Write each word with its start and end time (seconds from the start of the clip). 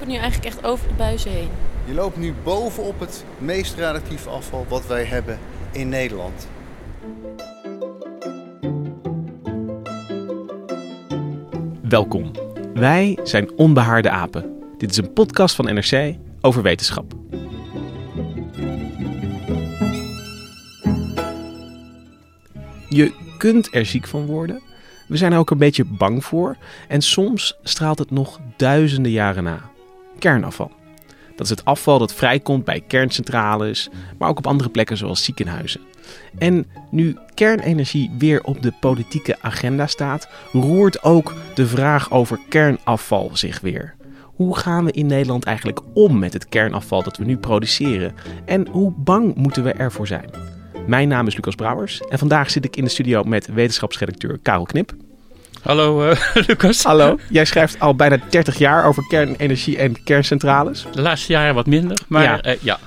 Lopen 0.00 0.14
nu 0.14 0.20
eigenlijk 0.22 0.54
echt 0.54 0.64
over 0.64 0.88
de 0.88 0.94
buizen 0.94 1.30
heen. 1.30 1.48
Je 1.84 1.94
loopt 1.94 2.16
nu 2.16 2.34
bovenop 2.42 3.00
het 3.00 3.24
meest 3.38 3.74
radioactief 3.74 4.26
afval 4.26 4.66
wat 4.68 4.86
wij 4.86 5.04
hebben 5.04 5.38
in 5.72 5.88
Nederland. 5.88 6.48
Welkom. 11.82 12.30
Wij 12.74 13.18
zijn 13.22 13.50
Onbehaarde 13.56 14.10
Apen. 14.10 14.58
Dit 14.78 14.90
is 14.90 14.96
een 14.96 15.12
podcast 15.12 15.54
van 15.54 15.64
NRC 15.64 16.16
over 16.40 16.62
wetenschap. 16.62 17.12
Je 22.88 23.12
kunt 23.38 23.74
er 23.74 23.86
ziek 23.86 24.06
van 24.06 24.26
worden. 24.26 24.62
We 25.08 25.16
zijn 25.16 25.32
er 25.32 25.38
ook 25.38 25.50
een 25.50 25.58
beetje 25.58 25.84
bang 25.84 26.24
voor. 26.24 26.56
En 26.88 27.02
soms 27.02 27.58
straalt 27.62 27.98
het 27.98 28.10
nog 28.10 28.40
duizenden 28.56 29.12
jaren 29.12 29.42
na. 29.42 29.70
Kernafval. 30.20 30.72
Dat 31.36 31.50
is 31.50 31.56
het 31.56 31.64
afval 31.64 31.98
dat 31.98 32.14
vrijkomt 32.14 32.64
bij 32.64 32.82
kerncentrales, 32.86 33.88
maar 34.18 34.28
ook 34.28 34.38
op 34.38 34.46
andere 34.46 34.70
plekken 34.70 34.96
zoals 34.96 35.24
ziekenhuizen. 35.24 35.80
En 36.38 36.66
nu 36.90 37.16
kernenergie 37.34 38.10
weer 38.18 38.42
op 38.42 38.62
de 38.62 38.72
politieke 38.80 39.36
agenda 39.40 39.86
staat, 39.86 40.28
roert 40.52 41.02
ook 41.02 41.34
de 41.54 41.66
vraag 41.66 42.10
over 42.10 42.38
kernafval 42.48 43.30
zich 43.32 43.60
weer. 43.60 43.94
Hoe 44.22 44.56
gaan 44.56 44.84
we 44.84 44.92
in 44.92 45.06
Nederland 45.06 45.44
eigenlijk 45.44 45.80
om 45.94 46.18
met 46.18 46.32
het 46.32 46.48
kernafval 46.48 47.02
dat 47.02 47.16
we 47.16 47.24
nu 47.24 47.36
produceren? 47.36 48.14
En 48.44 48.68
hoe 48.68 48.92
bang 48.96 49.34
moeten 49.34 49.64
we 49.64 49.72
ervoor 49.72 50.06
zijn? 50.06 50.30
Mijn 50.86 51.08
naam 51.08 51.26
is 51.26 51.34
Lucas 51.34 51.54
Brouwers 51.54 52.00
en 52.00 52.18
vandaag 52.18 52.50
zit 52.50 52.64
ik 52.64 52.76
in 52.76 52.84
de 52.84 52.90
studio 52.90 53.22
met 53.22 53.46
wetenschapsredacteur 53.46 54.38
Karel 54.42 54.64
Knip. 54.64 54.94
Hallo 55.62 56.10
uh, 56.10 56.16
Lucas. 56.46 56.82
Hallo, 56.82 57.18
jij 57.28 57.44
schrijft 57.44 57.80
al 57.80 57.94
bijna 57.94 58.18
30 58.30 58.58
jaar 58.58 58.84
over 58.84 59.06
kernenergie 59.06 59.78
en 59.78 60.02
kerncentrales. 60.02 60.86
De 60.92 61.02
laatste 61.02 61.32
jaren 61.32 61.54
wat 61.54 61.66
minder, 61.66 61.98
maar 62.08 62.22
ja. 62.22 62.46
Uh, 62.46 62.52
ja. 62.60 62.78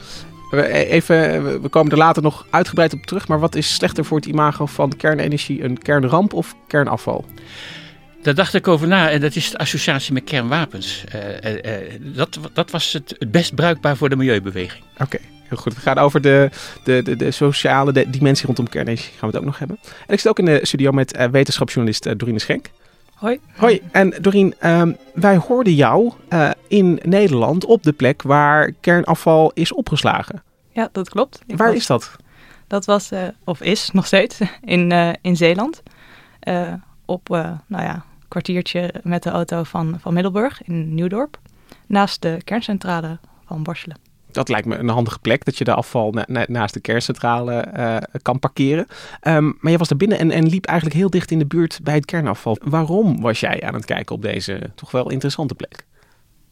Even, 0.71 1.61
we 1.61 1.69
komen 1.69 1.91
er 1.91 1.97
later 1.97 2.21
nog 2.23 2.45
uitgebreid 2.49 2.93
op 2.93 3.05
terug, 3.05 3.27
maar 3.27 3.39
wat 3.39 3.55
is 3.55 3.73
slechter 3.73 4.05
voor 4.05 4.17
het 4.17 4.25
imago 4.25 4.65
van 4.65 4.95
kernenergie? 4.97 5.63
Een 5.63 5.77
kernramp 5.77 6.33
of 6.33 6.55
kernafval? 6.67 7.25
Daar 8.21 8.35
dacht 8.35 8.53
ik 8.53 8.67
over 8.67 8.87
na 8.87 9.09
en 9.09 9.21
dat 9.21 9.35
is 9.35 9.49
de 9.49 9.57
associatie 9.57 10.13
met 10.13 10.23
kernwapens. 10.23 11.03
Uh, 11.15 11.59
dat, 12.15 12.39
dat 12.53 12.71
was 12.71 12.93
het, 12.93 13.15
het 13.19 13.31
best 13.31 13.55
bruikbaar 13.55 13.97
voor 13.97 14.09
de 14.09 14.15
milieubeweging. 14.15 14.83
Oké. 14.93 15.03
Okay. 15.03 15.32
Heel 15.53 15.61
goed. 15.61 15.73
We 15.73 15.81
gaan 15.81 15.97
over 15.97 16.21
de, 16.21 16.49
de, 16.83 17.01
de, 17.03 17.15
de 17.15 17.31
sociale 17.31 17.91
de 17.91 18.09
dimensie 18.09 18.45
rondom 18.45 18.69
kernenergie 18.69 19.11
gaan 19.11 19.19
we 19.19 19.25
het 19.25 19.35
ook 19.35 19.45
nog 19.45 19.59
hebben. 19.59 19.77
En 20.07 20.13
ik 20.13 20.19
zit 20.19 20.29
ook 20.29 20.39
in 20.39 20.45
de 20.45 20.59
studio 20.61 20.91
met 20.91 21.17
uh, 21.17 21.25
wetenschapsjournalist 21.25 22.05
uh, 22.05 22.13
Dorine 22.17 22.39
Schenk. 22.39 22.69
Hoi. 23.13 23.39
Hoi. 23.55 23.81
En 23.91 24.13
Dorien, 24.21 24.55
um, 24.65 24.97
wij 25.13 25.37
hoorden 25.37 25.73
jou 25.73 26.11
uh, 26.29 26.49
in 26.67 26.99
Nederland 27.03 27.65
op 27.65 27.83
de 27.83 27.91
plek 27.91 28.21
waar 28.21 28.71
kernafval 28.71 29.51
is 29.53 29.73
opgeslagen. 29.73 30.43
Ja, 30.71 30.89
dat 30.91 31.09
klopt. 31.09 31.41
Ik 31.45 31.57
waar 31.57 31.67
was, 31.67 31.75
is 31.75 31.85
dat? 31.85 32.15
Dat 32.67 32.85
was, 32.85 33.11
of 33.43 33.61
is 33.61 33.89
nog 33.91 34.05
steeds, 34.05 34.39
in, 34.61 34.91
in 35.21 35.35
Zeeland. 35.35 35.83
op, 37.05 37.27
nou 37.67 37.83
ja, 37.83 37.93
een 37.93 38.27
kwartiertje 38.27 38.93
met 39.03 39.23
de 39.23 39.29
auto 39.29 39.63
van, 39.63 39.97
van 39.99 40.13
Middelburg 40.13 40.63
in 40.63 40.93
Nieuwdorp. 40.93 41.39
Naast 41.87 42.21
de 42.21 42.37
kerncentrale 42.43 43.17
van 43.45 43.63
Borselen 43.63 44.12
dat 44.33 44.49
lijkt 44.49 44.67
me 44.67 44.77
een 44.77 44.89
handige 44.89 45.19
plek, 45.19 45.45
dat 45.45 45.57
je 45.57 45.63
de 45.63 45.73
afval 45.73 46.11
na, 46.11 46.25
na, 46.27 46.45
naast 46.47 46.73
de 46.73 46.79
kerncentrale 46.79 47.65
uh, 47.77 47.97
kan 48.21 48.39
parkeren. 48.39 48.87
Um, 49.27 49.57
maar 49.59 49.71
je 49.71 49.77
was 49.77 49.89
er 49.89 49.97
binnen 49.97 50.19
en, 50.19 50.31
en, 50.31 50.47
liep 50.47 50.65
eigenlijk 50.65 50.99
heel 50.99 51.09
dicht 51.09 51.31
in 51.31 51.39
de 51.39 51.45
buurt 51.45 51.79
bij 51.83 51.93
het 51.93 52.05
kernafval. 52.05 52.57
Waarom 52.63 53.21
was 53.21 53.39
jij 53.39 53.63
aan 53.63 53.73
het 53.73 53.85
kijken 53.85 54.15
op 54.15 54.21
deze 54.21 54.71
toch 54.75 54.91
wel 54.91 55.09
interessante 55.09 55.55
plek? 55.55 55.85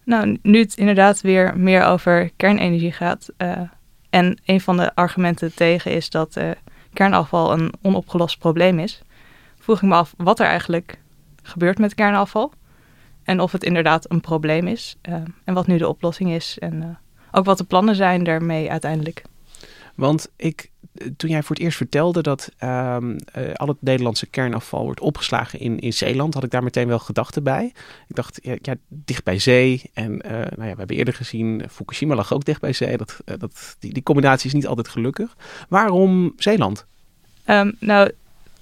Nou, 0.03 0.37
nu 0.41 0.59
het 0.59 0.77
inderdaad 0.77 1.21
weer 1.21 1.57
meer 1.57 1.83
over 1.83 2.31
kernenergie 2.35 2.91
gaat. 2.91 3.29
Uh, 3.37 3.59
en 4.09 4.39
een 4.45 4.61
van 4.61 4.77
de 4.77 4.95
argumenten 4.95 5.55
tegen 5.55 5.91
is 5.91 6.09
dat 6.09 6.35
uh, 6.37 6.49
kernafval 6.93 7.51
een 7.51 7.73
onopgelost 7.81 8.39
probleem 8.39 8.79
is. 8.79 9.01
Vroeg 9.59 9.75
ik 9.81 9.89
me 9.89 9.95
af 9.95 10.13
wat 10.17 10.39
er 10.39 10.45
eigenlijk 10.45 10.99
gebeurt 11.43 11.77
met 11.77 11.95
kernafval. 11.95 12.53
En 13.23 13.39
of 13.39 13.51
het 13.51 13.63
inderdaad 13.63 14.11
een 14.11 14.21
probleem 14.21 14.67
is. 14.67 14.95
en 15.43 15.53
wat 15.53 15.67
nu 15.67 15.77
de 15.77 15.87
oplossing 15.87 16.31
is. 16.31 16.59
En 16.59 16.99
ook 17.31 17.45
wat 17.45 17.57
de 17.57 17.63
plannen 17.63 17.95
zijn 17.95 18.23
daarmee 18.23 18.71
uiteindelijk. 18.71 19.23
Want 19.95 20.29
ik, 20.35 20.69
toen 21.17 21.29
jij 21.29 21.43
voor 21.43 21.55
het 21.55 21.63
eerst 21.63 21.77
vertelde 21.77 22.21
dat 22.21 22.49
um, 22.63 23.09
uh, 23.09 23.53
al 23.53 23.67
het 23.67 23.77
Nederlandse 23.79 24.25
kernafval 24.25 24.83
wordt 24.83 24.99
opgeslagen 24.99 25.59
in, 25.59 25.79
in 25.79 25.93
Zeeland, 25.93 26.33
had 26.33 26.43
ik 26.43 26.51
daar 26.51 26.63
meteen 26.63 26.87
wel 26.87 26.99
gedachten 26.99 27.43
bij. 27.43 27.73
Ik 28.07 28.15
dacht, 28.15 28.39
ja, 28.43 28.55
ja 28.61 28.75
dicht 28.87 29.23
bij 29.23 29.39
zee. 29.39 29.81
En 29.93 30.11
uh, 30.11 30.31
nou 30.31 30.43
ja, 30.43 30.71
we 30.71 30.77
hebben 30.77 30.95
eerder 30.95 31.13
gezien, 31.13 31.63
Fukushima 31.69 32.15
lag 32.15 32.33
ook 32.33 32.45
dicht 32.45 32.61
bij 32.61 32.73
zee. 32.73 32.97
Dat, 32.97 33.17
dat, 33.25 33.75
die, 33.79 33.93
die 33.93 34.03
combinatie 34.03 34.47
is 34.47 34.53
niet 34.53 34.67
altijd 34.67 34.87
gelukkig. 34.87 35.35
Waarom 35.69 36.33
Zeeland? 36.37 36.85
Um, 37.45 37.75
nou, 37.79 38.11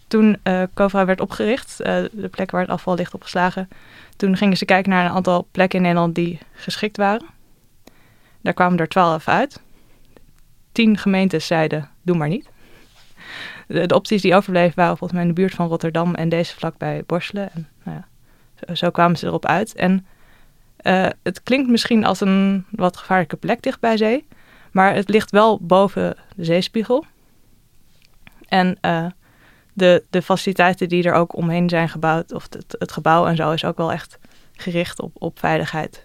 toen 0.07 0.37
uh, 0.43 0.63
COVRA 0.73 1.05
werd 1.05 1.21
opgericht, 1.21 1.77
de 1.77 2.29
plek 2.31 2.51
waar 2.51 2.61
het 2.61 2.69
afval 2.69 2.95
ligt 2.95 3.13
opgeslagen, 3.13 3.69
toen 4.15 4.37
gingen 4.37 4.57
ze 4.57 4.65
kijken 4.65 4.89
naar 4.91 5.05
een 5.05 5.11
aantal 5.11 5.47
plekken 5.51 5.77
in 5.77 5.85
Nederland 5.85 6.15
die 6.15 6.39
geschikt 6.53 6.97
waren. 6.97 7.37
Daar 8.41 8.53
kwamen 8.53 8.79
er 8.79 8.87
twaalf 8.87 9.27
uit. 9.27 9.61
Tien 10.71 10.97
gemeentes 10.97 11.47
zeiden, 11.47 11.89
doe 12.01 12.17
maar 12.17 12.27
niet. 12.27 12.49
De, 13.67 13.95
opties 13.95 14.21
die 14.21 14.35
overbleven 14.35 14.75
waren 14.75 14.97
volgens 14.97 15.19
mij 15.19 15.27
in 15.27 15.35
de 15.35 15.41
buurt 15.41 15.53
van 15.53 15.67
Rotterdam 15.67 16.15
en 16.15 16.29
deze 16.29 16.55
vlakbij 16.55 17.03
Borselen. 17.05 17.51
En, 17.53 17.67
nou 17.83 17.97
ja, 17.97 18.75
zo, 18.75 18.89
kwamen 18.89 19.17
ze 19.17 19.25
erop 19.25 19.45
uit. 19.45 19.75
En 19.75 20.05
uh, 20.81 21.07
het 21.23 21.43
klinkt 21.43 21.69
misschien 21.69 22.05
als 22.05 22.21
een 22.21 22.65
wat 22.69 22.97
gevaarlijke 22.97 23.35
plek 23.35 23.61
dicht 23.61 23.79
bij 23.79 23.97
zee. 23.97 24.27
Maar 24.71 24.95
het 24.95 25.09
ligt 25.09 25.31
wel 25.31 25.59
boven 25.61 26.15
de 26.35 26.43
zeespiegel. 26.43 27.05
En 28.47 28.77
uh, 28.81 29.05
de, 29.73 30.03
de 30.09 30.21
faciliteiten 30.21 30.89
die 30.89 31.03
er 31.03 31.13
ook 31.13 31.35
omheen 31.35 31.69
zijn 31.69 31.89
gebouwd, 31.89 32.33
of 32.33 32.47
het, 32.49 32.75
het 32.79 32.91
gebouw 32.91 33.27
en 33.27 33.35
zo, 33.35 33.51
is 33.51 33.65
ook 33.65 33.77
wel 33.77 33.91
echt 33.91 34.19
gericht 34.53 35.01
op, 35.01 35.11
op 35.13 35.39
veiligheid. 35.39 36.03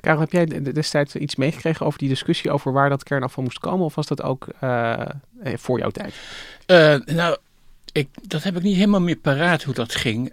Karel, 0.00 0.20
heb 0.20 0.32
jij 0.32 0.46
destijds 0.72 1.14
iets 1.14 1.36
meegekregen 1.36 1.86
over 1.86 1.98
die 1.98 2.08
discussie 2.08 2.50
over 2.50 2.72
waar 2.72 2.88
dat 2.88 3.02
kernafval 3.02 3.42
moest 3.42 3.58
komen? 3.58 3.84
Of 3.84 3.94
was 3.94 4.06
dat 4.06 4.22
ook 4.22 4.46
uh, 4.64 5.00
voor 5.42 5.78
jouw 5.78 5.90
tijd? 5.90 6.14
Uh, 6.66 7.14
nou, 7.16 7.36
ik, 7.92 8.08
dat 8.22 8.42
heb 8.42 8.56
ik 8.56 8.62
niet 8.62 8.76
helemaal 8.76 9.00
meer 9.00 9.16
paraat 9.16 9.62
hoe 9.62 9.74
dat 9.74 9.94
ging. 9.94 10.32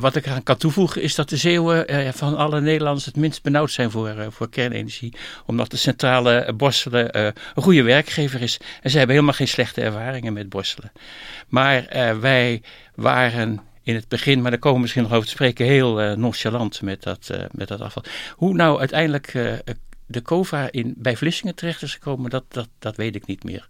Wat 0.00 0.16
ik 0.16 0.28
aan 0.28 0.42
kan 0.42 0.56
toevoegen 0.56 1.02
is 1.02 1.14
dat 1.14 1.28
de 1.28 1.36
Zeeuwen 1.36 2.14
van 2.14 2.36
alle 2.36 2.60
Nederlanders 2.60 3.06
het 3.06 3.16
minst 3.16 3.42
benauwd 3.42 3.70
zijn 3.70 3.90
voor, 3.90 4.14
voor 4.28 4.48
kernenergie. 4.50 5.14
Omdat 5.46 5.70
de 5.70 5.76
centrale 5.76 6.52
Borselen 6.56 7.18
een 7.18 7.32
goede 7.54 7.82
werkgever 7.82 8.42
is. 8.42 8.60
En 8.82 8.90
ze 8.90 8.96
hebben 8.98 9.14
helemaal 9.14 9.36
geen 9.36 9.48
slechte 9.48 9.80
ervaringen 9.80 10.32
met 10.32 10.48
Borselen. 10.48 10.92
Maar 11.48 11.86
wij 12.20 12.62
waren 12.94 13.60
in 13.86 13.94
het 13.94 14.08
begin, 14.08 14.42
maar 14.42 14.50
daar 14.50 14.60
komen 14.60 14.76
we 14.76 14.82
misschien 14.82 15.02
nog 15.02 15.12
over 15.12 15.24
te 15.24 15.30
spreken, 15.30 15.66
heel 15.66 16.02
uh, 16.02 16.12
nonchalant 16.12 16.82
met 16.82 17.02
dat, 17.02 17.28
uh, 17.32 17.44
met 17.50 17.68
dat 17.68 17.80
afval. 17.80 18.02
Hoe 18.36 18.54
nou 18.54 18.78
uiteindelijk 18.78 19.34
uh, 19.34 19.52
de 20.06 20.22
COVA 20.22 20.68
in, 20.70 20.94
bij 20.96 21.16
Vlissingen 21.16 21.54
terecht 21.54 21.82
is 21.82 21.92
gekomen, 21.92 22.30
dat, 22.30 22.44
dat, 22.48 22.68
dat 22.78 22.96
weet 22.96 23.14
ik 23.14 23.26
niet 23.26 23.44
meer. 23.44 23.66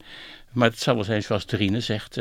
Maar 0.52 0.68
het 0.68 0.80
zal 0.80 0.94
wel 0.94 1.04
zijn 1.04 1.22
zoals 1.22 1.46
Dorine 1.46 1.80
zegt. 1.80 2.14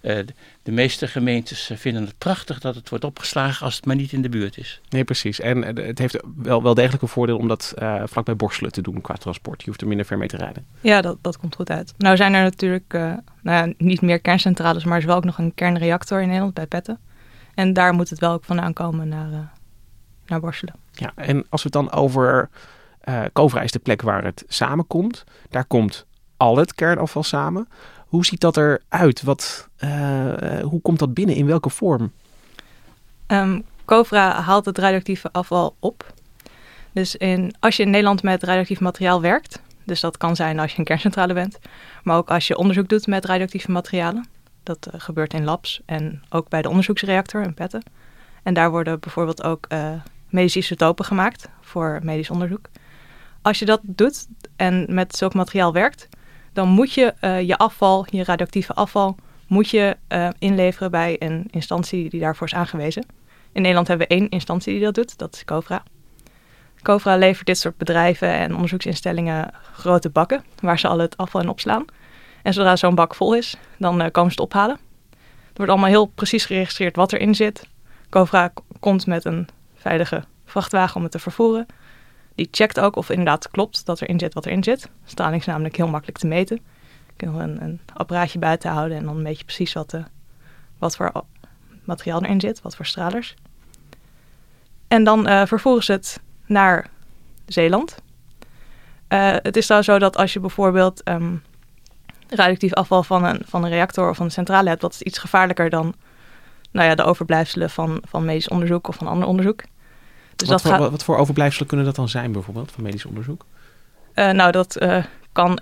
de 0.00 0.72
meeste 0.72 1.06
gemeentes 1.06 1.70
vinden 1.74 2.04
het 2.04 2.18
prachtig 2.18 2.60
dat 2.60 2.74
het 2.74 2.88
wordt 2.88 3.04
opgeslagen 3.04 3.64
als 3.64 3.76
het 3.76 3.86
maar 3.86 3.96
niet 3.96 4.12
in 4.12 4.22
de 4.22 4.28
buurt 4.28 4.58
is. 4.58 4.80
Nee, 4.88 5.04
precies. 5.04 5.40
En 5.40 5.62
het 5.76 5.98
heeft 5.98 6.22
wel, 6.36 6.62
wel 6.62 6.74
degelijk 6.74 7.02
een 7.02 7.08
voordeel 7.08 7.38
om 7.38 7.48
dat 7.48 7.74
vlakbij 8.04 8.36
Borselen 8.36 8.72
te 8.72 8.82
doen 8.82 9.00
qua 9.00 9.14
transport. 9.14 9.60
Je 9.60 9.66
hoeft 9.66 9.80
er 9.80 9.88
minder 9.88 10.06
ver 10.06 10.18
mee 10.18 10.28
te 10.28 10.36
rijden. 10.36 10.66
Ja, 10.80 11.00
dat, 11.00 11.18
dat 11.20 11.38
komt 11.38 11.54
goed 11.54 11.70
uit. 11.70 11.94
Nou 11.98 12.16
zijn 12.16 12.34
er 12.34 12.42
natuurlijk 12.42 12.92
nou 13.42 13.66
ja, 13.68 13.72
niet 13.78 14.00
meer 14.00 14.20
kerncentrales, 14.20 14.84
maar 14.84 14.94
er 14.94 15.00
is 15.00 15.04
wel 15.04 15.16
ook 15.16 15.24
nog 15.24 15.38
een 15.38 15.54
kernreactor 15.54 16.20
in 16.20 16.26
Nederland 16.26 16.54
bij 16.54 16.66
Petten. 16.66 16.98
En 17.54 17.72
daar 17.72 17.94
moet 17.94 18.10
het 18.10 18.18
wel 18.18 18.32
ook 18.32 18.44
vandaan 18.44 18.72
komen 18.72 19.08
naar, 19.08 19.30
uh, 19.30 19.38
naar 20.26 20.40
Borselen. 20.40 20.74
Ja, 20.92 21.12
en 21.14 21.46
als 21.48 21.62
we 21.62 21.68
het 21.72 21.86
dan 21.86 21.92
over 21.92 22.50
uh, 23.04 23.22
Kovra 23.32 23.60
is 23.60 23.72
de 23.72 23.78
plek 23.78 24.02
waar 24.02 24.24
het 24.24 24.44
samenkomt. 24.48 25.24
Daar 25.50 25.64
komt 25.64 26.06
al 26.36 26.56
het 26.56 26.74
kernafval 26.74 27.22
samen. 27.22 27.68
Hoe 28.06 28.24
ziet 28.24 28.40
dat 28.40 28.56
eruit? 28.56 29.22
Wat, 29.22 29.68
uh, 29.84 30.60
hoe 30.60 30.80
komt 30.80 30.98
dat 30.98 31.14
binnen? 31.14 31.36
In 31.36 31.46
welke 31.46 31.70
vorm? 31.70 32.12
Um, 33.26 33.64
Covra 33.84 34.40
haalt 34.40 34.64
het 34.64 34.78
radioactieve 34.78 35.28
afval 35.32 35.76
op. 35.78 36.12
Dus 36.92 37.16
in, 37.16 37.54
als 37.58 37.76
je 37.76 37.82
in 37.82 37.90
Nederland 37.90 38.22
met 38.22 38.42
radioactief 38.42 38.80
materiaal 38.80 39.20
werkt, 39.20 39.60
dus 39.84 40.00
dat 40.00 40.16
kan 40.16 40.36
zijn 40.36 40.58
als 40.58 40.72
je 40.72 40.78
een 40.78 40.84
kerncentrale 40.84 41.34
bent, 41.34 41.58
maar 42.02 42.16
ook 42.16 42.30
als 42.30 42.46
je 42.46 42.56
onderzoek 42.56 42.88
doet 42.88 43.06
met 43.06 43.24
radioactieve 43.24 43.70
materialen. 43.70 44.26
Dat 44.62 44.88
uh, 44.94 45.00
gebeurt 45.00 45.34
in 45.34 45.44
labs 45.44 45.80
en 45.86 46.22
ook 46.28 46.48
bij 46.48 46.62
de 46.62 46.68
onderzoeksreactor 46.68 47.42
in 47.42 47.54
Petten. 47.54 47.82
En 48.42 48.54
daar 48.54 48.70
worden 48.70 49.00
bijvoorbeeld 49.00 49.42
ook 49.42 49.66
uh, 49.68 49.92
medische 50.28 50.58
isotopen 50.58 51.04
gemaakt 51.04 51.48
voor 51.60 52.00
medisch 52.02 52.30
onderzoek. 52.30 52.68
Als 53.42 53.58
je 53.58 53.64
dat 53.64 53.80
doet 53.82 54.26
en 54.56 54.86
met 54.88 55.16
zulk 55.16 55.34
materiaal 55.34 55.72
werkt, 55.72 56.08
dan 56.52 56.68
moet 56.68 56.92
je 56.92 57.14
uh, 57.20 57.40
je 57.40 57.58
afval, 57.58 58.06
je 58.10 58.24
radioactieve 58.24 58.74
afval, 58.74 59.16
moet 59.46 59.70
je 59.70 59.96
inleveren 60.38 60.90
bij 60.90 61.16
een 61.18 61.46
instantie 61.50 62.10
die 62.10 62.20
daarvoor 62.20 62.46
is 62.46 62.54
aangewezen. 62.54 63.06
In 63.52 63.60
Nederland 63.60 63.88
hebben 63.88 64.06
we 64.08 64.14
één 64.14 64.28
instantie 64.28 64.72
die 64.72 64.82
dat 64.82 64.94
doet, 64.94 65.18
dat 65.18 65.34
is 65.34 65.44
COVRA. 65.44 65.82
COVRA 66.82 67.16
levert 67.16 67.46
dit 67.46 67.58
soort 67.58 67.76
bedrijven 67.76 68.28
en 68.28 68.54
onderzoeksinstellingen 68.54 69.54
grote 69.72 70.10
bakken 70.10 70.44
waar 70.60 70.78
ze 70.78 70.88
al 70.88 70.98
het 70.98 71.16
afval 71.16 71.40
in 71.40 71.48
opslaan. 71.48 71.84
En 72.42 72.52
zodra 72.52 72.76
zo'n 72.76 72.94
bak 72.94 73.14
vol 73.14 73.34
is, 73.34 73.56
dan 73.78 74.02
uh, 74.02 74.06
komen 74.10 74.32
ze 74.32 74.40
het 74.40 74.50
ophalen. 74.50 74.76
Er 75.52 75.58
wordt 75.58 75.70
allemaal 75.70 75.88
heel 75.88 76.06
precies 76.06 76.44
geregistreerd 76.44 76.96
wat 76.96 77.12
erin 77.12 77.34
zit. 77.34 77.68
COVRA 78.08 78.52
komt 78.80 79.06
met 79.06 79.24
een 79.24 79.48
veilige 79.74 80.24
vrachtwagen 80.44 80.96
om 80.96 81.02
het 81.02 81.12
te 81.12 81.18
vervoeren. 81.18 81.66
Die 82.34 82.48
checkt 82.50 82.80
ook 82.80 82.96
of 82.96 83.10
inderdaad 83.10 83.50
klopt 83.50 83.86
dat 83.86 84.00
erin 84.00 84.18
zit 84.18 84.34
wat 84.34 84.46
erin 84.46 84.62
zit. 84.62 84.88
Straling 85.04 85.40
is 85.40 85.46
namelijk 85.46 85.76
heel 85.76 85.88
makkelijk 85.88 86.18
te 86.18 86.26
meten. 86.26 86.60
Je 87.06 87.12
kunt 87.16 87.38
een, 87.38 87.62
een 87.62 87.80
apparaatje 87.94 88.38
buiten 88.38 88.70
houden 88.70 88.96
en 88.96 89.04
dan 89.04 89.22
weet 89.22 89.38
je 89.38 89.44
precies 89.44 89.72
wat, 89.72 89.90
de, 89.90 89.96
eh, 89.96 90.04
wat 90.78 90.96
voor 90.96 91.12
materiaal 91.84 92.22
erin 92.22 92.40
zit, 92.40 92.62
wat 92.62 92.76
voor 92.76 92.86
stralers. 92.86 93.34
En 94.88 95.04
dan 95.04 95.28
uh, 95.28 95.42
vervoeren 95.46 95.84
ze 95.84 95.92
het 95.92 96.20
naar 96.46 96.90
Zeeland. 97.46 97.96
Het 99.42 99.56
is 99.56 99.64
trouwens 99.64 99.90
zo 99.92 99.98
dat 99.98 100.16
als 100.16 100.32
je 100.32 100.40
bijvoorbeeld 100.40 101.08
um, 101.08 101.42
radioactief 102.36 102.74
afval 102.74 103.02
van 103.02 103.24
een, 103.24 103.42
van 103.46 103.64
een 103.64 103.70
reactor 103.70 104.10
of 104.10 104.16
van 104.16 104.24
een 104.24 104.32
centrale 104.32 104.68
hebt, 104.68 104.80
dat 104.80 104.92
is 104.92 105.02
iets 105.02 105.18
gevaarlijker 105.18 105.70
dan 105.70 105.94
nou 106.70 106.88
ja, 106.88 106.94
de 106.94 107.02
overblijfselen 107.02 107.70
van, 107.70 108.02
van 108.08 108.24
medisch 108.24 108.48
onderzoek 108.48 108.88
of 108.88 108.96
van 108.96 109.06
ander 109.06 109.28
onderzoek. 109.28 109.62
Dus 110.36 110.48
wat, 110.48 110.48
dat 110.48 110.60
voor, 110.60 110.80
gaat... 110.80 110.90
wat 110.90 111.04
voor 111.04 111.16
overblijfselen 111.16 111.68
kunnen 111.68 111.86
dat 111.86 111.96
dan 111.96 112.08
zijn 112.08 112.32
bijvoorbeeld 112.32 112.72
van 112.72 112.82
medisch 112.82 113.04
onderzoek? 113.04 113.44
Uh, 114.14 114.30
nou, 114.30 114.52
dat 114.52 114.82
uh, 114.82 115.04
kan 115.32 115.58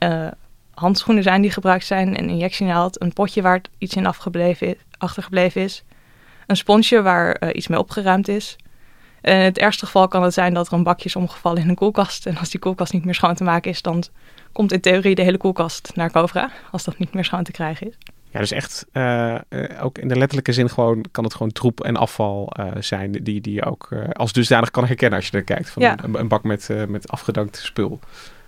handschoenen 0.74 1.22
zijn 1.22 1.42
die 1.42 1.50
gebruikt 1.50 1.84
zijn, 1.84 2.08
een 2.18 2.28
injectienaald, 2.28 3.02
een 3.02 3.12
potje 3.12 3.42
waar 3.42 3.60
iets 3.78 3.94
in 3.94 4.06
afgebleven 4.06 4.66
is, 4.66 4.74
achtergebleven 4.98 5.62
is, 5.62 5.84
een 6.46 6.56
sponsje 6.56 7.02
waar 7.02 7.52
iets 7.52 7.68
mee 7.68 7.78
opgeruimd 7.78 8.28
is, 8.28 8.56
in 9.20 9.34
het 9.34 9.58
ergste 9.58 9.86
geval 9.86 10.08
kan 10.08 10.22
het 10.22 10.34
zijn 10.34 10.54
dat 10.54 10.66
er 10.66 10.72
een 10.72 10.82
bakje 10.82 11.04
is 11.04 11.16
omgevallen 11.16 11.62
in 11.62 11.68
een 11.68 11.74
koelkast. 11.74 12.26
En 12.26 12.36
als 12.36 12.50
die 12.50 12.60
koelkast 12.60 12.92
niet 12.92 13.04
meer 13.04 13.14
schoon 13.14 13.34
te 13.34 13.44
maken 13.44 13.70
is, 13.70 13.82
dan 13.82 14.04
komt 14.52 14.72
in 14.72 14.80
theorie 14.80 15.14
de 15.14 15.22
hele 15.22 15.36
koelkast 15.36 15.90
naar 15.94 16.10
Covra. 16.10 16.50
Als 16.70 16.84
dat 16.84 16.98
niet 16.98 17.14
meer 17.14 17.24
schoon 17.24 17.44
te 17.44 17.52
krijgen 17.52 17.86
is. 17.86 17.94
Ja, 18.30 18.38
dus 18.38 18.50
echt, 18.50 18.86
uh, 18.92 19.34
ook 19.80 19.98
in 19.98 20.08
de 20.08 20.16
letterlijke 20.16 20.52
zin 20.52 20.70
gewoon, 20.70 21.04
kan 21.10 21.24
het 21.24 21.32
gewoon 21.32 21.52
troep 21.52 21.80
en 21.80 21.96
afval 21.96 22.52
uh, 22.60 22.66
zijn 22.78 23.12
die, 23.12 23.40
die 23.40 23.54
je 23.54 23.64
ook 23.64 23.88
uh, 23.90 24.08
als 24.12 24.32
dusdanig 24.32 24.70
kan 24.70 24.86
herkennen 24.86 25.18
als 25.18 25.28
je 25.28 25.36
er 25.36 25.44
kijkt. 25.44 25.70
Van 25.70 25.82
ja. 25.82 25.96
een, 26.02 26.18
een, 26.18 26.28
bak 26.28 26.42
met, 26.42 26.68
met 26.88 27.10
afgedankt 27.10 27.56
spul. 27.56 28.00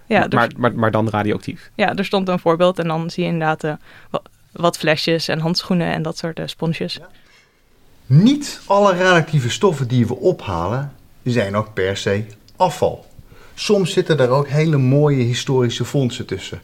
Ja, 0.07 0.29
dus, 0.29 0.39
maar, 0.39 0.51
maar, 0.57 0.75
maar 0.75 0.91
dan 0.91 1.09
radioactief. 1.09 1.71
Ja, 1.75 1.95
er 1.95 2.05
stond 2.05 2.29
een 2.29 2.39
voorbeeld 2.39 2.79
en 2.79 2.89
dan 2.89 3.11
zie 3.11 3.25
je 3.25 3.31
inderdaad 3.31 3.79
wat, 4.11 4.29
wat 4.53 4.79
flesjes 4.79 5.29
en 5.29 5.39
handschoenen 5.39 5.93
en 5.93 6.03
dat 6.03 6.19
soort 6.19 6.41
sponsjes. 6.45 6.95
Ja. 6.95 7.09
Niet 8.07 8.61
alle 8.67 8.93
radioactieve 8.93 9.51
stoffen 9.51 9.89
die 9.89 10.07
we 10.07 10.17
ophalen 10.17 10.93
zijn 11.23 11.57
ook 11.57 11.73
per 11.75 11.97
se 11.97 12.25
afval. 12.57 13.07
Soms 13.55 13.93
zitten 13.93 14.19
er 14.19 14.29
ook 14.29 14.49
hele 14.49 14.77
mooie 14.77 15.23
historische 15.23 15.85
fondsen 15.85 16.27
tussen. 16.27 16.61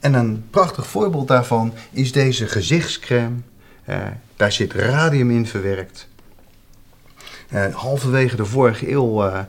En 0.00 0.14
een 0.14 0.46
prachtig 0.50 0.86
voorbeeld 0.86 1.28
daarvan 1.28 1.72
is 1.90 2.12
deze 2.12 2.46
gezichtscreme. 2.46 3.36
Uh, 3.88 3.96
daar 4.36 4.52
zit 4.52 4.72
radium 4.72 5.30
in 5.30 5.46
verwerkt. 5.46 6.08
Uh, 7.52 7.74
halverwege 7.74 8.36
de 8.36 8.44
vorige 8.44 8.90
eeuw 8.90 9.24
uh, 9.24 9.40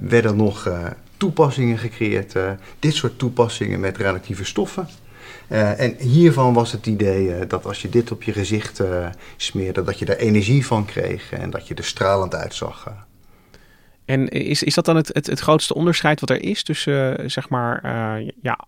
werden 0.00 0.36
nog 0.36 0.70
toepassingen 1.16 1.78
gecreëerd. 1.78 2.34
dit 2.78 2.94
soort 2.94 3.18
toepassingen 3.18 3.80
met 3.80 3.96
radioactieve 3.96 4.44
stoffen. 4.44 4.88
Uh, 5.50 5.80
en 5.80 5.96
hiervan 5.98 6.54
was 6.54 6.72
het 6.72 6.86
idee 6.86 7.26
uh, 7.26 7.48
dat 7.48 7.66
als 7.66 7.82
je 7.82 7.88
dit 7.88 8.10
op 8.10 8.22
je 8.22 8.32
gezicht 8.32 8.80
uh, 8.80 9.08
smeerde, 9.36 9.82
dat 9.82 9.98
je 9.98 10.04
er 10.04 10.18
energie 10.18 10.66
van 10.66 10.84
kreeg 10.84 11.32
en 11.32 11.50
dat 11.50 11.68
je 11.68 11.74
er 11.74 11.84
stralend 11.84 12.34
uitzag. 12.34 13.06
En 14.04 14.28
is, 14.28 14.62
is 14.62 14.74
dat 14.74 14.84
dan 14.84 14.96
het, 14.96 15.10
het, 15.12 15.26
het 15.26 15.40
grootste 15.40 15.74
onderscheid 15.74 16.20
wat 16.20 16.30
er 16.30 16.42
is 16.42 16.62
tussen 16.62 17.30
zeg 17.30 17.48
maar 17.48 17.80
ja, 18.42 18.58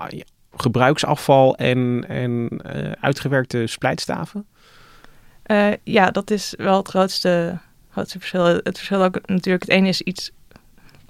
gebruiksafval 0.56 1.56
en, 1.56 2.04
en 2.08 2.60
uitgewerkte 3.00 3.66
splijtstaven? 3.66 4.46
ja, 5.82 6.10
dat 6.10 6.30
is 6.30 6.54
wel 6.56 6.76
het 6.76 6.88
grootste, 6.88 7.58
grootste 7.90 8.18
verschil. 8.18 8.44
Het 8.44 8.76
verschil 8.76 9.02
ook 9.02 9.26
natuurlijk, 9.26 9.64
het 9.64 9.72
ene 9.72 9.88
is 9.88 10.00
iets 10.00 10.30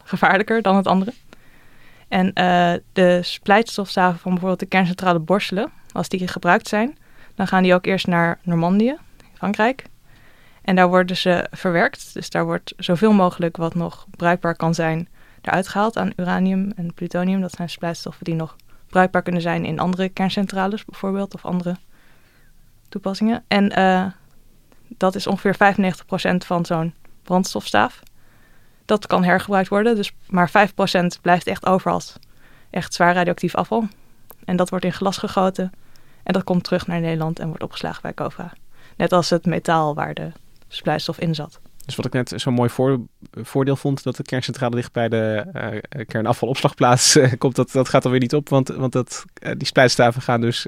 gevaarlijker 0.03 0.63
dan 0.63 0.77
het 0.77 0.87
andere. 0.87 1.13
En 2.13 2.27
uh, 2.27 2.73
de 2.93 3.23
splijtstofstaven 3.23 4.19
van 4.19 4.31
bijvoorbeeld 4.31 4.61
de 4.61 4.67
kerncentrale 4.67 5.19
Borselen, 5.19 5.73
als 5.93 6.09
die 6.09 6.29
gebruikt 6.29 6.69
zijn, 6.69 6.99
dan 7.35 7.47
gaan 7.47 7.63
die 7.63 7.75
ook 7.75 7.87
eerst 7.87 8.07
naar 8.07 8.39
Normandië, 8.43 8.97
Frankrijk. 9.35 9.85
En 10.63 10.77
daar 10.77 10.89
worden 10.89 11.17
ze 11.17 11.47
verwerkt. 11.51 12.15
Dus 12.15 12.31
daar 12.31 12.45
wordt 12.45 12.75
zoveel 12.77 13.13
mogelijk 13.13 13.57
wat 13.57 13.75
nog 13.75 14.07
bruikbaar 14.11 14.57
kan 14.57 14.75
zijn 14.75 15.09
eruit 15.41 15.69
gehaald 15.69 15.97
aan 15.97 16.13
uranium 16.17 16.73
en 16.77 16.95
plutonium. 16.95 17.41
Dat 17.41 17.53
zijn 17.53 17.71
splijtstoffen 17.71 18.25
die 18.25 18.35
nog 18.35 18.57
bruikbaar 18.87 19.23
kunnen 19.23 19.43
zijn 19.43 19.65
in 19.65 19.79
andere 19.79 20.09
kerncentrales 20.09 20.85
bijvoorbeeld 20.85 21.35
of 21.35 21.45
andere 21.45 21.77
toepassingen. 22.89 23.45
En 23.49 23.79
uh, 23.79 24.07
dat 24.89 25.15
is 25.15 25.27
ongeveer 25.27 25.75
95% 26.35 26.37
van 26.47 26.65
zo'n 26.65 26.95
brandstofstaaf 27.23 28.03
dat 28.85 29.07
kan 29.07 29.25
hergebruikt 29.25 29.69
worden. 29.69 29.97
Dus 29.97 30.13
maar 30.27 30.51
5% 30.51 31.21
blijft 31.21 31.47
echt 31.47 31.67
over 31.67 31.91
als 31.91 32.17
echt 32.71 32.95
zwaar 32.95 33.15
radioactief 33.15 33.55
afval. 33.55 33.89
En 34.45 34.57
dat 34.57 34.71
wordt 34.71 34.85
in 34.85 34.93
glas 34.93 35.17
gegoten. 35.17 35.73
En 36.23 36.33
dat 36.33 36.45
komt 36.45 36.65
terug 36.65 36.87
naar 36.87 37.01
Nederland 37.01 37.39
en 37.39 37.47
wordt 37.47 37.63
opgeslagen 37.63 38.03
bij 38.03 38.15
COVA. 38.15 38.53
Net 38.97 39.13
als 39.13 39.31
het 39.31 39.47
metaal 39.47 39.95
waar 39.95 40.15
de 40.15 40.33
splijtstof 40.69 41.19
in 41.19 41.35
zat. 41.35 41.61
Dus 41.85 41.97
wat 41.97 42.07
ik 42.07 42.13
net 42.13 42.33
zo'n 42.37 42.55
mooi 42.55 42.71
voor, 42.71 43.01
voordeel 43.33 43.77
vond, 43.77 44.03
dat 44.03 44.17
de 44.17 44.23
kerncentrale 44.23 44.75
dicht 44.75 44.93
bij 44.93 45.09
de 45.09 45.45
uh, 45.55 46.07
kernafvalopslagplaats 46.07 47.17
uh, 47.17 47.33
komt, 47.39 47.57
dat, 47.57 47.73
dat 47.73 47.89
gaat 47.89 48.03
dan 48.03 48.11
weer 48.11 48.21
niet 48.21 48.35
op, 48.35 48.49
want, 48.49 48.69
want 48.69 48.93
dat, 48.93 49.25
uh, 49.43 49.53
die 49.57 49.67
splijtstaven 49.67 50.23
gaan 50.23 50.41
dus 50.41 50.67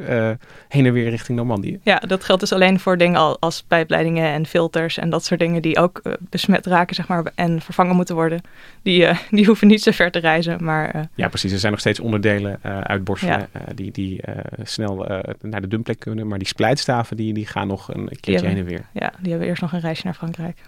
heen 0.68 0.86
en 0.86 0.92
weer 0.92 1.10
richting 1.10 1.38
Normandië. 1.38 1.80
Ja, 1.82 1.98
dat 1.98 2.24
geldt 2.24 2.40
dus 2.40 2.52
alleen 2.52 2.80
voor 2.80 2.98
dingen 2.98 3.40
als 3.40 3.62
pijpleidingen 3.62 4.32
en 4.32 4.46
filters 4.46 4.98
en 4.98 5.10
dat 5.10 5.24
soort 5.24 5.40
dingen 5.40 5.62
die 5.62 5.78
ook 5.78 6.02
besmet 6.18 6.66
raken, 6.66 6.94
zeg 6.94 7.08
maar, 7.08 7.32
en 7.34 7.60
vervangen 7.60 7.96
moeten 7.96 8.14
worden. 8.14 8.40
Die, 8.82 9.08
die 9.30 9.46
hoeven 9.46 9.66
niet 9.66 9.82
zo 9.82 9.90
ver 9.90 10.10
te 10.10 10.18
reizen, 10.18 10.64
maar... 10.64 11.08
ja, 11.14 11.28
precies. 11.28 11.52
Er 11.52 11.58
zijn 11.58 11.72
nog 11.72 11.80
steeds 11.80 12.00
onderdelen 12.00 12.62
uit 12.62 13.04
borstelen 13.04 13.48
ja. 13.52 13.74
die, 13.74 13.92
die 13.92 14.20
snel 14.62 15.22
naar 15.40 15.60
de 15.60 15.68
dumpplek 15.68 15.98
kunnen, 15.98 16.26
maar 16.26 16.38
die 16.38 16.48
splijtstaven 16.48 17.16
die, 17.16 17.34
die 17.34 17.46
gaan 17.46 17.66
nog 17.66 17.94
een 17.94 18.08
keertje 18.20 18.46
heen 18.46 18.56
en 18.56 18.64
weer. 18.64 18.86
Ja, 18.92 19.12
die 19.20 19.30
hebben 19.30 19.48
eerst 19.48 19.62
nog 19.62 19.72
een 19.72 19.80
reisje 19.80 20.04
naar 20.04 20.14
Frankrijk. 20.14 20.58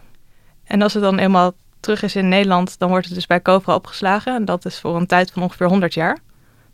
En 0.67 0.83
als 0.83 0.95
het 0.95 1.03
dan 1.03 1.19
eenmaal 1.19 1.53
terug 1.81 2.03
is 2.03 2.17
in 2.17 2.29
Nederland, 2.29 2.79
dan 2.79 2.89
wordt 2.89 3.07
het 3.07 3.15
dus 3.15 3.27
bij 3.27 3.43
Cobra 3.43 3.75
opgeslagen. 3.75 4.35
En 4.35 4.45
dat 4.45 4.65
is 4.65 4.81
voor 4.81 4.97
een 4.97 5.07
tijd 5.07 5.31
van 5.31 5.43
ongeveer 5.43 5.69
100 5.69 5.95
jaar. 5.95 6.19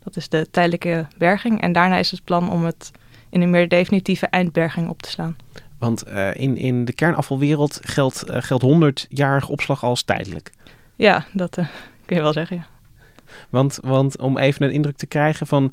Dat 0.03 0.15
is 0.15 0.29
de 0.29 0.47
tijdelijke 0.51 1.07
berging. 1.17 1.61
En 1.61 1.71
daarna 1.71 1.97
is 1.97 2.11
het 2.11 2.23
plan 2.23 2.51
om 2.51 2.65
het 2.65 2.91
in 3.29 3.41
een 3.41 3.49
meer 3.49 3.67
definitieve 3.67 4.27
eindberging 4.27 4.89
op 4.89 5.01
te 5.01 5.09
slaan. 5.09 5.35
Want 5.77 6.07
uh, 6.07 6.35
in, 6.35 6.57
in 6.57 6.85
de 6.85 6.93
kernafvalwereld 6.93 7.79
geldt, 7.81 8.29
uh, 8.29 8.37
geldt 8.39 8.65
100-jarige 8.65 9.51
opslag 9.51 9.83
als 9.83 10.03
tijdelijk. 10.03 10.51
Ja, 10.95 11.25
dat 11.33 11.57
uh, 11.57 11.65
kun 12.05 12.15
je 12.15 12.21
wel 12.21 12.33
zeggen, 12.33 12.55
ja. 12.55 12.67
Want, 13.49 13.79
want 13.81 14.19
om 14.19 14.37
even 14.37 14.65
een 14.65 14.71
indruk 14.71 14.97
te 14.97 15.05
krijgen 15.05 15.47
van... 15.47 15.71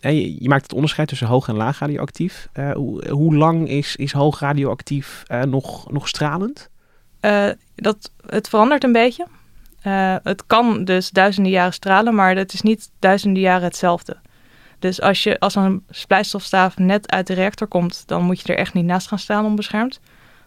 Je, 0.00 0.42
je 0.42 0.48
maakt 0.48 0.62
het 0.62 0.72
onderscheid 0.72 1.08
tussen 1.08 1.26
hoog 1.26 1.48
en 1.48 1.56
laag 1.56 1.78
radioactief. 1.78 2.48
Hoe, 2.74 3.08
hoe, 3.10 3.36
lang 3.36 3.68
is, 3.68 3.96
is 3.96 4.12
hoog 4.12 4.40
radioactief 4.40 5.22
nog, 5.46 5.90
nog 5.92 6.08
stralend? 6.08 6.70
Uh, 7.20 7.48
dat, 7.74 8.10
het 8.26 8.48
verandert 8.48 8.84
een 8.84 8.92
beetje. 8.92 9.26
Uh, 9.86 10.16
het 10.22 10.46
kan 10.46 10.84
dus 10.84 11.10
duizenden 11.10 11.52
jaren 11.52 11.72
stralen, 11.72 12.14
maar 12.14 12.36
het 12.36 12.52
is 12.52 12.62
niet 12.62 12.90
duizenden 12.98 13.42
jaren 13.42 13.64
hetzelfde. 13.64 14.16
Dus 14.78 15.00
als, 15.00 15.22
je, 15.22 15.40
als 15.40 15.54
een 15.54 15.84
splijtstofstaaf 15.90 16.76
net 16.76 17.10
uit 17.10 17.26
de 17.26 17.34
reactor 17.34 17.66
komt, 17.66 18.02
dan 18.06 18.22
moet 18.22 18.40
je 18.40 18.52
er 18.52 18.58
echt 18.58 18.74
niet 18.74 18.84
naast 18.84 19.08
gaan 19.08 19.18
staan 19.18 19.44
onbeschermd. 19.44 20.00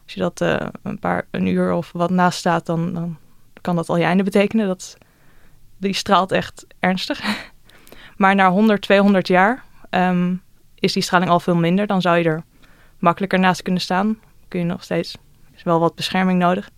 Als 0.04 0.14
je 0.14 0.20
dat 0.20 0.42
uh, 0.42 0.68
een 0.84 1.00
paar 1.00 1.28
een 1.32 1.46
uur 1.46 1.74
of 1.74 1.92
wat 1.92 2.10
naast 2.10 2.40
staat, 2.40 2.66
dan, 2.66 2.94
dan 2.94 3.18
kan 3.62 3.76
dat 3.76 3.90
al 3.90 3.98
je 3.98 4.04
einde 4.04 4.24
betekenen. 4.24 4.68
Dat, 4.68 4.98
die 5.78 5.94
straalt 5.94 6.32
echt 6.32 6.66
ernstig. 6.80 7.22
maar 8.18 8.36
na 8.36 8.50
100, 8.50 8.82
200 8.82 9.28
jaar 9.28 9.64
um, 9.90 10.42
is 10.76 10.94
die 10.94 11.04
straling 11.04 11.32
al 11.32 11.40
veel 11.40 11.56
minder. 11.56 11.88
Dan 11.88 12.02
zou 12.02 12.18
je 12.18 12.24
er 12.24 12.44
makkelijker 13.00 13.40
naast 13.40 13.62
kunnen 13.62 13.82
staan. 13.82 14.18
Kun 14.48 14.60
je 14.60 14.66
nog 14.66 14.84
steeds, 14.84 15.18
is 15.62 15.72
wel 15.72 15.80
wat 15.80 15.96
bescherming 15.96 16.40
nodig. 16.40 16.70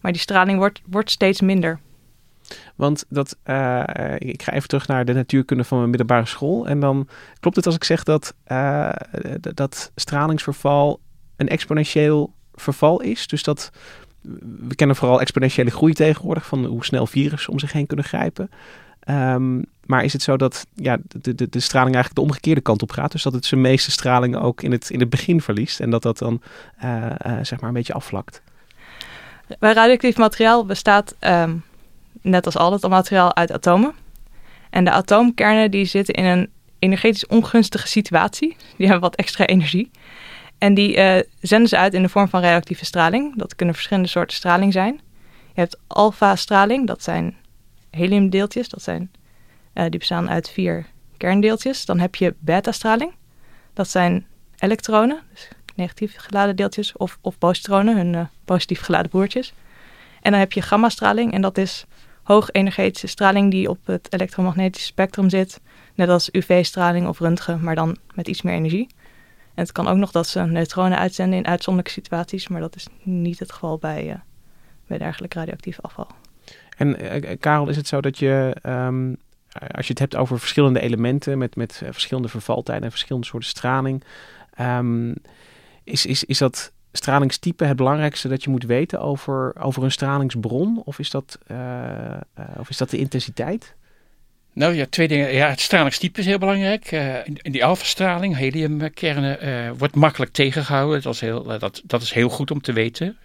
Maar 0.00 0.12
die 0.12 0.20
straling 0.20 0.58
wordt, 0.58 0.80
wordt 0.86 1.10
steeds 1.10 1.40
minder. 1.40 1.80
Want 2.74 3.04
dat, 3.08 3.36
uh, 3.44 3.84
ik 4.18 4.42
ga 4.42 4.52
even 4.52 4.68
terug 4.68 4.86
naar 4.86 5.04
de 5.04 5.12
natuurkunde 5.12 5.64
van 5.64 5.78
mijn 5.78 5.90
middelbare 5.90 6.26
school. 6.26 6.68
En 6.68 6.80
dan 6.80 7.08
klopt 7.40 7.56
het 7.56 7.66
als 7.66 7.74
ik 7.74 7.84
zeg 7.84 8.02
dat, 8.02 8.34
uh, 8.48 8.92
dat 9.40 9.92
stralingsverval 9.94 11.00
een 11.36 11.48
exponentieel 11.48 12.32
verval 12.54 13.00
is. 13.00 13.26
Dus 13.26 13.42
dat 13.42 13.70
we 14.66 14.74
kennen 14.74 14.96
vooral 14.96 15.20
exponentiële 15.20 15.70
groei 15.70 15.92
tegenwoordig 15.92 16.46
van 16.46 16.64
hoe 16.64 16.84
snel 16.84 17.06
virussen 17.06 17.52
om 17.52 17.58
zich 17.58 17.72
heen 17.72 17.86
kunnen 17.86 18.04
grijpen. 18.04 18.50
Um, 19.08 19.64
maar 19.86 20.04
is 20.04 20.12
het 20.12 20.22
zo 20.22 20.36
dat 20.36 20.66
ja, 20.74 20.98
de, 21.08 21.34
de, 21.34 21.48
de 21.48 21.60
straling 21.60 21.94
eigenlijk 21.94 22.14
de 22.14 22.32
omgekeerde 22.32 22.60
kant 22.60 22.82
op 22.82 22.90
gaat? 22.90 23.12
Dus 23.12 23.22
dat 23.22 23.32
het 23.32 23.44
zijn 23.44 23.60
meeste 23.60 23.90
straling 23.90 24.36
ook 24.36 24.62
in 24.62 24.72
het, 24.72 24.90
in 24.90 25.00
het 25.00 25.10
begin 25.10 25.40
verliest 25.40 25.80
en 25.80 25.90
dat 25.90 26.02
dat 26.02 26.18
dan 26.18 26.42
uh, 26.84 27.06
uh, 27.26 27.38
zeg 27.42 27.60
maar 27.60 27.68
een 27.68 27.74
beetje 27.74 27.92
afvlakt? 27.92 28.42
Bij 29.58 29.72
radioactief 29.72 30.16
materiaal 30.16 30.66
bestaat 30.66 31.14
um, 31.20 31.64
net 32.20 32.46
als 32.46 32.56
al 32.56 32.72
het 32.72 32.88
materiaal 32.88 33.34
uit 33.36 33.52
atomen. 33.52 33.94
En 34.70 34.84
de 34.84 34.90
atoomkernen 34.90 35.70
die 35.70 35.84
zitten 35.84 36.14
in 36.14 36.24
een 36.24 36.50
energetisch 36.78 37.26
ongunstige 37.26 37.88
situatie. 37.88 38.56
Die 38.76 38.86
hebben 38.86 39.00
wat 39.00 39.14
extra 39.14 39.46
energie. 39.46 39.90
En 40.58 40.74
die 40.74 40.96
uh, 40.96 41.18
zenden 41.40 41.68
ze 41.68 41.76
uit 41.76 41.94
in 41.94 42.02
de 42.02 42.08
vorm 42.08 42.28
van 42.28 42.40
radioactieve 42.40 42.84
straling. 42.84 43.36
Dat 43.36 43.56
kunnen 43.56 43.74
verschillende 43.74 44.08
soorten 44.08 44.36
straling 44.36 44.72
zijn. 44.72 45.00
Je 45.54 45.60
hebt 45.60 45.78
alfa-straling, 45.86 46.86
dat 46.86 47.02
zijn 47.02 47.36
heliumdeeltjes. 47.90 48.68
Dat 48.68 48.82
zijn, 48.82 49.10
uh, 49.76 49.82
die 49.82 49.98
bestaan 49.98 50.30
uit 50.30 50.50
vier 50.50 50.86
kerndeeltjes. 51.16 51.84
Dan 51.84 51.98
heb 51.98 52.14
je 52.14 52.34
beta-straling. 52.38 53.12
Dat 53.72 53.88
zijn 53.88 54.26
elektronen, 54.58 55.20
dus 55.30 55.48
negatief 55.74 56.14
geladen 56.16 56.56
deeltjes, 56.56 56.96
of, 56.96 57.18
of 57.20 57.38
positronen, 57.38 57.96
hun 57.96 58.12
uh, 58.12 58.24
positief 58.44 58.80
geladen 58.80 59.10
broertjes. 59.10 59.54
En 60.22 60.30
dan 60.30 60.40
heb 60.40 60.52
je 60.52 60.62
gamma-straling, 60.62 61.32
en 61.32 61.40
dat 61.40 61.58
is 61.58 61.84
hoogenergetische 62.22 63.06
straling 63.06 63.50
die 63.50 63.68
op 63.68 63.78
het 63.84 64.12
elektromagnetische 64.12 64.86
spectrum 64.86 65.28
zit. 65.28 65.60
Net 65.94 66.08
als 66.08 66.28
UV-straling 66.32 67.08
of 67.08 67.18
röntgen, 67.18 67.62
maar 67.62 67.74
dan 67.74 67.96
met 68.14 68.28
iets 68.28 68.42
meer 68.42 68.54
energie. 68.54 68.88
En 69.54 69.62
het 69.62 69.72
kan 69.72 69.86
ook 69.86 69.96
nog 69.96 70.10
dat 70.10 70.26
ze 70.26 70.40
neutronen 70.40 70.98
uitzenden 70.98 71.38
in 71.38 71.46
uitzonderlijke 71.46 72.00
situaties, 72.00 72.48
maar 72.48 72.60
dat 72.60 72.76
is 72.76 72.86
niet 73.02 73.38
het 73.38 73.52
geval 73.52 73.78
bij, 73.78 74.08
uh, 74.08 74.14
bij 74.86 74.98
dergelijk 74.98 75.34
radioactief 75.34 75.80
afval. 75.80 76.06
En 76.76 76.96
Karel, 77.38 77.68
is 77.68 77.76
het 77.76 77.88
zo 77.88 78.00
dat 78.00 78.18
je, 78.18 78.56
um, 78.62 79.16
als 79.70 79.86
je 79.86 79.92
het 79.92 79.98
hebt 79.98 80.16
over 80.16 80.38
verschillende 80.38 80.80
elementen 80.80 81.38
met, 81.38 81.56
met 81.56 81.82
verschillende 81.90 82.28
vervaltijden 82.28 82.84
en 82.84 82.90
verschillende 82.90 83.26
soorten 83.26 83.48
straling, 83.48 84.04
um, 84.60 85.14
is, 85.84 86.06
is, 86.06 86.24
is 86.24 86.38
dat 86.38 86.72
stralingstype 86.92 87.64
het 87.64 87.76
belangrijkste 87.76 88.28
dat 88.28 88.44
je 88.44 88.50
moet 88.50 88.64
weten 88.64 89.00
over, 89.00 89.54
over 89.60 89.82
een 89.82 89.90
stralingsbron? 89.90 90.82
Of 90.84 90.98
is 90.98 91.10
dat, 91.10 91.38
uh, 91.50 92.20
of 92.58 92.68
is 92.68 92.76
dat 92.76 92.90
de 92.90 92.98
intensiteit? 92.98 93.74
Nou 94.56 94.74
ja, 94.74 94.86
twee 94.90 95.08
dingen. 95.08 95.34
Ja, 95.34 95.48
het 95.48 95.60
stralingstype 95.60 96.20
is 96.20 96.26
heel 96.26 96.38
belangrijk. 96.38 96.92
Uh, 96.92 97.26
in 97.26 97.52
die 97.52 97.64
alfastraling, 97.64 98.36
heliumkernen, 98.36 99.46
uh, 99.46 99.70
wordt 99.78 99.94
makkelijk 99.94 100.32
tegengehouden. 100.32 101.02
Dat 101.02 101.14
is 101.14 101.20
heel, 101.20 101.52
uh, 101.52 101.58
dat, 101.58 101.82
dat 101.84 102.02
is 102.02 102.12
heel 102.12 102.28
goed 102.28 102.50
om 102.50 102.60
te 102.60 102.72
weten. 102.72 103.16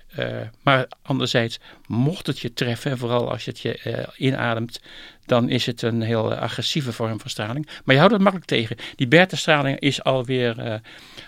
maar 0.64 0.88
anderzijds, 1.02 1.60
mocht 1.88 2.28
het 2.28 2.40
je 2.40 2.54
treffen, 2.54 2.92
en 2.92 2.98
vooral 2.98 3.32
als 3.32 3.46
je 3.46 3.52
het 3.52 3.60
je 3.60 4.08
inademt, 4.18 4.82
dan 5.26 5.50
is 5.50 5.66
het 5.66 5.82
een 5.82 6.02
heel 6.02 6.34
agressieve 6.34 6.94
vorm 6.94 7.20
van 7.20 7.30
straling. 7.30 7.66
Maar 7.66 7.96
je 7.96 8.02
houdt 8.02 8.14
het 8.14 8.24
makkelijk 8.24 8.50
tegen. 8.50 8.78
Die 8.96 9.08
beta-straling 9.08 9.80
is 9.80 10.04
alweer 10.04 10.82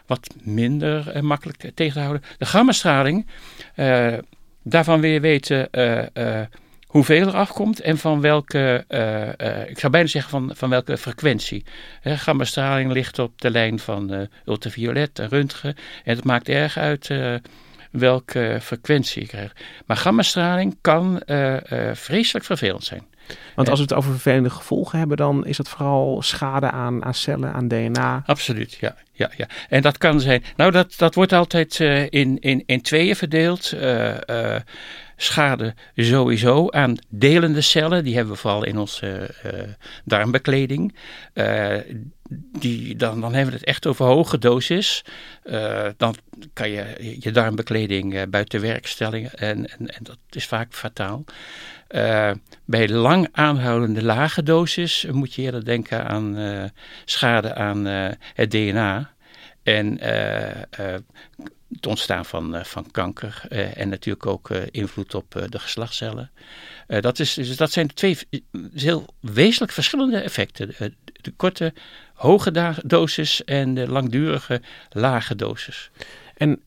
wat 0.06 0.36
minder 0.42 1.24
makkelijk 1.24 1.72
tegen 1.76 1.94
te 1.94 2.00
houden. 2.00 2.24
De 2.38 2.46
gamma-straling, 2.46 3.28
daarvan 4.64 5.02
wil 5.02 5.12
je 5.12 5.20
weten 5.20 5.70
hoeveel 6.94 7.28
er 7.28 7.34
afkomt 7.34 7.80
en 7.80 7.98
van 7.98 8.22
welke, 8.22 8.86
uh, 8.90 9.22
uh, 9.22 9.70
ik 9.70 9.80
zou 9.80 9.92
bijna 9.92 10.08
zeggen 10.08 10.32
van, 10.32 10.52
van 10.56 10.70
welke 10.70 10.98
frequentie. 10.98 11.66
Gammastraling 12.04 12.92
ligt 12.92 13.20
op 13.20 13.42
de 13.42 13.50
lijn 13.50 13.80
van 13.80 14.14
uh, 14.14 14.22
ultraviolet 14.46 15.20
en 15.20 15.30
röntgen 15.30 15.76
en 16.04 16.16
het 16.16 16.24
maakt 16.24 16.50
erg 16.50 16.78
uit 16.78 17.10
welke 17.92 18.58
frequentie 18.62 19.22
je 19.22 19.28
krijgt. 19.28 19.64
Maar 19.86 19.98
gammastraling 19.98 20.78
kan 20.82 21.22
vreselijk 21.94 22.46
vervelend 22.46 22.84
zijn. 22.84 23.06
Want 23.56 23.70
als 23.70 23.78
we 23.78 23.84
het 23.84 23.94
over 23.94 24.12
vervelende 24.12 24.50
gevolgen 24.50 25.00
hebben, 25.00 25.18
dan 25.18 25.46
is 25.46 25.58
dat 25.58 25.70
vooral 25.70 26.22
schade 26.22 26.72
aan, 26.72 27.06
aan 27.06 27.14
cellen, 27.14 27.54
aan 27.54 27.68
DNA. 27.68 28.24
Absoluut, 28.26 28.74
ja. 28.74 28.96
ja, 29.12 29.32
ja. 29.38 29.48
En 29.70 29.82
dat 29.82 29.98
kan 29.98 30.20
zijn. 30.20 30.44
Nou, 30.56 30.72
dat, 30.72 30.94
dat 30.98 31.16
wordt 31.16 31.34
altijd 31.34 31.80
in, 32.10 32.40
in, 32.40 32.64
in 32.66 32.82
tweeën 32.82 33.16
verdeeld. 33.16 33.74
Schade 35.24 35.74
sowieso 35.96 36.70
aan 36.70 36.98
delende 37.10 37.62
cellen. 37.62 38.04
Die 38.04 38.16
hebben 38.16 38.34
we 38.34 38.40
vooral 38.40 38.64
in 38.64 38.78
onze 38.78 39.30
darmbekleding. 40.06 40.96
die, 42.60 42.96
dan, 42.96 43.22
dan 43.22 43.34
hebben 43.34 43.54
we 43.54 43.60
het 43.60 43.68
echt 43.68 43.88
over 43.88 44.06
hoge 44.06 44.38
dosis. 44.38 45.04
dan 45.98 46.16
kan 46.54 46.70
je 46.70 47.18
je 47.20 47.32
darmbekleding 47.32 48.30
buiten 48.30 48.62
werk 48.62 48.88
stellen. 48.88 49.34
En, 49.34 49.70
en, 49.70 49.88
en 49.88 50.04
dat 50.04 50.18
is 50.30 50.46
vaak 50.46 50.74
fataal. 50.74 51.24
Bij 52.66 52.90
lang 52.90 53.28
aanhoudende 53.32 54.04
lage 54.04 54.44
dosis 54.44 55.06
moet 55.12 55.34
je 55.34 55.42
eerder 55.42 55.66
denken 55.66 56.06
aan 56.06 56.72
schade 57.06 57.56
aan 57.56 57.86
het 58.34 58.52
DNA. 58.52 59.12
En 59.64 60.00
het 61.76 61.88
ontstaan 61.88 62.26
van, 62.26 62.66
van 62.66 62.92
kanker 62.92 63.44
en 63.50 63.90
natuurlijk 63.90 64.26
ook 64.26 64.50
invloed 64.50 65.16
op 65.16 65.46
de 65.50 65.60
geslachtscellen. 65.60 66.32
dat, 66.88 67.20
is, 67.20 67.34
dus 67.34 67.58
dat 67.58 67.72
zijn 67.72 67.94
twee 67.94 68.18
heel 68.74 69.06
wezenlijk 69.20 69.72
verschillende 69.72 70.18
effecten. 70.18 70.74
De, 71.22 71.32
korte 71.36 71.74
hoge 72.14 72.76
dosis 72.86 73.44
en 73.44 73.74
de 73.74 73.88
langdurige 73.88 74.62
lage 74.90 75.36
dosis. 75.36 75.92
En 76.38 76.62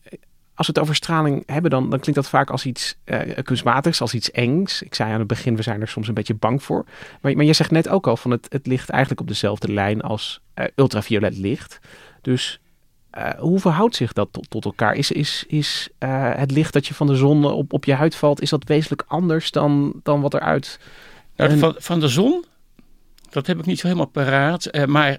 als 0.55 0.67
we 0.67 0.73
het 0.73 0.79
over 0.79 0.95
straling 0.95 1.43
hebben, 1.47 1.71
dan, 1.71 1.91
dan 1.91 2.01
klinkt 2.01 2.21
dat 2.21 2.29
vaak 2.29 2.51
als 2.51 2.67
iets 2.67 2.97
kunstmatigs, 3.43 4.01
als 4.01 4.15
iets 4.15 4.31
engs. 4.31 4.83
Ik 4.83 4.95
zei 4.95 5.13
aan 5.13 5.19
het 5.19 5.29
begin, 5.29 5.57
we 5.57 5.63
zijn 5.63 5.81
er 5.81 5.89
soms 5.89 6.09
een 6.09 6.15
beetje 6.15 6.35
bang 6.35 6.63
voor. 6.63 6.85
Maar, 7.21 7.37
maar 7.37 7.45
je 7.45 7.53
zegt 7.53 7.71
net 7.71 7.89
ook 7.89 8.07
al 8.07 8.17
van 8.17 8.31
het, 8.31 8.47
het 8.49 8.67
ligt 8.67 8.89
eigenlijk 8.89 9.21
op 9.21 9.29
dezelfde 9.29 9.73
lijn 9.73 10.01
als 10.01 10.41
ultraviolet 10.75 11.37
licht. 11.37 11.79
Dus 12.23 12.61
uh, 13.17 13.31
hoe 13.39 13.61
verhoudt 13.61 13.97
zich 13.97 14.13
dat 14.13 14.29
tot, 14.31 14.51
tot 14.51 14.65
elkaar? 14.65 14.95
Is, 14.95 15.13
is, 15.13 15.45
is 15.49 15.89
het 15.99 16.51
licht 16.51 16.73
dat 16.73 16.87
je 16.87 16.95
van 16.95 17.07
de 17.07 17.17
zon 17.17 17.45
op, 17.45 17.73
op 17.73 17.85
je 17.85 17.95
huid 17.95 18.15
valt, 18.15 18.43
is 18.43 18.51
dat 18.51 18.65
wezenlijk 18.65 19.05
anders 19.07 19.51
dan, 19.51 20.01
dan 20.03 20.21
wat 20.21 20.35
eruit... 20.35 20.79
Nou, 21.37 21.59
van, 21.59 21.75
van 21.79 22.01
de 22.01 22.09
zon, 22.09 22.45
dat 23.31 23.47
heb 23.47 23.59
ik 23.59 23.67
niet 23.67 23.79
zo 23.79 23.87
helemaal 23.87 24.07
paraat. 24.07 24.71
maar 24.87 25.19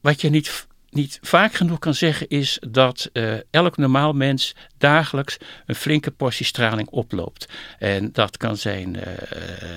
wat 0.00 0.20
je 0.20 0.30
niet 0.30 0.66
niet 0.92 1.18
vaak 1.22 1.54
genoeg 1.54 1.78
kan 1.78 1.94
zeggen 1.94 2.28
is 2.28 2.58
dat 2.70 3.10
uh, 3.12 3.34
elk 3.50 3.76
normaal 3.76 4.12
mens 4.12 4.54
dagelijks 4.78 5.36
een 5.66 5.74
flinke 5.74 6.10
portie 6.10 6.46
straling 6.46 6.88
oploopt. 6.88 7.48
En 7.78 8.12
dat 8.12 8.36
kan 8.36 8.56
zijn 8.56 8.96
uh, 8.96 9.02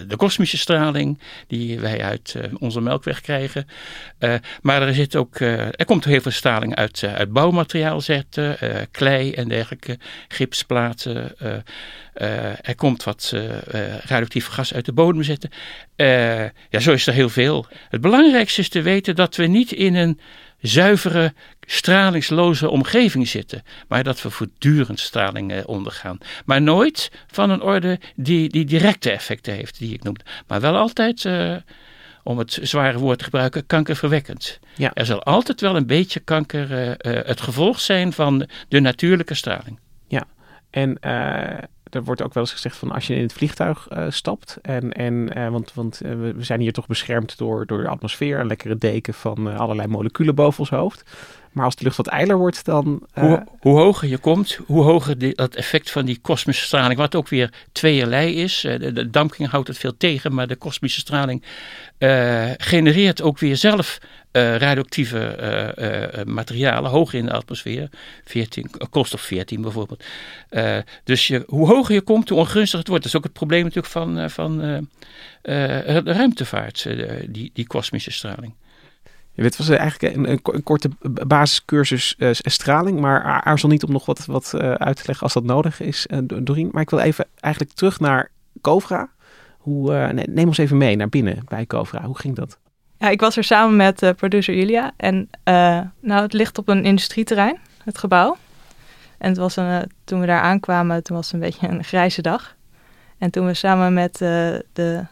de 0.07 0.15
kosmische 0.15 0.57
straling 0.57 1.19
die 1.47 1.79
wij 1.79 2.03
uit 2.03 2.33
uh, 2.37 2.43
onze 2.59 2.81
melkweg 2.81 3.21
krijgen. 3.21 3.67
maar 4.61 4.81
er, 4.81 4.93
zit 4.93 5.15
ook, 5.15 5.39
er 5.39 5.85
komt 5.85 6.05
heel 6.05 6.21
veel 6.21 6.31
straling 6.31 6.75
uit, 6.75 7.03
uit 7.03 7.31
bouwmateriaal 7.31 8.01
zetten, 8.01 8.57
klei 8.91 9.31
en 9.31 9.47
dergelijke, 9.47 9.97
gipsplaten. 10.27 11.37
er 12.61 12.75
komt 12.75 13.03
wat 13.03 13.33
radioactief 14.03 14.47
gas 14.47 14.73
uit 14.73 14.85
de 14.85 14.93
bodem 14.93 15.23
zetten. 15.23 15.49
ja, 16.69 16.79
zo 16.79 16.91
is 16.91 17.07
er 17.07 17.13
heel 17.13 17.29
veel. 17.29 17.65
Het 17.89 18.01
belangrijkste 18.01 18.61
is 18.61 18.69
te 18.69 18.81
weten 18.81 19.15
dat 19.15 19.35
we 19.35 19.45
niet 19.45 19.71
in 19.71 19.95
een 19.95 20.19
zuivere, 20.67 21.33
stralingsloze 21.61 22.69
omgeving 22.69 23.27
zitten. 23.27 23.63
Maar 23.87 24.03
dat 24.03 24.21
we 24.21 24.29
voortdurend 24.29 24.99
straling 24.99 25.51
eh, 25.51 25.61
ondergaan. 25.65 26.17
Maar 26.45 26.61
nooit 26.61 27.11
van 27.27 27.49
een 27.49 27.61
orde 27.61 27.99
die, 28.15 28.49
die 28.49 28.65
directe 28.65 29.11
effecten 29.11 29.53
heeft, 29.53 29.77
die 29.77 29.93
ik 29.93 30.03
noemde. 30.03 30.23
Maar 30.47 30.61
wel 30.61 30.75
altijd, 30.75 31.23
uh, 31.23 31.55
om 32.23 32.37
het 32.37 32.59
zware 32.61 32.97
woord 32.97 33.17
te 33.17 33.23
gebruiken, 33.23 33.65
kankerverwekkend. 33.65 34.59
Ja. 34.75 34.91
Er 34.93 35.05
zal 35.05 35.23
altijd 35.23 35.61
wel 35.61 35.75
een 35.75 35.87
beetje 35.87 36.19
kanker 36.19 36.71
uh, 36.71 36.91
het 37.25 37.41
gevolg 37.41 37.79
zijn 37.79 38.13
van 38.13 38.47
de 38.67 38.79
natuurlijke 38.79 39.33
straling. 39.33 39.79
Ja, 40.07 40.23
en 40.69 40.99
er 41.95 42.03
wordt 42.03 42.21
ook 42.21 42.33
wel 42.33 42.43
eens 42.43 42.51
gezegd 42.51 42.77
van 42.77 42.91
als 42.91 43.07
je 43.07 43.15
in 43.15 43.21
het 43.21 43.33
vliegtuig 43.33 43.87
uh, 43.91 44.05
stapt. 44.09 44.57
En, 44.61 44.93
en, 44.93 45.37
uh, 45.37 45.49
want, 45.49 45.73
want 45.73 46.01
uh, 46.05 46.11
we 46.11 46.43
zijn 46.43 46.59
hier 46.59 46.73
toch 46.73 46.87
beschermd 46.87 47.37
door, 47.37 47.65
door 47.65 47.81
de 47.81 47.87
atmosfeer. 47.87 48.39
Een 48.39 48.47
lekkere 48.47 48.77
deken 48.77 49.13
van 49.13 49.57
allerlei 49.57 49.87
moleculen 49.87 50.35
boven 50.35 50.59
ons 50.59 50.69
hoofd. 50.69 51.03
Maar 51.51 51.65
als 51.65 51.75
de 51.75 51.83
lucht 51.83 51.97
wat 51.97 52.07
eiler 52.07 52.37
wordt, 52.37 52.65
dan... 52.65 53.07
Hoe, 53.13 53.43
hoe, 53.59 53.79
hoger 53.79 54.07
je 54.07 54.17
komt, 54.17 54.59
hoe 54.65 54.83
hoger 54.83 55.35
dat 55.35 55.55
effect 55.55 55.91
van 55.91 56.05
die 56.05 56.19
kosmische 56.21 56.65
straling... 56.65 56.99
wat 56.99 57.15
ook 57.15 57.27
weer 57.27 57.53
tweeërlei 57.71 58.35
is. 58.35 58.61
De, 58.61 59.09
de 59.09 59.47
houdt 59.49 59.67
het 59.67 59.77
veel 59.77 59.97
tegen, 59.97 60.33
maar 60.33 60.47
de 60.47 60.55
kosmische 60.55 60.99
straling 60.99 61.43
genereert 62.57 63.21
ook 63.21 63.39
weer 63.39 63.57
zelf 63.57 63.99
uh, 64.35 64.57
radioactieve 64.57 65.37
uh, 66.17 66.33
materialen 66.33 66.91
hoog 66.91 67.13
in 67.13 67.25
de 67.25 67.31
atmosfeer. 67.31 67.89
14, 68.25 68.69
koolstof 68.89 69.21
14 69.21 69.61
bijvoorbeeld. 69.61 70.03
dus 71.03 71.27
je, 71.27 71.43
hoe 71.47 71.67
hoger 71.67 71.93
je 71.93 72.01
komt, 72.01 72.29
hoe 72.29 72.37
ongunstiger 72.37 72.79
het 72.79 72.87
wordt. 72.87 73.03
Dat 73.03 73.11
is 73.13 73.17
ook 73.17 73.23
het 73.23 73.33
probleem 73.33 73.63
natuurlijk 73.63 73.93
van, 73.93 74.29
van 74.29 74.87
ruimtevaart, 76.05 76.87
die, 77.27 77.51
die 77.53 77.67
kosmische 77.67 78.11
straling. 78.11 78.53
Ja, 79.33 79.43
dit 79.43 79.57
was 79.57 79.69
eigenlijk 79.69 80.15
een, 80.15 80.29
een, 80.29 80.63
korte 80.63 80.89
basiscursus 81.27 82.15
straling, 82.29 82.99
maar 82.99 83.21
aarzel 83.21 83.69
niet 83.69 83.83
om 83.83 83.91
nog 83.91 84.05
wat, 84.05 84.25
wat 84.25 84.53
uit 84.59 84.97
te 84.97 85.03
leggen 85.05 85.23
als 85.23 85.33
dat 85.33 85.43
nodig 85.43 85.79
is, 85.79 86.07
uh. 86.45 86.71
Maar 86.71 86.81
ik 86.81 86.89
wil 86.89 86.99
even 86.99 87.25
eigenlijk 87.39 87.73
terug 87.73 87.99
naar 87.99 88.31
Covra. 88.61 89.09
Hoe, 89.57 90.13
neem 90.13 90.47
ons 90.47 90.57
even 90.57 90.77
mee 90.77 90.95
naar 90.95 91.09
binnen 91.09 91.41
bij 91.47 91.65
Covra. 91.65 92.05
Hoe 92.05 92.19
ging 92.19 92.35
dat? 92.35 92.57
Ja, 92.97 93.09
ik 93.09 93.19
was 93.19 93.37
er 93.37 93.43
samen 93.43 93.75
met 93.75 94.13
producer 94.15 94.55
Julia 94.55 94.91
en 94.97 95.29
nou, 95.99 96.21
het 96.21 96.33
ligt 96.33 96.57
op 96.57 96.67
een 96.67 96.85
industrieterrein, 96.85 97.57
het 97.83 97.97
gebouw. 97.97 98.37
En 99.17 99.29
het 99.29 99.37
was 99.37 99.55
een, 99.55 99.91
toen 100.03 100.19
we 100.19 100.25
daar 100.25 100.41
aankwamen, 100.41 101.03
toen 101.03 101.15
was 101.15 101.25
het 101.25 101.33
een 101.33 101.39
beetje 101.49 101.67
een 101.67 101.83
grijze 101.83 102.21
dag. 102.21 102.55
En 103.17 103.29
toen 103.31 103.45
we 103.45 103.53
samen 103.53 103.93
met 103.93 104.17
de 104.73 105.05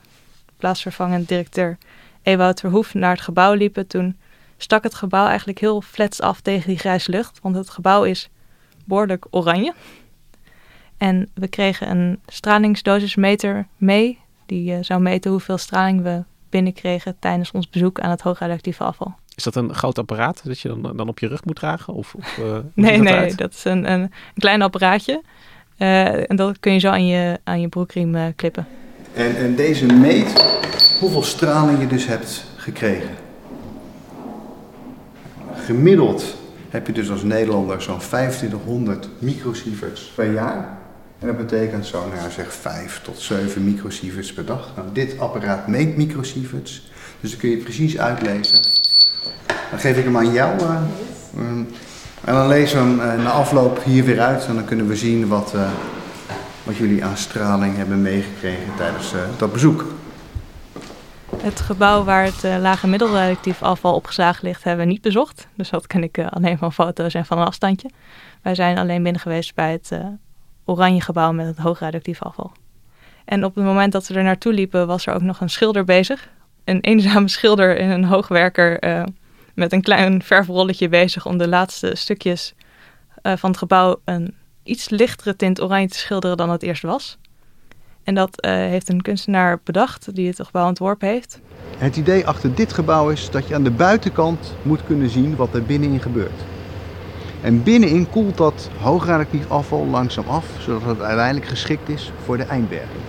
plaatsvervangend 0.58 1.28
directeur 1.28 1.78
Ewout 2.22 2.60
Verhoef 2.60 2.94
naar 2.94 3.12
het 3.12 3.22
gebouw 3.22 3.54
liepen, 3.54 3.88
toen 3.88 4.18
stak 4.58 4.84
het 4.84 4.94
gebouw 4.94 5.28
eigenlijk 5.28 5.60
heel 5.60 5.82
flats 5.82 6.22
af 6.22 6.42
tegen 6.42 6.68
die 6.68 6.78
grijze 6.78 7.12
lucht. 7.12 7.40
Want 7.42 7.56
het 7.56 7.70
gebouw 7.70 8.04
is 8.04 8.30
behoorlijk 8.86 9.26
oranje. 9.30 9.74
En 10.98 11.30
we 11.34 11.48
kregen 11.48 11.90
een 11.90 12.20
stralingsdosismeter 12.28 13.68
mee. 13.78 14.20
Die 14.46 14.84
zou 14.84 15.02
meten 15.02 15.32
hoeveel 15.32 15.58
straling 15.58 16.02
we 16.02 16.24
binnenkregen 16.54 17.16
tijdens 17.20 17.52
ons 17.52 17.70
bezoek 17.70 18.00
aan 18.00 18.10
het 18.10 18.22
hoogradioactieve 18.22 18.84
afval. 18.84 19.16
Is 19.36 19.44
dat 19.44 19.56
een 19.56 19.74
groot 19.74 19.98
apparaat 19.98 20.42
dat 20.44 20.60
je 20.60 20.68
dan, 20.68 20.98
dan 20.98 21.08
op 21.08 21.20
je 21.20 21.28
rug 21.28 21.46
moet 21.46 21.56
dragen? 21.56 21.94
Of, 21.94 22.14
of 22.14 22.38
uh, 22.38 22.46
nee, 22.74 22.98
dat 22.98 23.04
nee, 23.04 23.36
dat 23.36 23.54
is 23.54 23.64
een, 23.64 23.92
een, 23.92 24.02
een 24.02 24.12
klein 24.36 24.62
apparaatje. 24.62 25.22
Uh, 25.78 26.30
en 26.30 26.36
dat 26.36 26.60
kun 26.60 26.74
je 26.74 26.80
zo 26.80 26.90
aan 26.90 27.08
je, 27.08 27.40
aan 27.44 27.62
je 27.62 27.68
broekriem 27.68 28.36
klippen. 28.36 28.68
En, 29.14 29.36
en 29.36 29.56
deze 29.56 29.86
meet 29.86 30.34
hoeveel 31.00 31.24
straling 31.24 31.80
je 31.80 31.88
dus 31.88 32.06
hebt 32.06 32.46
gekregen. 32.56 33.16
Gemiddeld 35.54 36.36
heb 36.70 36.88
je 36.88 36.94
dus 36.94 37.12
als 37.12 37.24
Nederlander 37.24 37.82
zo'n 37.82 37.98
2500 37.98 39.10
microsieverts 39.20 40.02
per 40.16 40.34
jaar. 40.34 40.78
En 41.24 41.30
dat 41.30 41.38
betekent 41.38 41.86
zo, 41.86 42.10
nou 42.16 42.32
zeg 42.32 42.54
5 42.54 43.02
tot 43.04 43.20
7 43.20 43.64
microsieverts 43.64 44.34
per 44.34 44.46
dag. 44.46 44.72
Nou, 44.76 44.88
dit 44.94 45.20
apparaat 45.20 45.68
meet 45.68 45.98
microsieverts, 45.98 46.88
dus 47.20 47.30
dan 47.32 47.40
kun 47.40 47.50
je 47.50 47.58
precies 47.58 47.98
uitlezen. 47.98 48.60
Dan 49.70 49.80
geef 49.80 49.98
ik 49.98 50.04
hem 50.04 50.18
aan 50.18 50.32
jou. 50.32 50.62
Uh, 50.62 50.78
en 52.24 52.34
dan 52.34 52.48
lezen 52.48 52.98
we 52.98 53.04
hem 53.04 53.20
uh, 53.20 53.24
na 53.24 53.32
afloop 53.32 53.84
hier 53.84 54.04
weer 54.04 54.22
uit 54.22 54.46
en 54.46 54.56
dan 54.56 54.66
kunnen 54.66 54.88
we 54.88 54.96
zien 54.96 55.28
wat, 55.28 55.54
uh, 55.56 55.72
wat 56.64 56.76
jullie 56.76 57.06
aan 57.06 57.18
straling 57.18 57.76
hebben 57.76 58.02
meegekregen 58.02 58.76
tijdens 58.78 59.14
dat 59.38 59.52
bezoek. 59.52 59.86
Het 61.38 61.60
gebouw 61.60 62.04
waar 62.04 62.24
het 62.24 62.62
lage 62.62 62.88
middelradioactief 62.88 63.62
afval 63.62 63.96
opgeslagen 63.96 64.46
ligt, 64.46 64.64
hebben 64.64 64.86
we 64.86 64.92
niet 64.92 65.02
bezocht. 65.02 65.48
Dus 65.56 65.70
dat 65.70 65.88
ken 65.88 66.04
ik 66.04 66.20
alleen 66.30 66.58
van 66.58 66.74
foto's 66.74 67.14
en 67.14 67.26
van 67.26 67.38
een 67.38 67.46
afstandje. 67.46 67.90
Wij 68.42 68.56
zijn 68.56 68.78
alleen 68.78 69.04
binnen 69.04 69.22
geweest 69.22 69.56
bij 69.56 69.72
het 69.72 69.92
oranje 70.66 71.02
gebouw 71.02 71.32
met 71.32 71.46
het 71.46 71.58
hoogradioactief 71.58 72.22
afval. 72.22 72.52
En 73.26 73.46
op 73.46 73.56
het 73.56 73.64
moment 73.64 73.92
dat 73.92 74.08
we 74.08 74.14
er 74.14 74.24
naartoe 74.24 74.54
liepen, 74.54 74.88
was 74.88 75.06
er 75.06 75.14
ook 75.14 75.22
nog 75.22 75.42
een 75.42 75.50
schilder 75.50 75.84
bezig. 75.84 76.30
Een 76.64 76.80
eenzame 76.82 77.30
schilder 77.30 77.78
in 77.78 77.90
een 77.90 78.06
hoogwerker 78.06 78.80
met 79.54 79.74
een 79.74 79.82
klein 79.82 80.24
verfrolletje 80.24 80.90
bezig 80.90 81.26
om 81.26 81.38
de 81.38 81.48
laatste 81.48 81.96
stukjes 81.96 82.54
van 83.22 83.50
het 83.50 83.58
gebouw 83.58 84.00
een 84.06 84.36
iets 84.64 84.90
lichtere 84.90 85.36
tint 85.36 85.62
oranje 85.62 85.88
te 85.88 85.98
schilderen 85.98 86.38
dan 86.38 86.50
het 86.50 86.64
eerst 86.64 86.82
was. 86.82 87.18
En 88.04 88.16
dat 88.16 88.46
uh, 88.46 88.52
heeft 88.52 88.90
een 88.90 89.02
kunstenaar 89.02 89.60
bedacht 89.64 90.16
die 90.16 90.28
het 90.28 90.44
gebouw 90.46 90.68
ontworpen 90.68 91.08
heeft. 91.08 91.40
Het 91.78 91.98
idee 91.98 92.28
achter 92.28 92.56
dit 92.56 92.74
gebouw 92.74 93.10
is 93.10 93.30
dat 93.30 93.48
je 93.48 93.56
aan 93.56 93.64
de 93.64 93.72
buitenkant 93.72 94.56
moet 94.62 94.86
kunnen 94.86 95.10
zien 95.10 95.36
wat 95.36 95.54
er 95.54 95.64
binnenin 95.64 96.02
gebeurt. 96.02 96.53
En 97.44 97.64
binnenin 97.64 98.10
koelt 98.10 98.38
dat 98.38 98.70
hoogradioactief 98.82 99.50
afval 99.50 99.86
langzaam 99.86 100.26
af, 100.28 100.46
zodat 100.60 100.82
het 100.82 101.02
uiteindelijk 101.02 101.46
geschikt 101.46 101.90
is 101.90 102.12
voor 102.24 102.38
de 102.38 102.44
eindberging. 102.44 103.04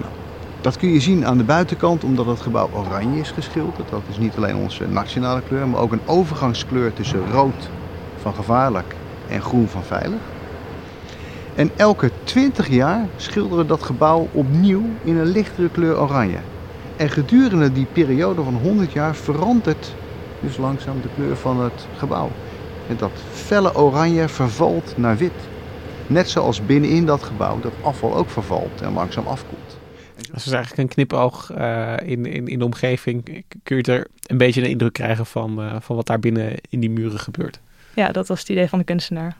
Nou, 0.00 0.12
dat 0.60 0.76
kun 0.76 0.88
je 0.88 1.00
zien 1.00 1.26
aan 1.26 1.38
de 1.38 1.44
buitenkant 1.44 2.04
omdat 2.04 2.26
het 2.26 2.40
gebouw 2.40 2.68
oranje 2.72 3.20
is 3.20 3.30
geschilderd. 3.30 3.88
Dat 3.88 4.02
is 4.10 4.18
niet 4.18 4.36
alleen 4.36 4.56
onze 4.56 4.88
nationale 4.88 5.42
kleur, 5.48 5.68
maar 5.68 5.80
ook 5.80 5.92
een 5.92 6.06
overgangskleur 6.06 6.92
tussen 6.92 7.30
rood 7.30 7.70
van 8.16 8.34
gevaarlijk 8.34 8.94
en 9.28 9.42
groen 9.42 9.68
van 9.68 9.82
veilig. 9.82 10.20
En 11.54 11.70
elke 11.76 12.10
20 12.24 12.68
jaar 12.68 13.06
schilderen 13.16 13.66
dat 13.66 13.82
gebouw 13.82 14.28
opnieuw 14.32 14.84
in 15.04 15.16
een 15.16 15.26
lichtere 15.26 15.68
kleur 15.68 16.00
oranje. 16.00 16.38
En 16.96 17.10
gedurende 17.10 17.72
die 17.72 17.86
periode 17.92 18.42
van 18.42 18.54
100 18.54 18.92
jaar 18.92 19.14
verandert 19.14 19.94
dus 20.40 20.56
langzaam 20.56 21.00
de 21.00 21.08
kleur 21.14 21.36
van 21.36 21.60
het 21.60 21.86
gebouw. 21.96 22.28
En 22.88 22.96
dat 22.96 23.10
felle 23.32 23.76
oranje 23.76 24.28
vervalt 24.28 24.96
naar 24.96 25.16
wit. 25.16 25.32
Net 26.06 26.30
zoals 26.30 26.66
binnenin 26.66 27.06
dat 27.06 27.22
gebouw 27.22 27.60
dat 27.60 27.72
afval 27.82 28.16
ook 28.16 28.30
vervalt 28.30 28.80
en 28.80 28.92
langzaam 28.92 29.26
afkoelt. 29.26 29.78
Dat 30.16 30.36
is 30.46 30.52
eigenlijk 30.52 30.82
een 30.82 30.94
knipoog 30.94 31.52
uh, 31.58 31.94
in, 32.04 32.26
in, 32.26 32.48
in 32.48 32.58
de 32.58 32.64
omgeving. 32.64 33.44
Kun 33.62 33.76
je 33.76 33.82
er 33.82 34.06
een 34.26 34.38
beetje 34.38 34.62
een 34.62 34.68
indruk 34.68 34.92
krijgen 34.92 35.26
van, 35.26 35.60
uh, 35.60 35.76
van 35.80 35.96
wat 35.96 36.06
daar 36.06 36.18
binnen 36.18 36.54
in 36.68 36.80
die 36.80 36.90
muren 36.90 37.18
gebeurt? 37.18 37.60
Ja, 37.94 38.12
dat 38.12 38.28
was 38.28 38.40
het 38.40 38.48
idee 38.48 38.68
van 38.68 38.78
de 38.78 38.84
kunstenaar. 38.84 39.36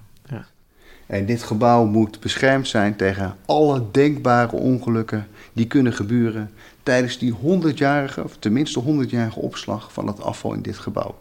En 1.13 1.27
dit 1.27 1.43
gebouw 1.43 1.85
moet 1.85 2.21
beschermd 2.21 2.69
zijn 2.69 2.97
tegen 2.97 3.37
alle 3.47 3.83
denkbare 3.91 4.57
ongelukken 4.57 5.27
die 5.53 5.67
kunnen 5.67 5.93
gebeuren 5.93 6.51
tijdens 6.83 7.19
die 7.19 7.35
100-jarige, 7.35 8.25
of 8.25 8.37
tenminste 8.39 8.83
100-jarige 8.83 9.41
opslag 9.41 9.93
van 9.93 10.07
het 10.07 10.23
afval 10.23 10.53
in 10.53 10.63
dit 10.63 10.79
gebouw. 10.79 11.15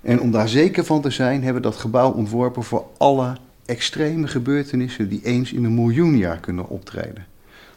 En 0.00 0.20
om 0.20 0.30
daar 0.30 0.48
zeker 0.48 0.84
van 0.84 1.00
te 1.00 1.10
zijn, 1.10 1.42
hebben 1.42 1.62
we 1.62 1.68
dat 1.68 1.78
gebouw 1.78 2.10
ontworpen 2.10 2.62
voor 2.62 2.86
alle 2.96 3.36
extreme 3.66 4.26
gebeurtenissen 4.26 5.08
die 5.08 5.20
eens 5.24 5.52
in 5.52 5.64
een 5.64 5.74
miljoen 5.74 6.16
jaar 6.16 6.38
kunnen 6.38 6.68
optreden. 6.68 7.26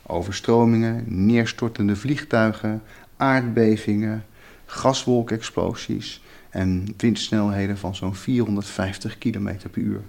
Overstromingen, 0.05 1.03
neerstortende 1.07 1.95
vliegtuigen, 1.95 2.81
aardbevingen, 3.17 4.25
gaswolkexplosies 4.65 6.23
en 6.49 6.93
windsnelheden 6.97 7.77
van 7.77 7.95
zo'n 7.95 8.15
450 8.15 9.17
km 9.17 9.55
per 9.71 9.81
uur. 9.81 10.01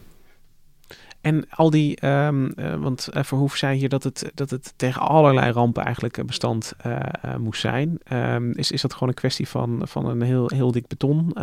En 1.22 1.44
al 1.50 1.70
die, 1.70 2.06
um, 2.06 2.52
uh, 2.56 2.74
want 2.74 3.08
uh, 3.14 3.22
Verhoef 3.22 3.56
zei 3.56 3.78
hier 3.78 3.88
dat 3.88 4.02
het, 4.02 4.30
dat 4.34 4.50
het 4.50 4.72
tegen 4.76 5.02
allerlei 5.02 5.52
rampen 5.52 5.84
eigenlijk 5.84 6.26
bestand 6.26 6.72
uh, 6.86 7.00
moest 7.38 7.60
zijn. 7.60 7.98
Um, 8.12 8.52
is, 8.52 8.70
is 8.70 8.82
dat 8.82 8.92
gewoon 8.92 9.08
een 9.08 9.14
kwestie 9.14 9.48
van, 9.48 9.80
van 9.84 10.06
een 10.06 10.22
heel, 10.22 10.50
heel 10.54 10.72
dik 10.72 10.86
beton 10.86 11.36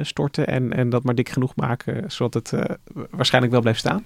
storten 0.00 0.46
en, 0.46 0.72
en 0.72 0.90
dat 0.90 1.02
maar 1.02 1.14
dik 1.14 1.28
genoeg 1.28 1.56
maken, 1.56 2.10
zodat 2.10 2.50
het 2.50 2.78
waarschijnlijk 3.10 3.52
wel 3.52 3.62
blijft 3.62 3.80
staan? 3.80 4.04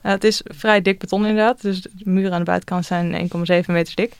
het 0.00 0.24
is 0.24 0.40
vrij 0.44 0.82
dik 0.82 0.98
beton 0.98 1.26
inderdaad, 1.26 1.62
dus 1.62 1.80
de 1.80 1.90
muren 2.04 2.32
aan 2.32 2.38
de 2.38 2.44
buitenkant 2.44 2.84
zijn 2.86 3.30
1,7 3.64 3.66
meter 3.66 3.94
dik. 3.94 4.12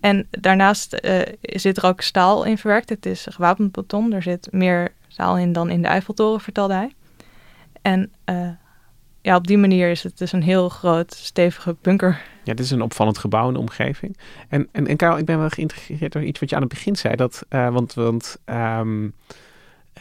En 0.00 0.26
daarnaast 0.30 1.08
zit 1.40 1.76
er 1.76 1.86
ook 1.86 2.00
staal 2.00 2.44
in 2.44 2.58
verwerkt. 2.58 2.88
Het 2.88 3.06
is 3.06 3.26
gewapend 3.30 3.72
beton, 3.72 4.12
er 4.12 4.22
zit 4.22 4.48
meer 4.50 4.92
staal 5.08 5.38
in 5.38 5.52
dan 5.52 5.70
in 5.70 5.82
de 5.82 5.88
Eiffeltoren, 5.88 6.40
vertelde 6.40 6.74
hij. 6.74 6.92
En 7.82 8.10
ja, 9.26 9.36
op 9.36 9.46
die 9.46 9.58
manier 9.58 9.90
is 9.90 10.02
het 10.02 10.18
dus 10.18 10.32
een 10.32 10.42
heel 10.42 10.68
groot, 10.68 11.14
stevige 11.14 11.76
bunker. 11.82 12.22
Ja, 12.44 12.54
dit 12.54 12.64
is 12.64 12.70
een 12.70 12.82
opvallend 12.82 13.18
gebouw 13.18 13.48
in 13.48 13.52
de 13.52 13.60
omgeving. 13.60 14.16
En, 14.48 14.68
en, 14.72 14.86
en 14.86 14.96
Karel, 14.96 15.18
ik 15.18 15.24
ben 15.24 15.38
wel 15.38 15.48
geïnteresseerd 15.48 16.12
door 16.12 16.22
iets 16.22 16.40
wat 16.40 16.48
je 16.50 16.54
aan 16.54 16.62
het 16.62 16.70
begin 16.70 16.96
zei. 16.96 17.16
Dat, 17.16 17.46
uh, 17.50 17.68
want 17.68 17.94
want 17.94 18.38
um, 18.44 19.14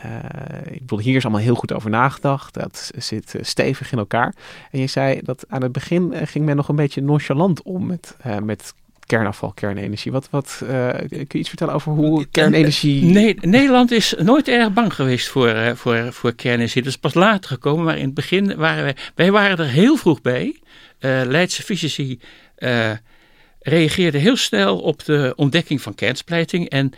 uh, 0.05 0.71
ik 0.71 0.79
bedoel, 0.79 0.99
hier 0.99 1.15
is 1.15 1.23
allemaal 1.23 1.41
heel 1.41 1.55
goed 1.55 1.73
over 1.73 1.89
nagedacht. 1.89 2.53
Dat 2.53 2.91
zit 2.97 3.35
stevig 3.41 3.91
in 3.91 3.97
elkaar. 3.97 4.35
En 4.71 4.79
je 4.79 4.88
zei 4.88 5.19
dat 5.23 5.45
aan 5.49 5.61
het 5.61 5.71
begin 5.71 6.27
ging 6.27 6.45
men 6.45 6.55
nog 6.55 6.69
een 6.69 6.75
beetje 6.75 7.01
nonchalant 7.01 7.61
om 7.61 7.85
met, 7.85 8.17
met 8.43 8.73
kernafval, 9.06 9.52
kernenergie. 9.52 10.12
Wat, 10.12 10.28
wat 10.30 10.62
uh, 10.63 10.89
kun 10.98 11.28
je 11.28 11.38
iets 11.38 11.50
vertellen 11.50 11.74
over 11.74 11.91
hoe 11.91 12.26
kernenergie... 12.32 13.04
Nee, 13.04 13.38
Nederland 13.41 13.91
is 13.91 14.13
nooit 14.18 14.48
erg 14.48 14.74
bang 14.74 14.94
geweest 14.94 15.28
voor, 15.28 15.50
uh, 15.50 15.72
voor, 15.72 16.13
voor 16.13 16.34
kernenergie. 16.34 16.82
Dat 16.82 16.91
is 16.91 16.98
pas 16.98 17.13
later 17.13 17.50
gekomen, 17.50 17.86
maar 17.86 17.98
in 17.98 18.06
het 18.06 18.13
begin 18.13 18.56
waren 18.56 18.84
wij... 18.84 18.96
Wij 19.15 19.32
waren 19.32 19.58
er 19.58 19.72
heel 19.72 19.98
vroeg 19.98 20.22
bij. 20.22 20.60
Uh, 21.00 21.22
Leidse 21.26 21.63
fysici 21.63 22.20
reageerden 23.60 24.22
heel 24.22 24.36
snel 24.36 24.80
op 24.80 25.06
de 25.06 25.34
ontdekking 25.36 25.82
van 25.82 25.96
kernsplijting 25.96 26.70
en 26.70 26.91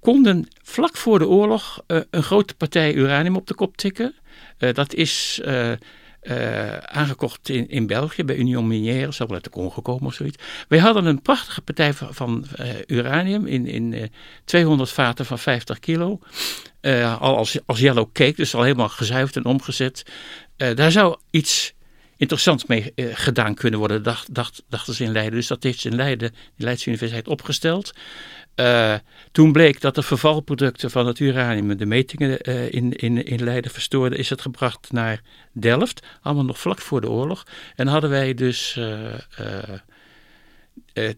konden 0.00 0.48
vlak 0.62 0.96
voor 0.96 1.18
de 1.18 1.28
oorlog 1.28 1.82
een 1.86 2.22
grote 2.22 2.54
partij 2.54 2.94
uranium 2.94 3.36
op 3.36 3.46
de 3.46 3.54
kop 3.54 3.76
tikken. 3.76 4.14
dat 4.58 4.94
is 4.94 5.40
eh, 6.28 6.76
aangekocht 6.76 7.48
in, 7.48 7.68
in 7.68 7.86
België 7.86 8.24
bij 8.24 8.36
Union 8.36 8.66
Minière, 8.66 9.12
zal 9.12 9.26
wel 9.26 9.34
uit 9.34 9.44
de 9.44 9.50
Congo 9.50 9.80
komen 9.82 10.06
of 10.06 10.14
zoiets. 10.14 10.42
Wij 10.68 10.78
hadden 10.78 11.06
een 11.06 11.22
prachtige 11.22 11.60
partij 11.60 11.92
van, 11.94 12.44
eh, 12.56 12.68
uranium 12.86 13.46
in, 13.46 13.66
in 13.66 14.10
200 14.44 14.90
vaten 14.90 15.26
van 15.26 15.38
50 15.38 15.78
kilo. 15.78 16.18
al 17.18 17.36
als, 17.36 17.58
als 17.66 17.78
yellow 17.80 18.12
cake, 18.12 18.34
dus 18.36 18.54
al 18.54 18.62
helemaal 18.62 18.88
gezuiverd 18.88 19.36
en 19.36 19.44
omgezet. 19.44 20.02
daar 20.56 20.92
zou 20.92 21.16
iets 21.30 21.74
interessants 22.18 22.66
mee 22.66 22.92
gedaan 22.96 23.54
kunnen 23.54 23.78
worden, 23.78 24.02
dacht, 24.02 24.34
dacht, 24.34 24.62
dachten 24.68 24.94
ze 24.94 25.04
in 25.04 25.12
Leiden. 25.12 25.34
Dus 25.34 25.46
dat 25.46 25.62
heeft 25.62 25.80
ze 25.80 25.88
in 25.88 25.96
Leiden, 25.96 26.30
de 26.56 26.64
Leidse 26.64 26.88
Universiteit, 26.88 27.28
opgesteld. 27.28 27.92
Uh, 28.60 28.94
toen 29.32 29.52
bleek 29.52 29.80
dat 29.80 29.94
de 29.94 30.02
vervalproducten 30.02 30.90
van 30.90 31.06
het 31.06 31.18
uranium 31.18 31.76
de 31.76 31.86
metingen 31.86 32.38
uh, 32.42 32.72
in, 32.72 32.92
in, 32.92 33.24
in 33.24 33.44
Leiden 33.44 33.70
verstoorden, 33.70 34.18
is 34.18 34.30
het 34.30 34.40
gebracht 34.40 34.92
naar 34.92 35.20
Delft, 35.52 36.06
allemaal 36.22 36.44
nog 36.44 36.58
vlak 36.58 36.80
voor 36.80 37.00
de 37.00 37.10
oorlog. 37.10 37.46
En 37.76 37.86
hadden 37.86 38.10
wij 38.10 38.34
dus 38.34 38.76
uh, 38.78 39.14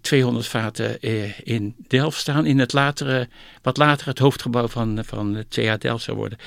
200 0.00 0.46
vaten 0.46 1.00
in 1.44 1.74
Delft 1.88 2.18
staan, 2.18 2.46
in 2.46 2.58
het 2.58 2.72
latere, 2.72 3.28
wat 3.62 3.76
later 3.76 4.06
het 4.06 4.18
hoofdgebouw 4.18 4.68
van, 4.68 5.04
van 5.04 5.44
TH 5.48 5.74
Delft 5.78 6.04
zou 6.04 6.16
worden. 6.16 6.38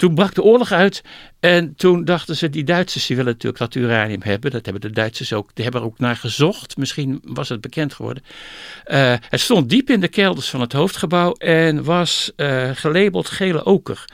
Toen 0.00 0.14
brak 0.14 0.34
de 0.34 0.42
oorlog 0.42 0.72
uit 0.72 1.02
en 1.40 1.74
toen 1.74 2.04
dachten 2.04 2.36
ze, 2.36 2.50
die 2.50 2.64
Duitsers 2.64 3.06
die 3.06 3.16
willen 3.16 3.32
natuurlijk 3.32 3.58
dat 3.58 3.74
uranium 3.74 4.22
hebben. 4.22 4.50
Dat 4.50 4.64
hebben 4.64 4.82
de 4.82 4.90
Duitsers 4.90 5.32
ook, 5.32 5.50
die 5.54 5.64
hebben 5.64 5.82
ook 5.82 5.98
naar 5.98 6.16
gezocht. 6.16 6.76
Misschien 6.76 7.20
was 7.22 7.48
het 7.48 7.60
bekend 7.60 7.94
geworden. 7.94 8.22
Uh, 8.86 9.14
het 9.28 9.40
stond 9.40 9.68
diep 9.68 9.90
in 9.90 10.00
de 10.00 10.08
kelders 10.08 10.48
van 10.48 10.60
het 10.60 10.72
hoofdgebouw 10.72 11.32
en 11.32 11.84
was 11.84 12.32
uh, 12.36 12.70
gelabeld 12.74 13.28
gele 13.28 13.64
oker. 13.64 14.04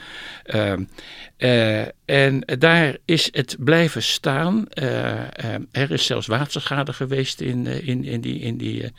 Uh, 1.37 1.83
en 2.05 2.40
daar 2.59 2.96
is 3.05 3.29
het 3.33 3.57
blijven 3.59 4.03
staan. 4.03 4.68
er 5.72 5.90
is 5.90 6.07
zelfs 6.07 6.27
waterschade 6.27 6.92
geweest 6.92 7.40
in, 7.40 7.66
in, 7.66 8.05
in 8.05 8.20
die... 8.20 8.40
In 8.40 8.57
die 8.57 8.92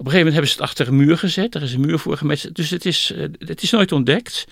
op 0.00 0.06
een 0.06 0.12
gegeven 0.12 0.32
moment 0.32 0.48
hebben 0.50 0.50
ze 0.50 0.74
het 0.74 0.78
achter 0.80 0.88
een 0.88 1.06
muur 1.06 1.18
gezet. 1.18 1.54
Er 1.54 1.62
is 1.62 1.72
een 1.72 1.80
muur 1.80 1.98
voor 1.98 2.16
gemet. 2.16 2.50
Dus 2.52 2.70
het 2.70 2.86
is, 2.86 3.12
uh, 3.16 3.26
het 3.38 3.62
is 3.62 3.70
nooit 3.70 3.92
ontdekt. 3.92 4.46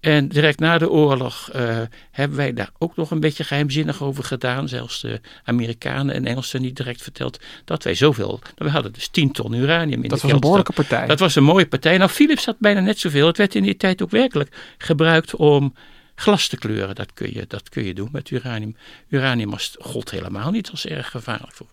En 0.00 0.28
direct 0.28 0.58
na 0.58 0.78
de 0.78 0.90
oorlog 0.90 1.50
uh, 1.54 1.80
hebben 2.10 2.36
wij 2.36 2.52
daar 2.52 2.70
ook 2.78 2.96
nog 2.96 3.10
een 3.10 3.20
beetje 3.20 3.44
geheimzinnig 3.44 4.02
over 4.02 4.24
gedaan. 4.24 4.68
Zelfs 4.68 5.00
de 5.00 5.20
Amerikanen 5.44 6.14
en 6.14 6.26
Engelsen 6.26 6.62
niet 6.62 6.76
direct 6.76 7.02
verteld 7.02 7.40
dat 7.64 7.82
wij 7.82 7.94
zoveel. 7.94 8.40
We 8.56 8.70
hadden 8.70 8.92
dus 8.92 9.08
10 9.08 9.32
ton 9.32 9.52
uranium 9.52 10.02
in 10.02 10.08
dat 10.08 10.20
de 10.20 10.24
was 10.24 10.34
een 10.34 10.40
behoorlijke 10.40 10.72
partij. 10.72 11.06
Dat 11.06 11.18
was 11.18 11.34
een 11.34 11.44
mooie 11.44 11.66
partij. 11.66 11.96
Nou, 11.98 12.10
Philips 12.10 12.44
had 12.44 12.56
bijna 12.58 12.80
net 12.80 12.98
zoveel. 12.98 13.26
Het 13.26 13.36
werd 13.36 13.54
in 13.54 13.62
die 13.62 13.76
tijd 13.76 14.02
ook 14.02 14.10
werkelijk 14.10 14.56
gebruikt 14.78 15.36
om 15.36 15.74
glas 16.14 16.48
te 16.48 16.56
kleuren. 16.56 16.94
Dat 16.94 17.12
kun 17.14 17.30
je, 17.34 17.44
dat 17.48 17.68
kun 17.68 17.84
je 17.84 17.94
doen 17.94 18.08
met 18.12 18.30
uranium. 18.30 18.76
Uranium 19.08 19.50
was 19.50 19.76
god 19.78 20.10
helemaal 20.10 20.50
niet 20.50 20.70
als 20.70 20.86
erg 20.86 21.10
gevaarlijk 21.10 21.52
voor. 21.52 21.66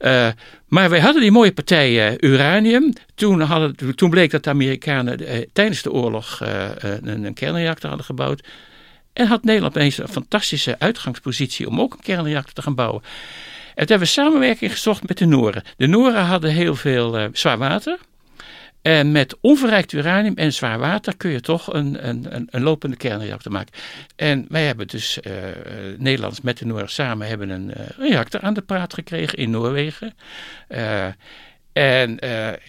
Uh, 0.00 0.28
maar 0.68 0.90
wij 0.90 1.00
hadden 1.00 1.22
die 1.22 1.30
mooie 1.30 1.52
partij 1.52 2.12
uh, 2.12 2.30
uranium. 2.30 2.92
Toen, 3.14 3.40
hadden, 3.40 3.96
toen 3.96 4.10
bleek 4.10 4.30
dat 4.30 4.44
de 4.44 4.50
Amerikanen 4.50 5.22
uh, 5.22 5.46
tijdens 5.52 5.82
de 5.82 5.92
oorlog 5.92 6.40
een, 6.40 7.24
een 7.24 7.34
kernreactor 7.34 7.88
hadden 7.88 8.06
gebouwd. 8.06 8.46
En 9.12 9.26
had 9.26 9.44
Nederland 9.44 9.74
ineens 9.76 9.98
een 9.98 10.08
fantastische 10.08 10.78
uitgangspositie 10.78 11.68
om 11.68 11.80
ook 11.80 11.92
een 11.92 12.00
kernreactor 12.00 12.52
te 12.52 12.62
gaan 12.62 12.74
bouwen. 12.74 13.02
En 13.02 13.86
toen 13.86 13.86
hebben 13.86 13.98
we 13.98 14.04
samenwerking 14.12 14.70
gezocht 14.70 15.08
met 15.08 15.18
de 15.18 15.26
Noren. 15.26 15.62
De 15.76 15.86
Noren 15.86 16.24
hadden 16.24 16.50
heel 16.50 16.74
veel 16.74 17.28
zwaar 17.32 17.58
water. 17.58 17.98
En 18.82 19.12
met 19.12 19.36
onverrijkt 19.40 19.92
uranium 19.92 20.34
en 20.36 20.52
zwaar 20.52 20.78
water 20.78 21.16
kun 21.16 21.30
je 21.30 21.40
toch 21.40 21.72
een, 21.72 22.08
een, 22.08 22.48
een, 22.50 22.62
lopende 22.62 22.96
kernreactor 22.96 23.52
maken. 23.52 23.74
En 24.16 24.46
wij 24.48 24.66
hebben 24.66 24.86
dus, 24.86 25.18
uh, 25.22 25.32
Nederlands 25.98 26.40
met 26.40 26.58
de 26.58 26.66
Noorden 26.66 26.90
samen, 26.90 27.26
hebben 27.26 27.50
een 27.50 27.68
uh, 27.68 28.08
reactor 28.10 28.40
aan 28.40 28.54
de 28.54 28.62
praat 28.62 28.94
gekregen 28.94 29.38
in 29.38 29.50
Noorwegen. 29.50 30.14
En 31.72 32.18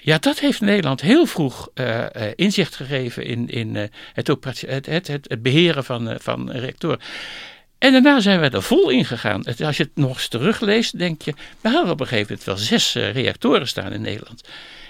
ja, 0.02 0.18
dat 0.18 0.40
heeft 0.40 0.62
Nederland 0.62 1.02
heel 1.02 1.26
vroeg 1.26 1.70
inzicht 2.36 2.76
gegeven 2.76 3.26
in, 3.26 3.50
in 3.50 3.76
het, 4.14 4.28
het, 4.42 4.86
het, 4.86 5.08
het, 5.08 5.42
beheren 5.42 5.84
van, 5.84 6.16
van 6.20 6.52
reactoren. 6.52 7.00
En 7.78 7.92
daarna 7.92 8.20
zijn 8.20 8.40
we 8.40 8.50
er 8.50 8.64
vol 8.64 8.90
in 8.90 9.06
gegaan. 9.06 9.44
Als 9.46 9.78
je 9.78 9.84
het 9.84 9.96
nog 9.96 10.14
eens 10.14 10.28
terugleest, 10.28 10.98
denk 10.98 11.22
je, 11.22 11.34
we 11.62 11.70
hadden 11.70 11.92
op 11.92 12.00
een 12.00 12.08
gegeven 12.08 12.28
moment 12.28 12.46
wel 12.46 12.58
zes 12.58 12.94
reactoren 12.94 13.68
staan 13.68 13.92
in 13.92 14.02
Nederland. 14.02 14.42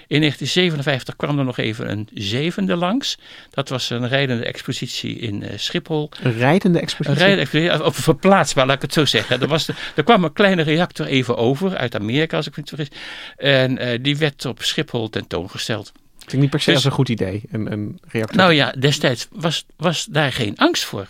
In 0.06 0.20
1957 0.20 1.16
kwam 1.16 1.38
er 1.38 1.44
nog 1.44 1.58
even 1.58 1.90
een 1.90 2.08
zevende 2.14 2.76
langs. 2.76 3.18
Dat 3.50 3.68
was 3.68 3.90
een 3.90 4.08
rijdende 4.08 4.44
expositie 4.44 5.18
in 5.18 5.42
uh, 5.42 5.48
Schiphol. 5.56 6.10
Een 6.22 6.38
rijdende 6.38 6.80
expositie? 6.80 7.16
Een 7.16 7.26
rijdende 7.26 7.42
expositie, 7.42 7.84
of 7.84 7.96
verplaatsbaar, 7.96 8.66
laat 8.66 8.76
ik 8.76 8.82
het 8.82 8.92
zo 8.92 9.04
zeggen. 9.04 9.40
Er, 9.40 9.48
was 9.48 9.68
er 9.68 10.04
kwam 10.04 10.24
een 10.24 10.32
kleine 10.32 10.62
reactor 10.62 11.06
even 11.06 11.36
over, 11.36 11.76
uit 11.76 11.94
Amerika 11.94 12.36
als 12.36 12.46
ik 12.46 12.56
me 12.56 12.62
niet 12.62 12.68
vergis. 12.68 12.98
En 13.36 13.82
uh, 13.82 13.98
die 14.02 14.16
werd 14.16 14.44
op 14.44 14.62
Schiphol 14.62 15.08
tentoongesteld. 15.08 15.92
Klinkt 16.24 16.42
niet 16.42 16.50
per 16.50 16.60
se 16.60 16.66
dus, 16.66 16.74
als 16.74 16.84
een 16.84 16.90
goed 16.90 17.08
idee, 17.08 17.42
een, 17.50 17.72
een 17.72 17.98
reactor. 18.08 18.36
Nou 18.36 18.52
ja, 18.52 18.74
destijds 18.78 19.28
was, 19.30 19.66
was 19.76 20.04
daar 20.04 20.32
geen 20.32 20.56
angst 20.56 20.84
voor. 20.84 21.08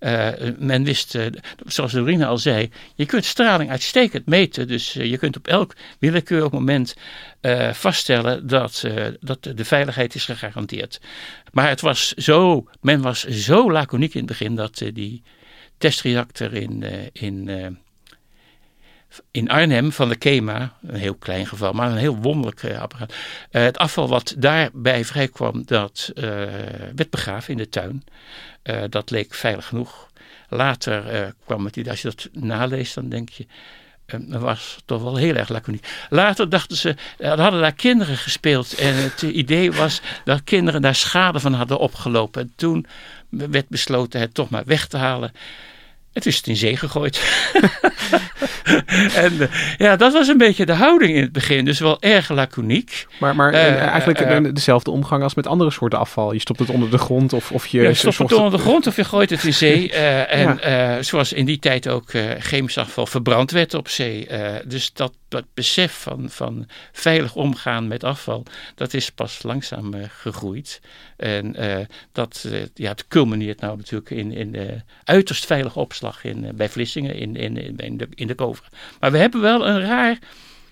Uh, 0.00 0.28
men 0.58 0.84
wist, 0.84 1.14
uh, 1.14 1.26
zoals 1.66 1.92
Dorina 1.92 2.26
al 2.26 2.38
zei, 2.38 2.70
je 2.94 3.06
kunt 3.06 3.24
straling 3.24 3.70
uitstekend 3.70 4.26
meten. 4.26 4.68
Dus 4.68 4.96
uh, 4.96 5.10
je 5.10 5.18
kunt 5.18 5.36
op 5.36 5.46
elk 5.46 5.74
willekeurig 5.98 6.50
moment 6.50 6.94
vaststellen 7.72 8.46
dat, 8.46 8.84
dat 9.20 9.42
de 9.42 9.64
veiligheid 9.64 10.14
is 10.14 10.24
gegarandeerd. 10.24 11.00
Maar 11.52 11.68
het 11.68 11.80
was 11.80 12.12
zo, 12.12 12.68
men 12.80 13.00
was 13.00 13.24
zo 13.24 13.72
laconiek 13.72 14.14
in 14.14 14.18
het 14.18 14.28
begin 14.28 14.54
dat 14.54 14.82
die 14.92 15.22
testreactor 15.78 16.54
in, 16.54 16.84
in 17.12 17.48
in 19.30 19.50
Arnhem 19.50 19.92
van 19.92 20.08
de 20.08 20.16
KEMA, 20.16 20.72
een 20.86 20.94
heel 20.94 21.14
klein 21.14 21.46
geval, 21.46 21.72
maar 21.72 21.90
een 21.90 21.96
heel 21.96 22.16
wonderlijk 22.16 22.62
uh, 22.62 22.80
apparaat. 22.80 23.12
Uh, 23.12 23.62
het 23.62 23.78
afval 23.78 24.08
wat 24.08 24.34
daarbij 24.38 25.04
vrijkwam, 25.04 25.62
dat 25.66 26.10
uh, 26.14 26.24
werd 26.94 27.10
begraven 27.10 27.50
in 27.52 27.58
de 27.58 27.68
tuin. 27.68 28.04
dat 28.88 29.10
leek 29.10 29.34
veilig 29.34 29.66
genoeg. 29.66 30.10
Later 30.48 31.34
kwam 31.44 31.64
het, 31.64 31.88
als 31.88 32.02
je 32.02 32.08
dat 32.08 32.28
naleest, 32.32 32.94
dan 32.94 33.08
denk 33.08 33.28
je, 33.28 33.46
dat 34.06 34.40
was 34.40 34.78
toch 34.84 35.02
wel 35.02 35.16
heel 35.16 35.34
erg 35.34 35.48
laconiek. 35.48 35.88
Later 36.10 36.48
dachten 36.48 36.76
ze, 36.76 36.94
hadden 37.18 37.60
daar 37.60 37.72
kinderen 37.72 38.16
gespeeld 38.16 38.74
en 38.74 38.94
het 38.94 39.22
idee 39.22 39.72
was 39.72 40.00
dat 40.24 40.44
kinderen 40.44 40.82
daar 40.82 40.94
schade 40.94 41.40
van 41.40 41.52
hadden 41.52 41.78
opgelopen. 41.78 42.42
En 42.42 42.52
toen 42.56 42.86
werd 43.28 43.68
besloten 43.68 44.20
het 44.20 44.34
toch 44.34 44.50
maar 44.50 44.64
weg 44.64 44.86
te 44.86 44.96
halen. 44.96 45.32
Het 46.16 46.26
is 46.26 46.36
het 46.36 46.46
in 46.46 46.56
zee 46.56 46.76
gegooid. 46.76 47.20
en 49.24 49.32
uh, 49.32 49.76
ja, 49.78 49.96
dat 49.96 50.12
was 50.12 50.28
een 50.28 50.38
beetje 50.38 50.66
de 50.66 50.72
houding 50.72 51.14
in 51.14 51.22
het 51.22 51.32
begin. 51.32 51.64
Dus 51.64 51.78
wel 51.78 52.02
erg 52.02 52.28
laconiek. 52.28 53.06
Maar, 53.20 53.36
maar 53.36 53.52
uh, 53.52 53.76
eigenlijk 53.76 54.20
uh, 54.20 54.52
dezelfde 54.52 54.90
omgang 54.90 55.22
als 55.22 55.34
met 55.34 55.46
andere 55.46 55.70
soorten 55.70 55.98
afval. 55.98 56.32
Je 56.32 56.40
stopt 56.40 56.58
het 56.58 56.70
onder 56.70 56.90
de 56.90 56.98
grond 56.98 57.32
of, 57.32 57.52
of 57.52 57.66
je... 57.66 57.80
Ja, 57.80 57.88
je 57.88 57.94
stopt 57.94 58.18
het 58.18 58.32
onder 58.32 58.50
de 58.50 58.58
grond 58.58 58.86
of 58.86 58.96
je 58.96 59.04
gooit 59.04 59.30
het 59.30 59.44
in 59.44 59.54
zee. 59.54 59.92
en 59.92 60.58
ja. 60.60 61.02
zoals 61.02 61.32
in 61.32 61.44
die 61.44 61.58
tijd 61.58 61.88
ook 61.88 62.10
chemisch 62.38 62.78
afval 62.78 63.06
verbrand 63.06 63.50
werd 63.50 63.74
op 63.74 63.88
zee. 63.88 64.28
dus 64.64 64.92
dat, 64.92 65.12
dat 65.28 65.44
besef 65.54 65.92
van, 65.92 66.30
van 66.30 66.68
veilig 66.92 67.34
omgaan 67.34 67.88
met 67.88 68.04
afval, 68.04 68.42
dat 68.74 68.94
is 68.94 69.10
pas 69.10 69.42
langzaam 69.42 69.92
gegroeid. 70.08 70.80
En 71.16 71.56
dat 72.12 72.48
ja, 72.74 72.88
het 72.90 73.08
culmineert 73.08 73.60
nou 73.60 73.76
natuurlijk 73.76 74.10
in, 74.10 74.32
in 74.32 74.82
uiterst 75.04 75.46
veilige 75.46 75.78
opslag 75.78 76.05
in, 76.22 76.44
eh, 76.44 76.54
bij 76.54 76.68
Vlissingen 76.68 77.14
in, 77.14 77.36
in, 77.36 77.76
in, 77.76 77.96
de, 77.96 78.08
in 78.14 78.26
de 78.26 78.34
Kover. 78.34 78.68
Maar 79.00 79.12
we 79.12 79.18
hebben 79.18 79.40
wel 79.40 79.66
een 79.66 79.80
raar 79.80 80.18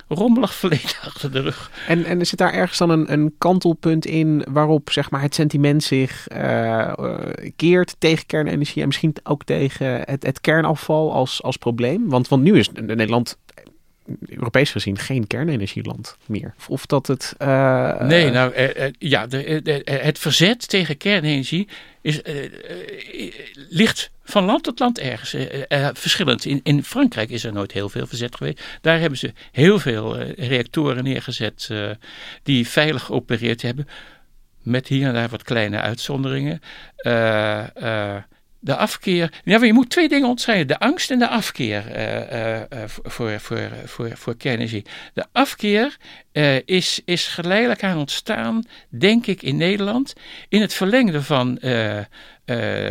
rommelig 0.08 0.54
verleden 0.64 0.96
achter 1.04 1.32
de 1.32 1.40
rug. 1.40 1.70
En, 1.86 2.04
en 2.04 2.26
zit 2.26 2.38
daar 2.38 2.52
ergens 2.52 2.78
dan 2.78 2.90
een, 2.90 3.12
een 3.12 3.34
kantelpunt 3.38 4.06
in 4.06 4.44
waarop 4.48 4.90
zeg 4.90 5.10
maar, 5.10 5.22
het 5.22 5.34
sentiment 5.34 5.82
zich 5.82 6.26
uh, 6.32 6.92
keert 7.56 7.96
tegen 7.98 8.26
kernenergie 8.26 8.80
en 8.82 8.86
misschien 8.88 9.16
ook 9.22 9.44
tegen 9.44 10.00
het, 10.04 10.22
het 10.22 10.40
kernafval 10.40 11.12
als, 11.12 11.42
als 11.42 11.56
probleem? 11.56 12.08
Want, 12.08 12.28
want 12.28 12.42
nu 12.42 12.58
is 12.58 12.70
Nederland 12.72 13.36
Europees 14.26 14.70
gezien 14.70 14.98
geen 14.98 15.26
kernenergieland 15.26 16.16
meer. 16.26 16.54
Of 16.68 16.86
dat 16.86 17.06
het. 17.06 17.34
Uh, 17.42 18.00
nee, 18.00 18.30
nou 18.30 18.54
uh, 18.54 18.86
ja, 18.98 19.26
de, 19.26 19.60
de, 19.62 19.82
het 19.84 20.18
verzet 20.18 20.68
tegen 20.68 20.96
kernenergie 20.96 21.68
is, 22.04 22.20
ligt 23.68 24.10
van 24.24 24.44
land 24.44 24.62
tot 24.62 24.78
land 24.78 24.98
ergens 24.98 25.36
verschillend. 25.92 26.44
In, 26.44 26.60
in 26.62 26.84
Frankrijk 26.84 27.30
is 27.30 27.44
er 27.44 27.52
nooit 27.52 27.72
heel 27.72 27.88
veel 27.88 28.06
verzet 28.06 28.36
geweest. 28.36 28.62
Daar 28.80 29.00
hebben 29.00 29.18
ze 29.18 29.32
heel 29.52 29.78
veel 29.78 30.18
reactoren 30.22 31.04
neergezet 31.04 31.70
die 32.42 32.68
veilig 32.68 33.02
geopereerd 33.02 33.62
hebben. 33.62 33.88
Met 34.62 34.88
hier 34.88 35.06
en 35.06 35.14
daar 35.14 35.28
wat 35.28 35.42
kleine 35.42 35.80
uitzonderingen 35.80 36.60
de 38.64 38.76
afkeer. 38.76 39.32
Ja, 39.44 39.64
je 39.64 39.72
moet 39.72 39.90
twee 39.90 40.08
dingen 40.08 40.28
ontscheiden: 40.28 40.66
de 40.66 40.78
angst 40.78 41.10
en 41.10 41.18
de 41.18 41.28
afkeer 41.28 41.84
uh, 41.96 42.54
uh, 42.56 42.84
voor, 42.86 43.40
voor, 43.40 43.70
voor, 43.84 44.10
voor 44.14 44.36
kernenergie. 44.36 44.84
De 45.14 45.24
afkeer 45.32 45.96
is, 46.64 47.00
is 47.04 47.26
geleidelijk 47.26 47.82
aan 47.82 47.98
ontstaan, 47.98 48.64
denk 48.88 49.26
ik, 49.26 49.42
in 49.42 49.56
Nederland. 49.56 50.12
In 50.48 50.60
het 50.60 50.74
verlengde 50.74 51.22
van 51.22 51.58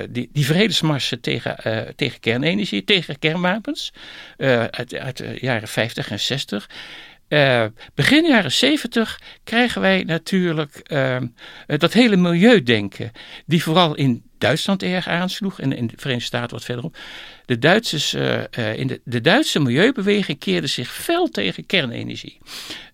die, 0.10 0.30
die 0.32 0.46
vredesmarsen 0.46 1.22
tegen, 1.22 1.56
tegen 1.96 2.20
kernenergie, 2.20 2.84
tegen 2.84 3.20
kernwapens 3.20 3.94
uit, 4.70 4.96
uit 4.96 5.18
de 5.18 5.38
jaren 5.42 5.68
50 5.68 6.12
en 6.12 6.20
60. 6.20 6.70
begin 7.94 8.26
jaren 8.26 8.52
70 8.52 9.20
krijgen 9.44 9.82
wij 9.82 10.04
natuurlijk 10.04 10.90
dat 11.68 11.94
hele 11.94 12.16
milieudenken, 12.16 13.12
die 13.46 13.64
vooral 13.64 13.96
in 13.96 14.24
Duitsland 14.44 14.84
erg 14.84 15.08
aansloeg 15.08 15.60
en 15.60 15.74
in 15.74 15.88
de 15.88 15.94
Verenigde 15.98 16.28
Staten 16.28 16.56
wat 16.56 16.66
verderop. 16.66 16.98
De, 17.46 17.60
Duitsers, 17.60 18.14
uh, 18.14 18.44
in 18.76 18.88
de, 18.88 19.02
de 19.04 19.22
Duitse 19.22 19.60
milieubeweging 19.60 20.40
keerde 20.40 20.68
zich 20.68 20.94
fel 20.94 21.30
tegen 21.30 21.66
kernenergie. 21.66 22.38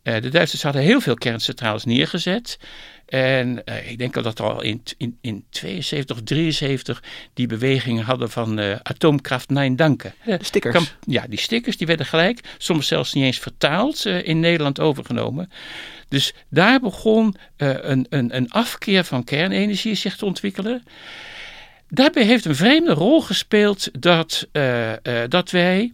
Uh, 0.04 0.22
de 0.22 0.30
Duitsers 0.30 0.64
hadden 0.64 0.82
heel 0.82 1.02
veel 1.02 1.14
kerncentrales 1.14 1.86
neergezet. 1.86 2.60
En 3.06 3.62
uh, 3.66 3.92
ik 3.92 3.98
denk 3.98 4.14
dat 4.14 4.40
al 4.40 4.62
in, 4.62 4.84
in, 4.98 5.18
in 5.22 5.46
72 5.50 6.16
of 6.16 6.24
73 6.24 7.04
die 7.34 7.48
bewegingen 7.48 8.04
hadden 8.04 8.30
van 8.30 8.60
uh, 8.60 8.76
atoomkraft 8.84 9.50
nein 9.50 9.76
danken. 9.76 10.14
De 10.26 10.38
stickers. 10.42 10.96
ja, 11.06 11.26
die 11.30 11.40
stickers 11.40 11.78
die 11.78 11.88
werden 11.88 12.06
gelijk, 12.06 12.40
soms 12.58 12.88
zelfs 12.88 13.14
niet 13.14 13.24
eens 13.24 13.40
vertaald, 13.40 14.06
uh, 14.06 14.28
in 14.28 14.40
Nederland 14.40 14.80
overgenomen. 14.80 15.52
Dus 16.08 16.34
daar 16.50 16.80
begon 16.80 17.36
een, 17.58 18.06
een, 18.10 18.36
een 18.36 18.50
afkeer 18.50 19.04
van 19.04 19.24
kernenergie 19.24 19.96
zich 19.96 20.16
te 20.18 20.26
ontwikkelen. 20.26 20.84
Daarbij 21.90 22.24
heeft 22.24 22.46
een 22.46 22.56
vreemde 22.56 22.94
rol 22.94 23.22
gespeeld 23.22 24.02
dat, 24.02 24.48
uh, 24.54 24.90
uh, 24.90 24.96
dat 25.28 25.52
wij 25.52 25.92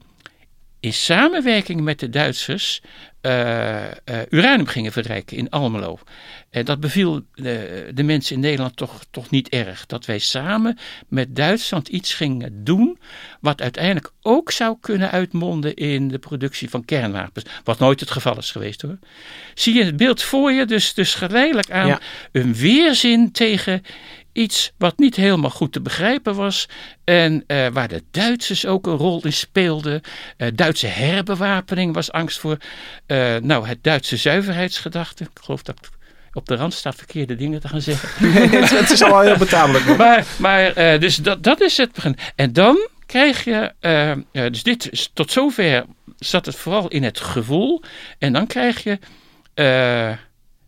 in 0.79 0.93
samenwerking 0.93 1.81
met 1.81 1.99
de 1.99 2.09
Duitsers 2.09 2.81
uh, 3.21 3.83
uranium 4.29 4.67
gingen 4.67 4.91
verrijken 4.91 5.37
in 5.37 5.49
Almelo. 5.49 5.99
En 6.49 6.65
dat 6.65 6.79
beviel 6.79 7.21
de, 7.33 7.89
de, 7.93 8.03
mensen 8.03 8.35
in 8.35 8.41
Nederland 8.41 8.75
toch, 8.75 9.05
toch 9.11 9.29
niet 9.29 9.49
erg. 9.49 9.85
Dat 9.85 10.05
wij 10.05 10.19
samen 10.19 10.77
met 11.07 11.35
Duitsland 11.35 11.87
iets 11.87 12.13
gingen 12.13 12.63
doen. 12.63 12.99
wat 13.39 13.61
uiteindelijk 13.61 14.11
ook 14.21 14.51
zou 14.51 14.77
kunnen 14.81 15.11
uitmonden 15.11 15.73
in 15.73 16.07
de 16.07 16.19
productie 16.19 16.69
van 16.69 16.85
kernwapens. 16.85 17.45
Wat 17.63 17.79
nooit 17.79 17.99
het 17.99 18.11
geval 18.11 18.37
is 18.37 18.51
geweest 18.51 18.81
hoor. 18.81 18.97
Zie 19.53 19.73
je 19.73 19.83
het 19.83 19.97
beeld 19.97 20.21
voor 20.21 20.51
je, 20.51 20.65
dus, 20.65 20.93
dus 20.93 21.13
geleidelijk 21.13 21.71
aan 21.71 21.87
ja. 21.87 21.99
een 22.31 22.53
weerzin 22.53 23.31
tegen 23.31 23.81
iets 24.35 24.71
wat 24.77 24.97
niet 24.97 25.15
helemaal 25.15 25.49
goed 25.49 25.71
te 25.71 25.81
begrijpen 25.81 26.35
was. 26.35 26.67
En 27.03 27.43
uh, 27.47 27.67
waar 27.67 27.87
de 27.87 28.03
Duitsers 28.11 28.65
ook 28.65 28.87
een 28.87 28.95
rol 28.95 29.23
in 29.23 29.33
speelden. 29.33 30.01
Uh, 30.37 30.47
Duitse 30.55 30.87
herbewapening 30.87 31.93
was 31.93 32.11
angst 32.11 32.39
voor. 32.39 32.57
Uh, 33.07 33.35
nou, 33.35 33.67
het 33.67 33.83
Duitse 33.83 34.17
zuiverheidsgedachte. 34.17 35.23
Ik 35.23 35.29
geloof 35.43 35.61
dat 35.61 35.75
ik 35.81 35.89
op 36.33 36.47
de 36.47 36.55
rand 36.55 36.73
staat 36.73 36.95
verkeerde 36.95 37.35
dingen 37.35 37.59
te 37.59 37.67
gaan 37.67 37.81
zeggen. 37.81 38.31
het, 38.77 38.89
is 38.89 39.01
al 39.03 39.19
heel 39.19 39.37
betamelijk. 39.37 39.97
maar 39.97 40.25
maar 40.37 40.99
dus 40.99 41.15
dat, 41.15 41.43
dat 41.43 41.61
is 41.61 41.77
het 41.77 41.91
begin. 41.91 42.17
En 42.35 42.53
dan 42.53 42.87
krijg 43.05 43.43
je. 43.43 43.73
dus 44.31 44.63
dit 44.63 45.09
tot 45.13 45.31
zover 45.31 45.85
zat 46.17 46.45
het 46.45 46.55
vooral 46.55 46.87
in 46.87 47.03
het 47.03 47.19
gevoel. 47.19 47.81
En 48.19 48.33
dan 48.33 48.47
krijg 48.47 48.83
je. 48.83 48.99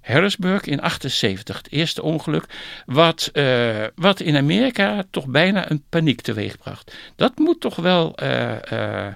Harrisburg 0.07 0.65
in 0.65 0.81
78, 0.81 1.57
het 1.57 1.71
eerste 1.71 2.01
ongeluk, 2.01 2.45
wat, 2.85 3.29
uh, 3.33 3.83
wat 3.95 4.19
in 4.19 4.35
Amerika 4.35 5.03
toch 5.11 5.25
bijna 5.25 5.71
een 5.71 5.83
paniek 5.89 6.21
teweegbracht. 6.21 6.95
Dat 7.15 7.37
moet 7.37 7.61
toch 7.61 7.75
wel 7.75 8.15
uh, 8.23 8.55
uh, 8.71 9.07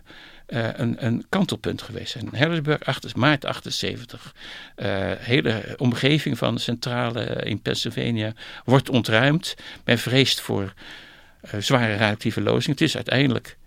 een, 0.48 1.06
een, 1.06 1.26
kantelpunt 1.30 1.82
geweest 1.82 2.12
zijn. 2.12 2.30
Harrisburg, 2.36 2.84
8, 2.84 3.16
maart 3.16 3.46
78. 3.46 4.36
De 4.76 5.18
hele 5.20 5.76
omgeving 5.78 6.38
van 6.38 6.56
de 6.56 6.62
centrale 6.62 7.24
in 7.24 7.62
Pennsylvania 7.62 8.34
wordt 8.66 8.90
ontruimd. 8.90 9.56
Men 9.86 9.98
vreest 9.98 10.42
voor 10.42 10.74
zware 11.60 11.92
radioactieve 11.92 12.42
lozing. 12.42 12.80
Het 12.80 12.88
is 12.88 12.96
uiteindelijk 12.96 13.58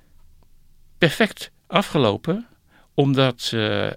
perfect 0.98 1.50
afgelopen 1.66 2.46
omdat 2.94 3.50
uh, 3.54 3.84
uh, 3.84 3.90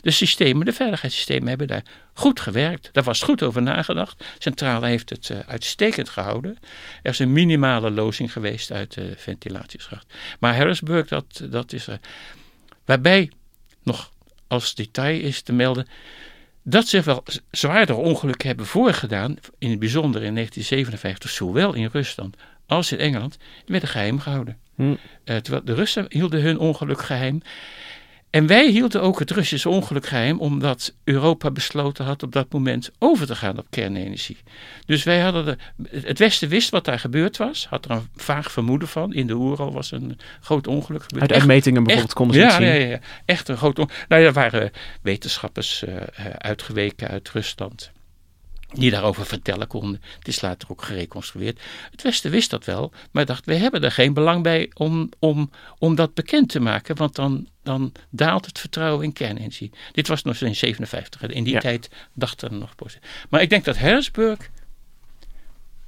de 0.00 0.10
systemen, 0.10 0.66
de 0.66 0.72
veiligheidssystemen 0.72 1.48
hebben 1.48 1.66
daar 1.66 1.82
goed 2.12 2.40
gewerkt. 2.40 2.88
Daar 2.92 3.04
was 3.04 3.22
goed 3.22 3.42
over 3.42 3.62
nagedacht. 3.62 4.24
Centrale 4.38 4.86
heeft 4.86 5.10
het 5.10 5.28
uh, 5.28 5.38
uitstekend 5.46 6.08
gehouden. 6.08 6.58
Er 7.02 7.10
is 7.10 7.18
een 7.18 7.32
minimale 7.32 7.90
lozing 7.90 8.32
geweest 8.32 8.72
uit 8.72 8.94
de 8.94 9.14
ventilatieschacht. 9.16 10.14
Maar 10.40 10.56
Harrisburg, 10.56 11.08
dat, 11.08 11.42
dat 11.50 11.72
is 11.72 11.86
er. 11.86 12.00
Waarbij, 12.84 13.30
nog 13.82 14.12
als 14.46 14.74
detail 14.74 15.20
is 15.20 15.42
te 15.42 15.52
melden, 15.52 15.86
dat 16.62 16.88
zich 16.88 17.04
wel 17.04 17.24
zwaardere 17.50 17.98
ongelukken 17.98 18.48
hebben 18.48 18.66
voorgedaan, 18.66 19.36
in 19.58 19.70
het 19.70 19.78
bijzonder 19.78 20.22
in 20.22 20.34
1957, 20.34 21.30
zowel 21.30 21.74
in 21.74 21.88
Rusland 21.92 22.36
als 22.66 22.92
in 22.92 22.98
Engeland, 22.98 23.36
die 23.38 23.64
werden 23.66 23.88
geheim 23.88 24.20
gehouden. 24.20 24.58
Hm. 24.74 24.94
terwijl 25.24 25.64
de 25.64 25.74
Russen 25.74 26.06
hielden 26.08 26.42
hun 26.42 26.58
ongeluk 26.58 27.02
geheim. 27.02 27.42
En 28.34 28.46
wij 28.46 28.68
hielden 28.68 29.02
ook 29.02 29.18
het 29.18 29.30
Russische 29.30 29.68
ongeluk 29.68 30.06
geheim, 30.06 30.40
omdat 30.40 30.94
Europa 31.04 31.50
besloten 31.50 32.04
had 32.04 32.22
op 32.22 32.32
dat 32.32 32.52
moment 32.52 32.90
over 32.98 33.26
te 33.26 33.34
gaan 33.34 33.58
op 33.58 33.66
kernenergie. 33.70 34.36
Dus 34.86 35.02
wij 35.02 35.20
hadden 35.20 35.44
de, 35.44 35.56
het 36.02 36.18
Westen 36.18 36.48
wist 36.48 36.70
wat 36.70 36.84
daar 36.84 36.98
gebeurd 36.98 37.36
was, 37.36 37.66
had 37.66 37.84
er 37.84 37.90
een 37.90 38.08
vaag 38.16 38.52
vermoeden 38.52 38.88
van. 38.88 39.12
In 39.12 39.26
de 39.26 39.34
Oeral 39.34 39.72
was 39.72 39.90
een 39.90 40.18
groot 40.40 40.66
ongeluk 40.66 41.02
gebeurd. 41.02 41.22
Uit 41.22 41.32
uitmetingen 41.32 41.84
bijvoorbeeld 41.84 42.06
echt, 42.06 42.18
konden 42.18 42.36
ze 42.36 42.42
ja, 42.42 42.46
het 42.46 42.56
zien. 42.56 42.88
Ja, 42.88 42.88
ja, 42.90 42.98
echt 43.24 43.48
een 43.48 43.56
groot 43.56 43.78
ongeluk. 43.78 44.04
Nou, 44.08 44.22
er 44.22 44.32
waren 44.32 44.70
wetenschappers 45.02 45.84
uh, 45.88 45.96
uitgeweken 46.38 47.08
uit 47.08 47.30
Rusland 47.30 47.92
die 48.74 48.90
daarover 48.90 49.26
vertellen 49.26 49.66
konden. 49.66 50.02
Het 50.18 50.28
is 50.28 50.40
later 50.40 50.70
ook 50.70 50.82
gereconstrueerd. 50.82 51.60
Het 51.90 52.02
Westen 52.02 52.30
wist 52.30 52.50
dat 52.50 52.64
wel, 52.64 52.92
maar 53.10 53.26
dacht, 53.26 53.44
we 53.44 53.54
hebben 53.54 53.82
er 53.82 53.92
geen 53.92 54.14
belang 54.14 54.42
bij 54.42 54.70
om, 54.74 55.08
om, 55.18 55.50
om 55.78 55.94
dat 55.94 56.14
bekend 56.14 56.48
te 56.48 56.60
maken, 56.60 56.96
want 56.96 57.14
dan, 57.14 57.48
dan 57.62 57.92
daalt 58.10 58.46
het 58.46 58.58
vertrouwen 58.58 59.04
in 59.04 59.12
kernenergie. 59.12 59.70
Dit 59.92 60.08
was 60.08 60.22
nog 60.22 60.36
in 60.36 60.56
57. 60.56 61.22
In 61.22 61.44
die 61.44 61.52
ja. 61.52 61.60
tijd 61.60 61.90
dachten 62.12 62.50
er 62.50 62.56
nog 62.56 62.74
positief. 62.74 63.26
Maar 63.30 63.42
ik 63.42 63.50
denk 63.50 63.64
dat 63.64 63.78
Harrisburg 63.78 64.50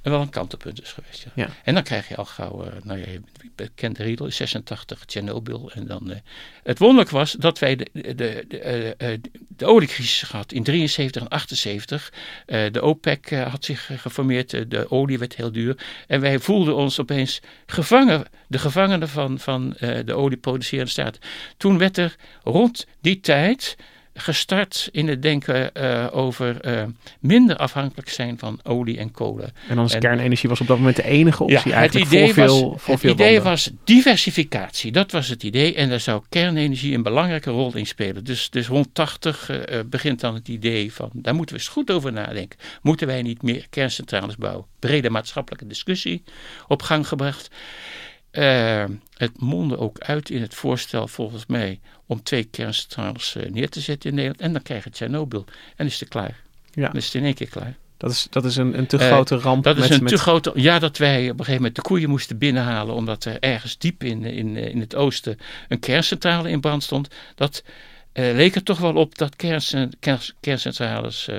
wel 0.01 0.21
een 0.21 0.29
kantelpunt 0.29 0.81
is 0.81 0.91
geweest. 0.91 1.23
Ja. 1.23 1.31
Ja. 1.35 1.49
En 1.63 1.73
dan 1.73 1.83
krijg 1.83 2.07
je 2.07 2.15
al 2.15 2.25
gauw, 2.25 2.65
uh, 2.65 2.71
nou 2.83 2.99
ja, 2.99 3.05
je 3.05 3.69
kent 3.75 3.95
de 3.95 4.03
riedel, 4.03 4.31
86, 4.31 5.05
Tsjernobyl. 5.05 5.71
En 5.73 5.87
dan, 5.87 6.09
uh, 6.09 6.15
het 6.63 6.79
wonderlijk 6.79 7.09
was 7.09 7.31
dat 7.31 7.59
wij 7.59 7.75
de, 7.75 7.89
de, 7.93 8.45
de, 8.47 9.21
de 9.47 9.65
oliecrisis 9.65 10.21
gehad 10.21 10.51
in 10.51 10.63
73 10.63 11.21
en 11.21 11.27
78. 11.27 12.13
de 12.45 12.81
OPEC 12.81 13.29
had 13.29 13.65
zich 13.65 13.89
geformeerd, 13.95 14.71
de 14.71 14.91
olie 14.91 15.19
werd 15.19 15.35
heel 15.35 15.51
duur. 15.51 15.77
En 16.07 16.21
wij 16.21 16.39
voelden 16.39 16.75
ons 16.75 16.99
opeens 16.99 17.41
gevangen, 17.65 18.25
de 18.47 18.59
gevangenen 18.59 19.09
van, 19.09 19.39
van 19.39 19.75
de 20.05 20.13
olieproducerende 20.13 20.91
staat. 20.91 21.17
Toen 21.57 21.77
werd 21.77 21.97
er 21.97 22.15
rond 22.43 22.87
die 23.01 23.19
tijd 23.19 23.75
gestart 24.17 24.89
in 24.91 25.07
het 25.07 25.21
denken 25.21 25.71
uh, 25.73 26.07
over 26.11 26.65
uh, 26.67 26.83
minder 27.19 27.55
afhankelijk 27.55 28.09
zijn 28.09 28.39
van 28.39 28.59
olie 28.63 28.97
en 28.97 29.11
kolen. 29.11 29.53
En 29.69 29.77
en, 29.77 29.99
kernenergie 29.99 30.49
was 30.49 30.61
op 30.61 30.67
dat 30.67 30.77
moment 30.77 30.95
de 30.95 31.03
enige 31.03 31.43
optie 31.43 31.69
ja, 31.69 31.75
eigenlijk 31.75 32.05
het 32.09 32.13
idee 32.13 32.33
voor 32.33 32.43
was, 32.43 32.57
veel, 32.57 32.77
voor 32.77 32.93
het 32.93 33.01
veel 33.01 33.11
idee 33.11 33.33
landen. 33.33 33.51
was 33.51 33.71
diversificatie, 33.83 34.91
dat 34.91 35.11
was 35.11 35.27
het 35.27 35.43
idee. 35.43 35.75
En 35.75 35.89
daar 35.89 35.99
zou 35.99 36.21
kernenergie 36.29 36.95
een 36.95 37.03
belangrijke 37.03 37.49
rol 37.49 37.75
in 37.75 37.87
spelen. 37.87 38.23
Dus, 38.23 38.49
dus 38.49 38.67
rond 38.67 38.87
80 38.93 39.49
uh, 39.49 39.79
begint 39.85 40.19
dan 40.19 40.33
het 40.33 40.47
idee 40.47 40.93
van, 40.93 41.09
daar 41.13 41.35
moeten 41.35 41.55
we 41.55 41.61
eens 41.61 41.71
goed 41.71 41.91
over 41.91 42.11
nadenken. 42.13 42.59
Moeten 42.81 43.07
wij 43.07 43.21
niet 43.21 43.41
meer 43.41 43.67
kerncentrales 43.69 44.35
bouwen? 44.35 44.65
Brede 44.79 45.09
maatschappelijke 45.09 45.67
discussie 45.67 46.23
op 46.67 46.81
gang 46.81 47.07
gebracht. 47.07 47.49
Het 49.17 49.39
mondde 49.39 49.77
ook 49.77 49.99
uit 49.99 50.29
in 50.29 50.41
het 50.41 50.55
voorstel 50.55 51.07
volgens 51.07 51.45
mij 51.45 51.79
om 52.07 52.23
twee 52.23 52.43
kerncentrales 52.43 53.35
uh, 53.35 53.49
neer 53.49 53.69
te 53.69 53.79
zetten 53.79 54.09
in 54.09 54.15
Nederland. 54.15 54.41
En 54.41 54.53
dan 54.53 54.61
krijg 54.61 54.83
je 54.83 54.89
Tsjernobyl. 54.89 55.45
En 55.75 55.85
is 55.85 55.99
het 55.99 56.09
klaar. 56.09 56.39
Ja. 56.71 56.85
Dan 56.85 56.95
is 56.95 57.05
het 57.05 57.13
in 57.13 57.23
één 57.23 57.33
keer 57.33 57.47
klaar. 57.47 57.75
Dat 57.97 58.11
is, 58.11 58.27
dat 58.29 58.45
is 58.45 58.55
een, 58.55 58.77
een 58.77 58.87
te 58.87 58.97
grote 58.97 59.35
uh, 59.35 59.41
ramp. 59.41 59.63
Dat 59.63 59.77
is 59.77 59.81
met, 59.81 59.91
een 59.91 60.03
met... 60.03 60.13
te 60.13 60.19
grote... 60.19 60.51
Ja, 60.55 60.79
dat 60.79 60.97
wij 60.97 61.21
op 61.23 61.29
een 61.29 61.37
gegeven 61.37 61.55
moment 61.55 61.75
de 61.75 61.81
koeien 61.81 62.09
moesten 62.09 62.37
binnenhalen... 62.37 62.95
omdat 62.95 63.25
er 63.25 63.39
ergens 63.39 63.77
diep 63.77 64.03
in, 64.03 64.25
in, 64.25 64.57
in 64.57 64.79
het 64.79 64.95
oosten 64.95 65.39
een 65.67 65.79
kerncentrale 65.79 66.49
in 66.49 66.61
brand 66.61 66.83
stond. 66.83 67.07
Dat 67.35 67.63
leek 68.13 68.55
er 68.55 68.63
toch 68.63 68.79
wel 68.79 68.93
op 68.93 69.17
dat 69.17 69.35
kerncent 69.35 69.95
kerncentrales 70.39 71.29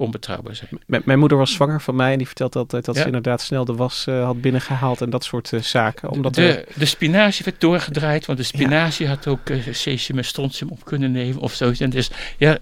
onbetrouwbaar 0.00 0.54
zijn. 0.56 0.70
M 0.86 0.98
mijn 1.04 1.18
moeder 1.18 1.38
was 1.38 1.52
zwanger 1.52 1.80
van 1.80 1.96
mij 1.96 2.12
en 2.12 2.18
die 2.18 2.26
vertelt 2.26 2.56
altijd 2.56 2.84
dat 2.84 2.94
ja. 2.94 3.00
ze 3.00 3.06
inderdaad 3.06 3.40
snel 3.40 3.64
de 3.64 3.74
was 3.74 4.06
uh, 4.08 4.24
had 4.24 4.40
binnengehaald 4.40 5.00
en 5.00 5.10
dat 5.10 5.24
soort 5.24 5.52
uh, 5.52 5.60
zaken. 5.60 6.10
Omdat 6.10 6.34
de, 6.34 6.54
er... 6.54 6.64
de 6.74 6.84
spinazie 6.84 7.44
werd 7.44 7.60
doorgedraaid, 7.60 8.26
want 8.26 8.38
de 8.38 8.44
spinazie 8.44 9.06
ja. 9.06 9.12
had 9.12 9.26
ook 9.26 9.48
uh, 9.48 9.62
cesium 9.70 10.18
en 10.18 10.24
strontium 10.24 10.70
op 10.70 10.84
kunnen 10.84 11.12
nemen 11.12 11.40
of 11.40 11.52
zoiets. 11.52 11.80
En 11.80 11.90
dus 11.90 12.10
ja, 12.38 12.58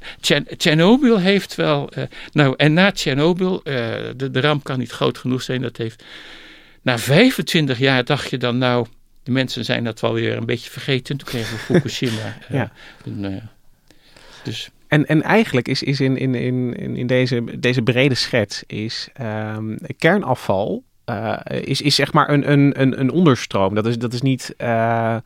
Tsjernobyl 0.56 1.18
heeft 1.18 1.54
wel. 1.54 1.90
nou, 2.32 2.54
en 2.56 2.72
na 2.72 2.90
Tsjernobyl, 2.90 3.60
de, 3.62 4.28
de 4.30 4.40
ramp 4.40 4.64
kan 4.64 4.78
niet 4.78 4.90
groot 4.90 5.18
genoeg 5.18 5.42
zijn. 5.42 5.62
Dat 5.62 5.76
heeft. 5.76 6.04
Na 6.82 6.98
25 6.98 7.78
jaar 7.78 8.04
dacht 8.04 8.30
je 8.30 8.38
dan, 8.38 8.58
nou, 8.58 8.86
de 9.22 9.30
mensen 9.30 9.64
zijn 9.64 9.84
dat 9.84 10.00
wel 10.00 10.12
weer 10.12 10.36
een 10.36 10.46
beetje 10.46 10.70
vergeten. 10.70 11.16
Toen 11.16 11.28
kregen 11.28 11.52
we 11.52 11.58
Fukushima. 11.74 12.36
ja. 12.48 12.72
En, 13.04 13.50
dus. 14.42 14.70
En, 14.88 15.06
en 15.06 15.22
eigenlijk 15.22 15.68
is, 15.68 15.82
is 15.82 16.00
in, 16.00 16.16
in, 16.16 16.34
in, 16.34 16.76
in 16.96 17.06
deze, 17.06 17.44
deze 17.58 17.82
brede 17.82 18.14
schets 18.14 18.62
is 18.66 19.08
um, 19.56 19.78
kernafval 19.98 20.82
eh, 21.04 21.36
is, 21.60 21.80
is 21.80 21.94
zeg 21.94 22.12
maar 22.12 22.30
een, 22.30 22.52
een, 22.52 22.80
een, 22.80 23.00
een 23.00 23.10
onderstroom. 23.10 23.74
Dat 23.74 23.86
is, 23.86 23.98
dat 23.98 24.12
is 24.12 24.22
niet. 24.22 24.54
eh, 24.56 25.16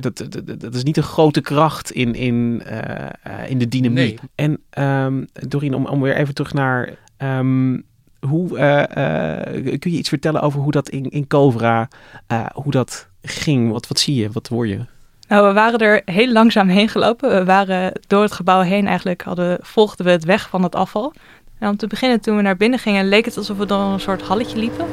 dat, 0.00 0.16
dat, 0.16 0.60
dat 0.60 0.74
is 0.74 0.82
niet 0.82 0.96
een 0.96 1.02
grote 1.02 1.40
kracht 1.40 1.90
in, 1.90 2.14
in, 2.14 2.62
in 3.48 3.58
de 3.58 3.68
dynamiek. 3.68 4.20
Nee. 4.20 4.30
En 4.34 4.58
ehm 4.70 5.24
Dorien, 5.32 5.74
om, 5.74 5.86
om 5.86 6.00
weer 6.00 6.16
even 6.16 6.34
terug 6.34 6.52
naar. 6.52 6.94
ehm, 7.16 7.80
hoe, 8.20 8.48
kun 9.78 9.90
je 9.90 9.98
iets 9.98 10.08
vertellen 10.08 10.40
over 10.40 10.60
hoe 10.60 10.72
dat 10.72 10.88
in, 10.88 11.10
in 11.10 11.26
Covra, 11.26 11.88
eh, 12.26 12.46
hoe 12.52 12.72
dat 12.72 13.08
ging? 13.22 13.70
Wat, 13.70 13.88
wat 13.88 13.98
zie 13.98 14.14
je? 14.14 14.30
Wat 14.30 14.48
hoor 14.48 14.66
je? 14.66 14.78
Nou, 15.28 15.46
we 15.46 15.52
waren 15.52 15.78
er 15.78 16.02
heel 16.04 16.32
langzaam 16.32 16.68
heen 16.68 16.88
gelopen. 16.88 17.30
We 17.30 17.44
waren 17.44 17.92
door 18.06 18.22
het 18.22 18.32
gebouw 18.32 18.60
heen 18.60 18.86
eigenlijk, 18.86 19.22
hadden, 19.22 19.58
volgden 19.60 20.06
we 20.06 20.12
het 20.12 20.24
weg 20.24 20.48
van 20.48 20.62
het 20.62 20.74
afval. 20.74 21.12
En 21.58 21.68
om 21.68 21.76
te 21.76 21.86
beginnen, 21.86 22.20
toen 22.20 22.36
we 22.36 22.42
naar 22.42 22.56
binnen 22.56 22.78
gingen, 22.78 23.08
leek 23.08 23.24
het 23.24 23.36
alsof 23.36 23.56
we 23.56 23.66
door 23.66 23.78
een 23.78 24.00
soort 24.00 24.22
halletje 24.22 24.58
liepen. 24.58 24.86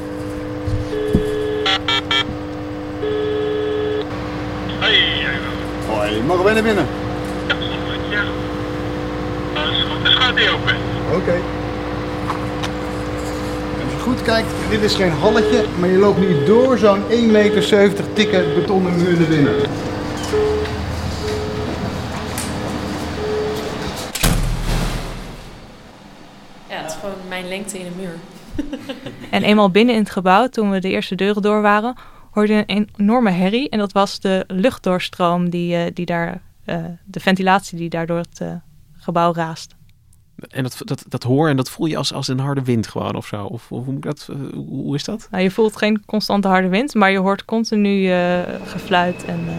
Hoi, 5.87 6.21
mogen 6.21 6.43
wij 6.43 6.53
naar 6.53 6.63
binnen? 6.63 6.85
Ja. 8.09 8.23
Goed, 9.89 10.03
de 10.03 10.09
gaat 10.09 10.35
die 10.35 10.49
open. 10.49 10.75
Oké. 11.15 11.35
Als 13.83 13.93
je 13.93 13.99
goed 13.99 14.21
kijkt, 14.21 14.47
dit 14.69 14.81
is 14.81 14.95
geen 14.95 15.11
halletje, 15.11 15.63
maar 15.79 15.89
je 15.89 15.97
loopt 15.97 16.19
nu 16.19 16.45
door 16.45 16.77
zo'n 16.77 17.01
1,70 17.09 17.31
meter 17.31 18.03
dikke 18.13 18.43
betonnen 18.55 18.95
muur 18.95 19.19
naar 19.19 19.27
binnen. 19.27 19.53
Ja, 26.85 26.91
het 26.91 27.01
is 27.03 27.09
gewoon 27.09 27.27
mijn 27.27 27.47
lengte 27.47 27.79
in 27.79 27.85
een 27.85 27.95
muur. 27.97 28.15
En 29.31 29.43
eenmaal 29.43 29.69
binnen 29.71 29.95
in 29.95 30.01
het 30.01 30.09
gebouw, 30.09 30.47
toen 30.47 30.71
we 30.71 30.79
de 30.79 30.89
eerste 30.89 31.15
deuren 31.15 31.41
door 31.41 31.61
waren, 31.61 31.95
hoorde 32.31 32.53
je 32.53 32.63
een 32.65 32.89
enorme 32.95 33.31
herrie. 33.31 33.69
En 33.69 33.79
dat 33.79 33.91
was 33.91 34.19
de 34.19 34.43
luchtdoorstroom, 34.47 35.49
die, 35.49 35.75
eh, 35.75 35.91
die 35.93 36.05
daar, 36.05 36.41
eh, 36.65 36.85
de 37.05 37.19
ventilatie 37.19 37.77
die 37.77 37.89
daar 37.89 38.05
door 38.05 38.17
het 38.17 38.41
eh, 38.41 38.53
gebouw 38.97 39.33
raast. 39.33 39.75
En 40.49 40.63
dat, 40.63 40.81
dat, 40.83 41.05
dat 41.07 41.23
hoor 41.23 41.49
en 41.49 41.57
dat 41.57 41.69
voel 41.69 41.85
je 41.85 41.97
als, 41.97 42.13
als 42.13 42.27
een 42.27 42.39
harde 42.39 42.63
wind 42.63 42.87
gewoon 42.87 43.15
of 43.15 43.27
zo? 43.27 43.43
Of, 43.43 43.71
of 43.71 43.83
hoe, 43.83 43.93
moet 43.93 43.95
ik 43.95 44.01
dat, 44.03 44.29
hoe 44.53 44.95
is 44.95 45.03
dat? 45.03 45.27
Nou, 45.31 45.43
je 45.43 45.51
voelt 45.51 45.75
geen 45.75 46.05
constante 46.05 46.47
harde 46.47 46.67
wind, 46.67 46.93
maar 46.93 47.11
je 47.11 47.17
hoort 47.17 47.45
continu 47.45 48.11
eh, 48.11 48.39
gefluit 48.65 49.25
en 49.25 49.39
eh, 49.47 49.53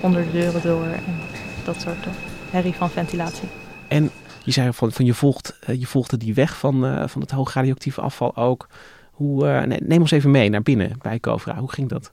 onder 0.00 0.24
de 0.24 0.30
deuren 0.30 0.62
door 0.62 0.84
en 0.84 1.14
dat 1.64 1.80
soort 1.80 2.06
herrie 2.50 2.74
van 2.74 2.90
ventilatie. 2.90 3.48
En 3.88 4.10
je 4.44 4.50
zei 4.50 4.72
van, 4.72 4.92
van 4.92 5.04
je, 5.04 5.14
volgt, 5.14 5.58
eh, 5.60 5.80
je 5.80 5.86
volgde 5.86 6.16
die 6.16 6.34
weg 6.34 6.58
van, 6.58 6.86
eh, 6.86 7.08
van 7.08 7.20
het 7.20 7.30
hoogradioactieve 7.30 8.00
afval 8.00 8.36
ook. 8.36 8.68
Hoe, 9.10 9.48
eh, 9.48 9.62
ne- 9.62 9.80
neem 9.82 10.00
ons 10.00 10.10
even 10.10 10.30
mee 10.30 10.48
naar 10.48 10.62
binnen 10.62 10.98
bij 11.02 11.20
Covra. 11.20 11.56
Hoe 11.56 11.72
ging 11.72 11.88
dat? 11.88 12.12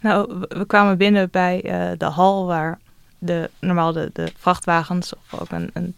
Nou, 0.00 0.44
we, 0.48 0.64
kwamen 0.66 0.98
binnen 0.98 1.30
bij 1.30 1.60
de 1.98 2.04
hal 2.04 2.46
waar 2.46 2.78
de, 3.18 3.50
normaal 3.58 3.92
de, 3.92 4.10
de 4.12 4.32
vrachtwagens 4.38 5.12
of 5.14 5.40
ook 5.40 5.50
een, 5.50 5.70
een 5.72 5.94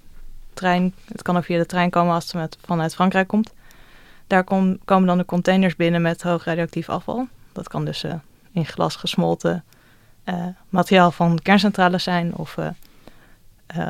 trein, 0.55 0.95
het 1.07 1.23
kan 1.23 1.37
ook 1.37 1.45
via 1.45 1.59
de 1.59 1.67
trein 1.67 1.91
komen 1.91 2.15
als 2.15 2.25
het 2.25 2.35
met, 2.35 2.59
vanuit 2.65 2.95
Frankrijk 2.95 3.29
komt. 3.29 3.53
Daar 4.27 4.45
kom- 4.45 4.79
komen 4.85 5.07
dan 5.07 5.19
de 5.19 5.25
containers 5.25 5.77
binnen 5.77 6.03
met 6.03 6.23
hoog 6.23 6.45
radioactief 6.45 6.89
afval. 6.89 7.29
Dat 7.53 7.69
kan 7.69 7.85
dus 7.85 8.05
in 8.53 8.67
glas 8.67 8.97
gesmolten 8.97 9.65
materiaal 10.69 11.11
van 11.11 11.39
kerncentrales 11.43 12.03
zijn 12.03 12.35
of 12.35 12.57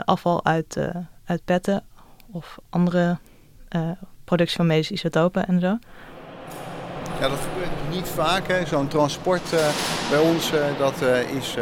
afval 0.05 0.45
uit, 0.45 0.79
uit 1.25 1.45
petten 1.45 1.85
of 2.31 2.59
andere 2.71 3.19
eh, 3.69 3.91
productie 4.25 4.57
van 4.57 4.67
medische 4.67 4.93
isotopen 4.93 5.47
en 5.47 5.61
zo. 5.61 5.79
Ja, 7.21 7.29
dat 7.29 7.39
gebeurt 7.39 7.91
niet 7.91 8.09
vaak. 8.09 8.63
Zo'n 8.67 8.89
transport 8.89 9.53
eh, 9.53 9.69
bij 10.11 10.19
ons 10.19 10.53
eh, 10.53 10.79
dat, 10.79 11.01
is 11.37 11.57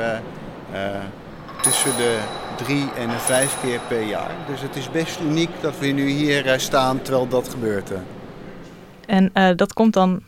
tussen 1.62 1.96
de 1.96 2.20
drie 2.56 2.92
en 2.92 3.08
de 3.08 3.18
vijf 3.18 3.60
keer 3.60 3.80
per 3.88 4.02
jaar. 4.02 4.30
Dus 4.46 4.60
het 4.60 4.76
is 4.76 4.90
best 4.90 5.20
uniek 5.20 5.50
dat 5.60 5.78
we 5.78 5.86
nu 5.86 6.08
hier 6.08 6.60
staan 6.60 7.02
terwijl 7.02 7.28
dat 7.28 7.48
gebeurt. 7.48 7.90
En 9.06 9.32
dat 9.56 9.72
komt 9.72 9.92
dan 9.92 10.22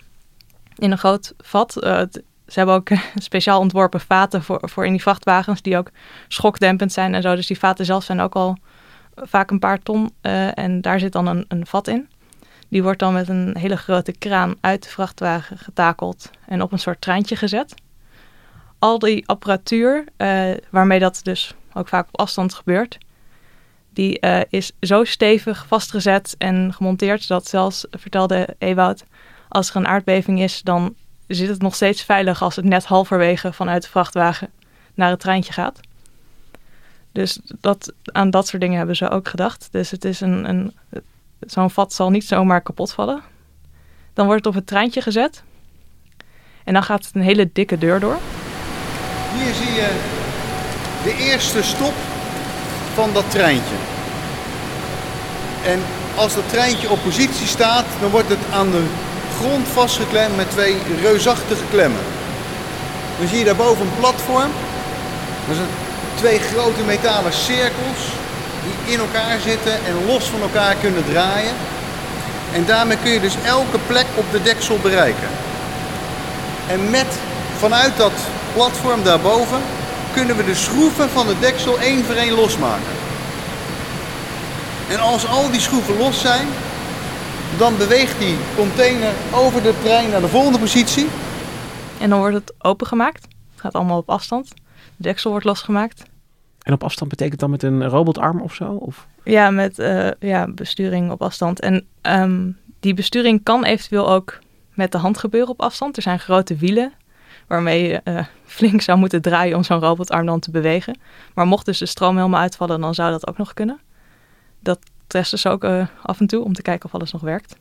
in 0.77 0.91
een 0.91 0.99
groot 0.99 1.35
vat. 1.39 1.75
Het- 1.75 2.23
ze 2.47 2.59
hebben 2.59 2.75
ook 2.75 2.89
speciaal 3.15 3.61
ontworpen 3.61 4.01
vaten 4.01 4.43
voor, 4.43 4.61
voor 4.63 4.87
in 4.87 4.93
die 4.93 5.03
vrachtwagens, 5.03 5.63
die 5.63 5.77
ook 5.77 5.91
schokdempend 6.29 6.93
zijn 6.93 7.15
en 7.15 7.23
zo. 7.23 7.35
Dus 7.35 7.47
die 7.47 7.59
vaten 7.59 7.85
zelf 7.85 8.05
zijn 8.05 8.21
ook 8.21 8.35
al 8.35 8.57
vaak 9.15 9.51
een 9.51 9.59
paar 9.59 9.83
ton. 9.83 10.11
eh, 10.21 10.59
en 10.59 10.81
daar 10.81 11.01
zit 11.01 11.13
dan 11.13 11.27
een, 11.27 11.45
een 11.49 11.67
vat 11.67 11.89
in. 11.89 12.09
Die 12.69 12.83
wordt 12.83 12.99
dan 12.99 13.13
met 13.13 13.29
een 13.29 13.57
hele 13.59 13.77
grote 13.77 14.13
kraan 14.13 14.55
uit 14.61 14.83
de 14.83 14.89
vrachtwagen 14.89 15.59
getakeld 15.59 16.31
en 16.47 16.63
op 16.63 16.73
een 16.73 16.79
soort 16.79 17.01
treintje 17.01 17.37
gezet. 17.37 17.75
Al 18.79 18.99
die 18.99 19.29
apparatuur, 19.29 20.05
eh, 20.17 20.51
waarmee 20.71 20.99
dat 20.99 21.21
dus 21.23 21.55
ook 21.73 21.89
vaak 21.89 22.07
op 22.09 22.21
afstand 22.21 22.55
gebeurt, 22.55 22.99
die 23.91 24.21
eh, 24.21 24.41
is 24.49 24.73
zo 24.81 25.05
stevig 25.05 25.67
vastgezet 25.67 26.35
en 26.39 26.73
gemonteerd 26.75 27.29
dat 27.29 27.49
zelfs, 27.49 27.87
vertelde 27.91 28.49
Ewout, 28.59 29.05
als 29.49 29.71
er 29.71 29.77
een 29.77 29.87
aardbeving 29.87 30.41
is, 30.41 30.63
dan 30.63 30.95
zit 31.27 31.49
het 31.49 31.63
nog 31.63 31.75
steeds 31.75 32.03
veilig 32.03 32.43
als 32.43 32.57
het 32.57 32.65
net 32.65 32.85
halverwege 32.85 33.53
vanuit 33.53 33.83
de 33.83 33.89
vrachtwagen 33.89 34.51
naar 34.95 35.11
het 35.11 35.21
treintje 35.21 35.53
gaat. 35.53 35.81
Dus 37.13 37.41
dat, 37.61 37.93
aan 38.05 38.31
dat 38.31 38.47
soort 38.47 38.63
dingen 38.63 38.77
hebben 38.77 38.97
ze 38.97 39.11
ook 39.11 39.29
gedacht. 39.29 39.69
Dus 39.71 39.91
het 39.91 40.05
is 40.05 40.21
een, 40.21 40.49
een, 40.49 40.75
zo'n 41.41 41.71
vat 41.71 41.93
zal 41.93 42.11
niet 42.11 42.25
zomaar 42.25 42.61
kapot 42.61 42.93
vallen. 42.93 43.23
Dan 44.15 44.27
wordt 44.27 44.45
het 44.45 44.55
op 44.55 44.61
het 44.61 44.67
treintje 44.67 45.01
gezet. 45.01 45.43
En 46.65 46.73
dan 46.73 46.83
gaat 46.83 47.05
het 47.05 47.15
een 47.15 47.23
hele 47.23 47.51
dikke 47.53 47.79
deur 47.79 48.01
door. 48.01 48.19
Hier 49.35 49.55
zie 49.55 49.73
je 49.75 49.91
de 51.03 51.17
eerste 51.17 51.63
stop 51.63 51.93
van 52.95 53.13
dat 53.13 53.31
treintje. 53.31 53.75
En 55.65 55.81
als 56.17 56.35
dat 56.35 56.49
treintje 56.49 56.91
op 56.91 57.03
positie 57.03 57.47
staat, 57.47 57.85
dan 58.01 58.11
wordt 58.11 58.29
het 58.29 58.53
aan 58.53 58.71
de 58.71 58.85
grond 59.39 59.69
vastgeklemd 59.69 60.37
met 60.37 60.51
twee 60.51 60.77
reusachtige 61.01 61.65
klemmen. 61.71 62.05
Dan 63.19 63.29
zie 63.29 63.39
je 63.39 63.45
daarboven 63.45 63.87
een 63.87 63.99
platform. 63.99 64.51
Twee 66.15 66.39
grote 66.39 66.83
metalen 66.83 67.33
cirkels 67.33 68.01
die 68.65 68.93
in 68.93 69.01
elkaar 69.01 69.39
zitten 69.41 69.73
en 69.73 70.07
los 70.07 70.25
van 70.25 70.41
elkaar 70.41 70.75
kunnen 70.75 71.05
draaien. 71.05 71.55
En 72.53 72.65
daarmee 72.65 72.97
kun 73.03 73.11
je 73.11 73.21
dus 73.21 73.37
elke 73.45 73.79
plek 73.87 74.07
op 74.15 74.25
de 74.31 74.43
deksel 74.43 74.79
bereiken. 74.83 75.29
En 76.67 76.91
met 76.91 77.07
vanuit 77.57 77.97
dat 77.97 78.13
platform 78.55 79.03
daarboven 79.03 79.61
kunnen 80.13 80.37
we 80.37 80.45
de 80.45 80.55
schroeven 80.55 81.11
van 81.11 81.27
de 81.27 81.39
deksel 81.39 81.79
één 81.79 82.05
voor 82.05 82.15
één 82.15 82.35
losmaken. 82.35 82.93
En 84.89 85.01
als 85.01 85.27
al 85.27 85.51
die 85.51 85.61
schroeven 85.61 85.97
los 85.97 86.21
zijn, 86.21 86.47
dan 87.57 87.77
beweegt 87.77 88.19
die 88.19 88.37
container 88.57 89.13
over 89.31 89.63
de 89.63 89.75
trein 89.83 90.11
naar 90.11 90.21
de 90.21 90.29
volgende 90.29 90.59
positie. 90.59 91.09
En 91.99 92.11
dan 92.11 92.19
wordt 92.19 92.35
het 92.35 92.53
opengemaakt. 92.59 93.23
Het 93.23 93.61
gaat 93.61 93.73
allemaal 93.73 93.99
op 93.99 94.11
afstand. 94.11 94.49
De 95.03 95.09
deksel 95.09 95.31
wordt 95.31 95.47
losgemaakt. 95.47 96.03
En 96.63 96.73
op 96.73 96.85
afstand 96.85 97.11
betekent 97.11 97.41
dat 97.41 97.49
met 97.49 97.63
een 97.63 97.89
robotarm 97.89 98.41
of 98.41 98.55
zo? 98.55 98.73
Of? 98.73 99.07
Ja, 99.25 99.51
met 99.51 99.79
eh, 99.79 100.11
ja, 100.19 100.49
besturing 100.49 101.11
op 101.11 101.23
afstand. 101.23 101.61
En 101.61 101.87
ehm, 102.01 102.51
die 102.81 102.95
besturing 102.95 103.43
kan 103.43 103.65
eventueel 103.65 104.11
ook 104.11 104.39
met 104.75 104.93
de 104.93 104.99
hand 104.99 105.19
gebeuren 105.19 105.51
op 105.51 105.61
afstand. 105.61 105.97
Er 105.97 106.03
zijn 106.03 106.19
grote 106.19 106.57
wielen 106.57 106.93
waarmee 107.47 107.89
je 107.89 108.01
eh, 108.05 108.25
flink 108.45 108.81
zou 108.81 108.99
moeten 108.99 109.23
draaien 109.23 109.57
om 109.57 109.63
zo'n 109.63 109.81
robotarm 109.81 110.27
dan 110.27 110.41
te 110.41 110.51
bewegen. 110.51 110.99
Maar 111.35 111.47
mocht 111.47 111.67
dus 111.67 111.79
de 111.79 111.87
stroom 111.87 112.17
helemaal 112.17 112.41
uitvallen, 112.41 112.81
dan 112.81 112.95
zou 112.95 113.11
dat 113.11 113.27
ook 113.27 113.39
nog 113.39 113.55
kunnen. 113.55 113.81
Dat 114.61 114.79
testen 115.07 115.39
ze 115.39 115.49
ook 115.49 115.65
eh, 115.65 115.87
af 116.03 116.21
en 116.21 116.27
toe 116.27 116.45
om 116.45 116.53
te 116.53 116.63
kijken 116.63 116.87
of 116.87 116.95
alles 116.95 117.13
nog 117.13 117.23
werkt. 117.23 117.57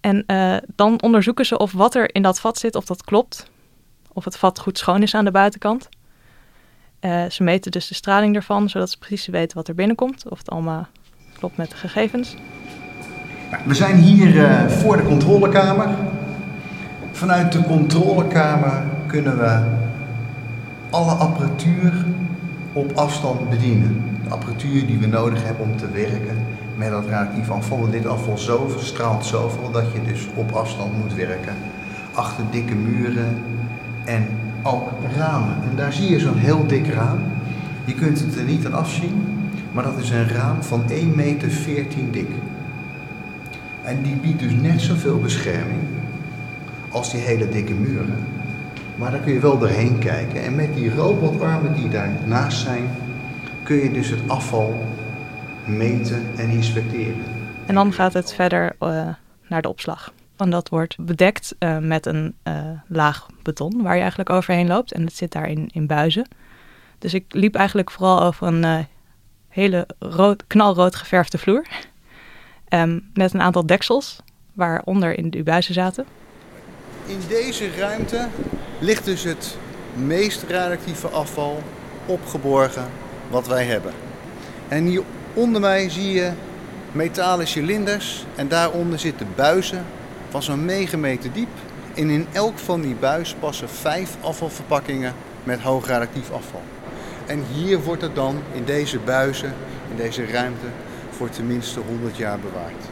En 0.00 0.24
dan 0.76 1.02
onderzoeken 1.02 1.46
ze 1.46 1.58
of 1.58 1.72
wat 1.72 1.94
er 1.94 2.14
in 2.14 2.22
dat 2.22 2.40
vat 2.40 2.58
zit, 2.58 2.74
of 2.74 2.84
dat 2.84 3.04
klopt. 3.04 3.50
Of 4.12 4.24
het 4.24 4.36
vat 4.36 4.58
goed 4.58 4.78
schoon 4.78 5.02
is 5.02 5.14
aan 5.14 5.24
de 5.24 5.30
buitenkant. 5.30 5.88
Eh, 7.00 7.24
ze 7.30 7.42
meten 7.42 7.70
dus 7.70 7.88
de 7.88 7.94
straling 7.94 8.36
ervan, 8.36 8.68
zodat 8.68 8.90
ze 8.90 8.98
precies 8.98 9.26
weten 9.26 9.56
wat 9.56 9.68
er 9.68 9.74
binnenkomt. 9.74 10.28
Of 10.28 10.38
het 10.38 10.50
allemaal 10.50 10.86
klopt 11.38 11.56
met 11.56 11.70
de 11.70 11.76
gegevens. 11.76 12.36
We 13.64 13.74
zijn 13.74 13.96
hier 13.96 14.44
eh, 14.44 14.66
voor 14.66 14.96
de 14.96 15.02
controlekamer. 15.02 15.88
Vanuit 17.12 17.52
de 17.52 17.62
controlekamer 17.62 18.82
kunnen 19.06 19.38
we 19.38 19.62
alle 20.90 21.12
apparatuur 21.12 21.92
op 22.72 22.92
afstand 22.92 23.50
bedienen. 23.50 24.04
De 24.24 24.30
apparatuur 24.30 24.86
die 24.86 24.98
we 24.98 25.06
nodig 25.06 25.44
hebben 25.44 25.64
om 25.64 25.76
te 25.76 25.90
werken 25.90 26.46
met 26.76 26.90
dat 26.90 27.06
radioactief 27.06 27.50
afval. 27.50 27.90
Dit 27.90 28.06
afval 28.06 28.38
zo 28.38 28.70
straalt 28.78 29.26
zoveel 29.26 29.70
dat 29.70 29.92
je 29.92 30.12
dus 30.12 30.26
op 30.34 30.52
afstand 30.52 30.98
moet 31.02 31.14
werken. 31.14 31.54
Achter 32.14 32.44
dikke 32.50 32.74
muren 32.74 33.42
en 34.04 34.26
ook 34.62 34.88
ramen. 35.16 35.56
En 35.70 35.76
daar 35.76 35.92
zie 35.92 36.10
je 36.10 36.20
zo'n 36.20 36.38
heel 36.38 36.66
dik 36.66 36.86
raam. 36.86 37.18
Je 37.84 37.94
kunt 37.94 38.20
het 38.20 38.36
er 38.36 38.44
niet 38.44 38.66
aan 38.66 38.74
afzien, 38.74 39.26
maar 39.72 39.84
dat 39.84 39.98
is 39.98 40.10
een 40.10 40.28
raam 40.28 40.62
van 40.62 40.82
1,14 40.88 41.14
meter 41.14 41.50
dik. 42.10 42.28
En 43.82 44.02
die 44.02 44.16
biedt 44.16 44.40
dus 44.40 44.52
net 44.52 44.80
zoveel 44.80 45.18
bescherming 45.18 45.80
als 46.88 47.10
die 47.10 47.20
hele 47.20 47.48
dikke 47.48 47.74
muren. 47.74 48.24
Maar 48.96 49.10
daar 49.10 49.20
kun 49.20 49.32
je 49.32 49.40
wel 49.40 49.58
doorheen 49.58 49.98
kijken. 49.98 50.42
En 50.42 50.54
met 50.54 50.74
die 50.74 50.94
robotarmen 50.94 51.74
die 51.74 51.88
daarnaast 51.88 52.58
zijn, 52.58 52.84
kun 53.62 53.76
je 53.76 53.92
dus 53.92 54.10
het 54.10 54.20
afval 54.26 54.86
meten 55.64 56.22
en 56.36 56.48
inspecteren. 56.48 57.24
En 57.66 57.74
dan 57.74 57.92
gaat 57.92 58.12
het 58.12 58.32
verder 58.32 58.72
eh, 58.78 59.08
naar 59.48 59.62
de 59.62 59.68
opslag. 59.68 60.12
En 60.40 60.50
dat 60.50 60.68
wordt 60.68 60.96
bedekt 60.98 61.54
eh, 61.58 61.78
met 61.78 62.06
een 62.06 62.34
eh, 62.42 62.54
laag 62.86 63.26
beton 63.42 63.82
waar 63.82 63.94
je 63.94 64.00
eigenlijk 64.00 64.30
overheen 64.30 64.66
loopt. 64.66 64.92
En 64.92 65.04
het 65.04 65.16
zit 65.16 65.32
daar 65.32 65.48
in, 65.48 65.86
buizen. 65.86 66.28
Dus 66.98 67.14
ik 67.14 67.24
liep 67.28 67.54
eigenlijk 67.54 67.90
vooral 67.90 68.22
over 68.22 68.46
een 68.46 68.64
eh, 68.64 68.78
hele 69.48 69.86
rood, 69.98 70.44
knalrood 70.46 70.94
geverfde 70.94 71.38
vloer. 71.38 71.66
Ehm, 72.68 72.98
met 73.14 73.34
een 73.34 73.40
aantal 73.40 73.66
deksels 73.66 74.18
waaronder 74.52 75.18
in 75.18 75.30
de 75.30 75.42
buizen 75.42 75.74
zaten. 75.74 76.04
In 77.06 77.20
deze 77.28 77.70
ruimte 77.76 78.28
ligt 78.78 79.04
dus 79.04 79.22
het 79.22 79.56
meest 79.94 80.42
radioactieve 80.42 81.08
afval 81.08 81.62
opgeborgen 82.06 82.88
wat 83.30 83.46
wij 83.46 83.64
hebben. 83.64 83.92
En 84.68 84.84
hier 84.84 85.02
onder 85.34 85.60
mij 85.60 85.88
zie 85.88 86.12
je 86.12 86.32
metalen 86.92 87.46
cilinders 87.46 88.24
en 88.36 88.48
daaronder 88.48 88.98
zitten 88.98 89.26
buizen 89.36 89.84
van 90.30 90.42
zo'n 90.42 90.64
9 90.64 91.00
meter 91.00 91.32
diep. 91.32 91.48
En 91.94 92.10
in 92.10 92.26
elk 92.32 92.58
van 92.58 92.80
die 92.80 92.94
buis 92.94 93.34
passen 93.34 93.68
vijf 93.68 94.16
afvalverpakkingen 94.20 95.14
met 95.44 95.60
hoog 95.60 95.86
radioactief 95.86 96.30
afval. 96.30 96.62
En 97.26 97.44
hier 97.52 97.80
wordt 97.80 98.02
het 98.02 98.14
dan 98.14 98.36
in 98.52 98.64
deze 98.64 98.98
buizen, 98.98 99.52
in 99.90 99.96
deze 99.96 100.26
ruimte, 100.26 100.66
voor 101.10 101.28
tenminste 101.28 101.80
100 101.80 102.16
jaar 102.16 102.38
bewaard. 102.38 102.84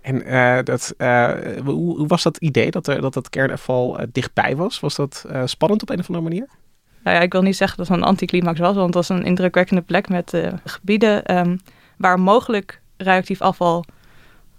En 0.00 0.24
eh, 0.24 0.64
dat, 0.64 0.94
eh, 0.96 1.32
hoe, 1.64 1.96
hoe 1.96 2.06
was 2.06 2.22
dat 2.22 2.36
idee 2.36 2.70
dat 2.70 2.86
er, 2.86 3.00
dat, 3.00 3.14
dat 3.14 3.28
kernafval 3.28 3.98
eh, 3.98 4.06
dichtbij 4.12 4.56
was? 4.56 4.80
Was 4.80 4.94
dat 4.94 5.24
eh, 5.28 5.42
spannend 5.44 5.82
op 5.82 5.90
een 5.90 5.98
of 5.98 6.08
andere 6.08 6.28
manier? 6.28 6.46
Nou 7.06 7.18
ja, 7.18 7.22
ik 7.22 7.32
wil 7.32 7.42
niet 7.42 7.56
zeggen 7.56 7.78
dat 7.78 7.88
het 7.88 7.96
een 7.96 8.02
anticlimax 8.02 8.58
was, 8.58 8.74
want 8.74 8.86
het 8.86 8.94
was 8.94 9.08
een 9.08 9.24
indrukwekkende 9.24 9.82
plek 9.82 10.08
met 10.08 10.34
eh, 10.34 10.52
gebieden 10.64 11.24
ehm, 11.24 11.56
waar 11.96 12.20
mogelijk 12.20 12.80
radioactief 12.96 13.40
afval 13.40 13.84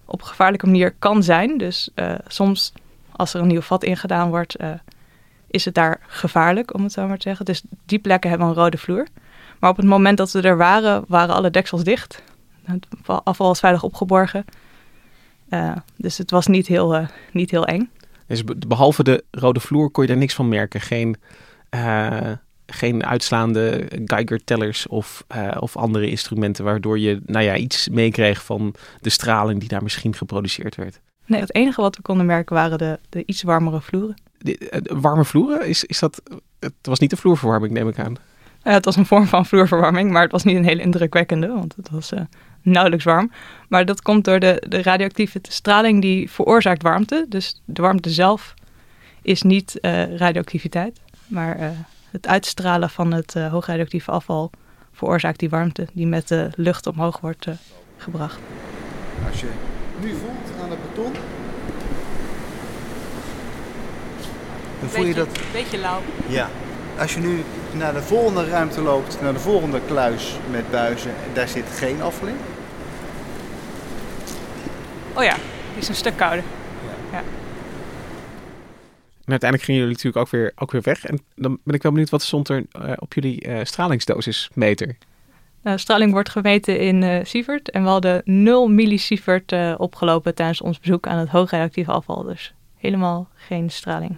op 0.07 0.21
een 0.21 0.27
gevaarlijke 0.27 0.65
manier 0.65 0.95
kan 0.99 1.23
zijn. 1.23 1.57
Dus 1.57 1.89
eh, 1.95 2.13
soms, 2.27 2.73
als 3.11 3.33
er 3.33 3.41
een 3.41 3.47
nieuw 3.47 3.61
vat 3.61 3.83
ingedaan 3.83 4.29
wordt, 4.29 4.55
eh, 4.55 4.71
is 5.47 5.65
het 5.65 5.73
daar 5.73 5.99
gevaarlijk, 6.07 6.73
om 6.73 6.83
het 6.83 6.91
zo 6.91 7.07
maar 7.07 7.17
te 7.17 7.27
zeggen. 7.27 7.45
Dus 7.45 7.63
die 7.85 7.99
plekken 7.99 8.29
hebben 8.29 8.47
een 8.47 8.53
rode 8.53 8.77
vloer. 8.77 9.07
Maar 9.59 9.69
op 9.69 9.77
het 9.77 9.85
moment 9.85 10.17
dat 10.17 10.31
we 10.31 10.41
er 10.41 10.57
waren, 10.57 11.03
waren 11.07 11.35
alle 11.35 11.49
deksels 11.49 11.83
dicht. 11.83 12.21
Het 12.63 12.87
afval 13.03 13.47
was 13.47 13.59
veilig 13.59 13.83
opgeborgen. 13.83 14.45
Eh, 15.49 15.75
dus 15.95 16.17
het 16.17 16.31
was 16.31 16.47
niet 16.47 16.67
heel, 16.67 17.07
niet 17.31 17.51
heel 17.51 17.65
eng. 17.65 17.89
Dus 18.27 18.43
be- 18.43 18.55
behalve 18.67 19.03
de 19.03 19.23
rode 19.31 19.59
vloer 19.59 19.89
kon 19.91 20.03
je 20.03 20.09
daar 20.09 20.19
niks 20.19 20.33
van 20.33 20.49
merken. 20.49 20.81
Geen, 20.81 21.17
geen 22.67 23.05
uitslaande 23.05 23.87
Geiger-tellers 24.05 24.87
of, 24.87 25.23
eh, 25.27 25.57
of 25.59 25.75
andere 25.75 26.09
instrumenten... 26.09 26.63
waardoor 26.63 26.99
je 26.99 27.21
nou 27.25 27.43
ja, 27.45 27.55
iets 27.55 27.89
meekreeg 27.89 28.43
van 28.43 28.75
de 29.01 29.09
straling 29.09 29.59
die 29.59 29.69
daar 29.69 29.83
misschien 29.83 30.15
geproduceerd 30.15 30.75
werd. 30.75 30.99
Nee, 31.25 31.39
het 31.39 31.55
enige 31.55 31.81
wat 31.81 31.95
we 31.95 32.01
konden 32.01 32.25
merken 32.25 32.55
waren 32.55 32.77
de, 32.77 32.99
de 33.09 33.23
iets 33.25 33.43
warmere 33.43 33.81
vloeren. 33.81 34.21
De, 34.37 34.57
eh, 34.57 34.81
de 34.81 34.99
warme 34.99 35.25
vloeren, 35.25 35.67
is, 35.67 35.83
is 35.83 35.99
dat... 35.99 36.21
Het 36.59 36.73
was 36.81 36.99
niet 36.99 37.09
de 37.09 37.17
vloerverwarming, 37.17 37.73
neem 37.73 37.87
ik 37.87 37.99
aan. 37.99 38.15
Ja, 38.63 38.73
het 38.73 38.85
was 38.85 38.95
een 38.95 39.05
vorm 39.05 39.25
van 39.25 39.45
vloerverwarming, 39.45 40.11
maar 40.11 40.21
het 40.21 40.31
was 40.31 40.43
niet 40.43 40.55
een 40.55 40.65
hele 40.65 40.81
indrukwekkende, 40.81 41.47
want 41.47 41.75
het 41.75 41.89
was 41.89 42.11
eh, 42.11 42.21
nauwelijks 42.61 43.05
warm. 43.05 43.31
Maar 43.69 43.85
dat 43.85 44.01
komt 44.01 44.25
door 44.25 44.39
de, 44.39 44.63
de 44.67 44.81
radioactieve 44.81 45.39
straling 45.41 46.01
die 46.01 46.31
veroorzaakt 46.31 46.81
warmte. 46.81 47.25
Dus 47.29 47.61
de 47.65 47.81
warmte 47.81 48.09
zelf 48.09 48.53
is 49.21 49.41
niet 49.41 49.79
eh, 49.79 50.15
radioactiviteit, 50.15 50.99
maar 51.27 51.57
eh, 51.57 51.69
het 52.11 52.27
uitstralen 52.27 52.89
van 52.89 53.11
het 53.13 53.35
eh, 53.35 53.51
hoogradioactieve 53.51 54.11
afval 54.11 54.51
veroorzaakt 54.91 55.39
die 55.39 55.49
warmte 55.49 55.87
die 55.93 56.07
met 56.07 56.27
de 56.27 56.49
lucht 56.55 56.87
omhoog 56.87 57.19
wordt 57.19 57.45
eh, 57.45 57.53
gebracht. 57.97 58.39
Als 59.29 59.39
je 59.39 59.49
nu 60.01 60.09
voelt 60.09 60.61
aan 60.61 60.69
het 60.69 60.79
beton, 60.81 61.13
dan 64.79 64.89
voel 64.89 65.05
je 65.05 65.13
dat. 65.13 65.39
Beetje 65.51 65.77
lauw. 65.77 66.01
Ja. 66.27 66.49
Als 66.99 67.13
je 67.13 67.19
nu 67.19 67.43
naar 67.71 67.93
de 67.93 68.01
volgende 68.01 68.49
ruimte 68.49 68.81
loopt, 68.81 69.21
naar 69.21 69.33
de 69.33 69.39
volgende 69.39 69.81
kluis 69.87 70.35
met 70.51 70.71
buizen, 70.71 71.11
daar 71.33 71.47
zit 71.47 71.65
geen 71.75 72.01
afval 72.01 72.27
in. 72.27 72.37
Oh 75.13 75.23
ja, 75.23 75.35
die 75.71 75.81
is 75.81 75.87
een 75.87 75.95
stuk 75.95 76.17
kouder. 76.17 76.43
En 79.27 79.33
uiteindelijk 79.33 79.63
gingen 79.63 79.81
jullie 79.81 79.95
natuurlijk 79.95 80.25
ook 80.25 80.31
weer, 80.31 80.51
ook 80.55 80.71
weer 80.71 80.81
weg. 80.81 81.05
En 81.05 81.19
dan 81.35 81.59
ben 81.63 81.75
ik 81.75 81.81
wel 81.83 81.91
benieuwd, 81.91 82.09
wat 82.09 82.21
stond 82.21 82.49
er 82.49 82.65
eh, 82.71 82.91
op 82.95 83.13
jullie 83.13 83.41
eh, 83.41 83.59
stralingsdosismeter? 83.63 84.97
Nou, 85.61 85.79
straling 85.79 86.11
wordt 86.11 86.29
gemeten 86.29 86.79
in 86.79 87.03
eh 87.03 87.25
sievert 87.25 87.69
en 87.69 87.83
we 87.83 87.89
hadden 87.89 88.21
0 88.25 88.67
millisievert 88.67 89.51
eh, 89.51 89.73
opgelopen 89.77 90.35
tijdens 90.35 90.61
ons 90.61 90.79
bezoek 90.79 91.07
aan 91.07 91.17
het 91.17 91.29
hoogradioactieve 91.29 91.91
afval. 91.91 92.23
Dus 92.23 92.53
helemaal 92.77 93.29
geen 93.35 93.69
straling. 93.69 94.17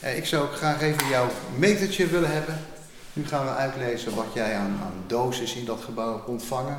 Eh, 0.00 0.16
Ik 0.16 0.24
zou 0.26 0.42
ook 0.42 0.52
graag 0.54 0.80
even 0.82 1.08
jouw 1.08 1.28
metertje 1.58 2.06
willen 2.06 2.32
hebben. 2.32 2.54
Nu 3.12 3.26
gaan 3.26 3.44
we 3.44 3.50
uitlezen 3.50 4.14
wat 4.14 4.26
jij 4.34 4.54
aan, 4.56 4.78
aan 4.82 5.04
dosis 5.06 5.54
in 5.56 5.64
dat 5.64 5.80
gebouw 5.80 6.12
hebt 6.16 6.28
ontvangen. 6.28 6.78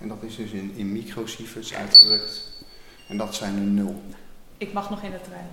En 0.00 0.08
dat 0.08 0.22
is 0.22 0.36
dus 0.36 0.50
in, 0.50 0.72
in 0.76 0.92
microsieverts 0.92 1.74
uitgedrukt. 1.74 2.62
En 3.08 3.16
dat 3.16 3.34
zijn 3.34 3.54
er 3.56 3.60
nul. 3.62 4.02
Ik 4.58 4.72
mag 4.72 4.90
nog 4.90 5.02
in 5.02 5.12
het 5.12 5.22
terrein. 5.24 5.48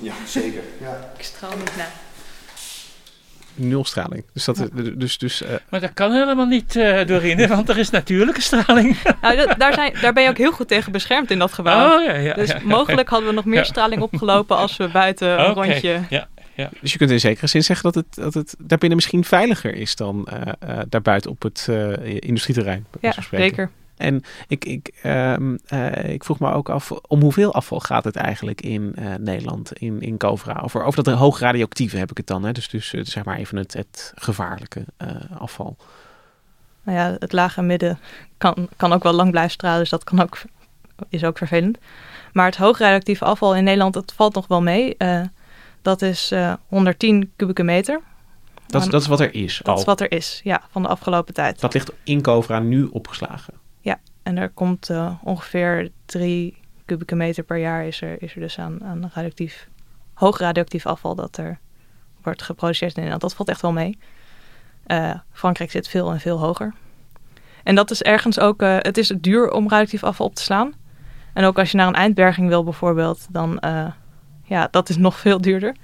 Ja, 0.00 0.12
zeker. 0.26 0.62
Ja. 0.80 1.10
Ik 1.18 1.24
straal 1.24 1.56
niet 1.58 1.76
na. 1.76 1.86
Nul 3.54 3.84
straling. 3.84 4.24
Dus, 4.32 4.44
dat, 4.44 4.68
dus, 4.94 5.18
dus 5.18 5.42
eh, 5.42 5.54
Maar 5.70 5.80
dat 5.80 5.92
kan 5.94 6.12
helemaal 6.12 6.46
niet, 6.46 6.76
eh 6.76 7.06
Dorine, 7.06 7.46
want 7.56 7.68
er 7.68 7.78
is 7.78 7.90
natuurlijke 7.90 8.40
straling. 8.40 8.96
Nou, 9.22 9.36
dat- 9.36 9.54
daar, 9.58 9.74
zijn, 9.74 9.94
daar 10.00 10.12
ben 10.12 10.22
je 10.22 10.28
ook 10.28 10.36
heel 10.38 10.52
goed 10.52 10.68
tegen 10.68 10.92
beschermd 10.92 11.30
in 11.30 11.38
dat 11.38 11.52
gebouw. 11.52 11.98
Oh 11.98 12.04
ja, 12.04 12.14
ja. 12.14 12.34
dus 12.34 12.48
ja. 12.50 12.58
mogelijk 12.64 13.08
hadden 13.08 13.28
we 13.28 13.34
nog 13.34 13.44
meer 13.44 13.58
Ja. 13.58 13.64
straling 13.64 14.02
opgelopen 14.02 14.56
als 14.56 14.76
we 14.76 14.88
buiten 14.88 15.28
een 15.40 15.50
Oké, 15.50 15.60
rondje... 15.64 16.00
Ja, 16.54 16.70
Dus 16.80 16.92
je 16.92 16.98
kunt 16.98 17.10
in 17.10 17.20
zekere 17.20 17.46
zin 17.46 17.64
zeggen 17.64 17.92
dat 17.92 17.94
het, 18.04 18.14
dat 18.24 18.34
het 18.34 18.54
daarbinnen 18.58 18.96
misschien 18.96 19.24
veiliger 19.24 19.74
is 19.74 19.96
dan 19.96 20.26
eh, 20.26 20.52
eh, 20.58 20.78
daarbuiten 20.88 21.30
op 21.30 21.42
het 21.42 21.66
eh, 21.70 21.92
industrieterrein. 22.20 22.86
Ja, 23.00 23.14
zeker. 23.30 23.70
En 23.98 24.22
ik, 24.48 24.64
ik, 24.64 24.90
ehm, 25.02 25.56
eh, 25.66 26.12
ik 26.12 26.24
vroeg 26.24 26.38
me 26.38 26.52
ook 26.52 26.68
af, 26.68 26.90
om 26.90 27.20
hoeveel 27.20 27.54
afval 27.54 27.80
gaat 27.80 28.04
het 28.04 28.16
eigenlijk 28.16 28.60
in 28.60 28.92
eh, 28.96 29.14
Nederland, 29.14 29.72
in, 29.72 30.00
in 30.00 30.16
Covra? 30.16 30.60
Over, 30.62 30.82
over 30.84 31.02
dat 31.04 31.14
hoog 31.18 31.38
radioactieve 31.40 31.96
heb 31.96 32.10
ik 32.10 32.16
het 32.16 32.26
dan, 32.26 32.44
hè? 32.44 32.52
dus, 32.52 32.68
dus 32.68 32.92
eh, 32.94 33.04
zeg 33.04 33.24
maar 33.24 33.36
even 33.36 33.56
het, 33.58 33.72
het 33.72 34.12
gevaarlijke 34.16 34.84
afval. 35.38 35.76
Nou 36.82 36.98
ja, 36.98 37.16
het 37.18 37.32
lage 37.32 37.62
midden 37.62 37.98
kan, 38.38 38.68
kan 38.76 38.92
ook 38.92 39.02
wel 39.02 39.12
lang 39.12 39.30
blijven 39.30 39.52
stralen, 39.52 39.78
dus 39.80 39.90
dat 39.90 40.04
kan 40.04 40.20
ook, 40.22 40.38
is 41.08 41.24
ook 41.24 41.38
vervelend. 41.38 41.78
Maar 42.32 42.46
het 42.46 42.56
hoogradioactieve 42.56 43.24
afval 43.24 43.54
in 43.56 43.64
Nederland, 43.64 43.94
dat 43.94 44.12
valt 44.16 44.34
nog 44.34 44.46
wel 44.46 44.62
mee. 44.62 44.96
Dat 45.82 46.02
is 46.02 46.30
eh, 46.30 46.52
110 46.68 47.32
kubieke 47.36 47.62
meter. 47.62 48.00
Dat, 48.66 48.82
is- 48.82 48.88
dat 48.88 49.00
is 49.00 49.06
wat 49.06 49.20
er 49.20 49.34
is 49.34 49.56
Dat 49.58 49.68
al. 49.74 49.78
is 49.80 49.84
wat 49.84 50.00
er 50.00 50.12
is, 50.12 50.40
ja, 50.44 50.62
van 50.70 50.82
de 50.82 50.88
afgelopen 50.88 51.34
tijd. 51.34 51.60
Dat 51.60 51.72
ligt 51.74 51.92
in 52.02 52.22
Covra 52.22 52.58
nu 52.58 52.84
opgeslagen. 52.84 53.54
En 54.28 54.36
er 54.36 54.48
komt 54.48 54.90
eh, 54.90 55.12
ongeveer 55.22 55.90
3 56.06 56.56
kubieke 56.84 57.14
meter 57.14 57.44
per 57.44 57.56
jaar 57.56 57.86
is 57.86 58.00
er, 58.00 58.22
is 58.22 58.34
er 58.34 58.40
dus 58.40 58.58
aan, 58.58 58.84
aan 58.84 59.10
radioactief, 59.14 59.68
hoog 60.14 60.38
radioactief 60.38 60.86
afval 60.86 61.14
dat 61.14 61.36
er 61.36 61.58
wordt 62.22 62.42
geproduceerd 62.42 62.90
in 62.90 62.96
Nederland. 62.96 63.22
Dat 63.22 63.34
valt 63.34 63.48
echt 63.48 63.60
wel 63.60 63.72
mee. 63.72 63.98
Eh, 64.86 65.14
Frankrijk 65.32 65.70
zit 65.70 65.88
veel 65.88 66.10
en 66.10 66.20
veel 66.20 66.38
hoger. 66.38 66.74
En 67.62 67.74
dat 67.74 67.90
is 67.90 68.02
ergens 68.02 68.40
ook, 68.40 68.62
eh, 68.62 68.76
het 68.78 68.98
is 68.98 69.08
duur 69.20 69.50
om 69.50 69.68
radioactief 69.68 70.04
afval 70.04 70.26
op 70.26 70.34
te 70.34 70.42
slaan. 70.42 70.72
En 71.32 71.44
ook 71.44 71.58
als 71.58 71.70
je 71.70 71.76
naar 71.76 71.86
een 71.86 71.94
eindberging 71.94 72.48
wil 72.48 72.64
bijvoorbeeld, 72.64 73.26
dan, 73.30 73.60
ja, 74.44 74.68
dat 74.70 74.88
is 74.88 74.96
nog 74.96 75.18
veel 75.18 75.40
duurder. 75.40 75.76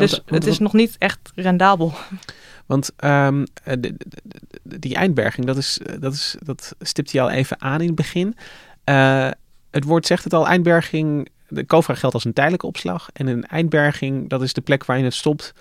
Dus 0.00 0.20
het 0.26 0.46
is 0.46 0.58
nog 0.58 0.72
niet 0.72 0.96
echt 0.98 1.32
rendabel. 1.34 1.92
Want 2.66 2.90
ehm, 2.96 3.44
eh, 3.64 3.74
de- 3.80 3.94
de- 3.96 4.22
de- 4.62 4.78
die 4.78 4.94
eindberging, 4.94 5.46
dat, 5.46 5.56
is, 5.56 5.78
eh, 5.78 5.94
dat, 6.00 6.12
is, 6.12 6.36
dat 6.42 6.74
stipt 6.80 7.12
hij 7.12 7.20
al 7.22 7.30
even 7.30 7.60
aan 7.60 7.80
in 7.80 7.86
het 7.86 7.96
begin. 7.96 8.36
Eh, 8.84 9.30
het 9.70 9.84
woord 9.84 10.06
zegt 10.06 10.24
het 10.24 10.32
al, 10.32 10.46
eindberging, 10.46 11.28
de 11.48 11.66
Covra 11.66 11.94
geldt 11.94 12.14
als 12.14 12.24
een 12.24 12.32
tijdelijke 12.32 12.66
opslag. 12.66 13.08
En 13.12 13.26
een 13.26 13.44
eindberging, 13.46 14.28
dat 14.28 14.42
is 14.42 14.52
de 14.52 14.60
plek 14.60 14.84
waarin 14.84 15.04
het 15.04 15.14
stopt 15.14 15.52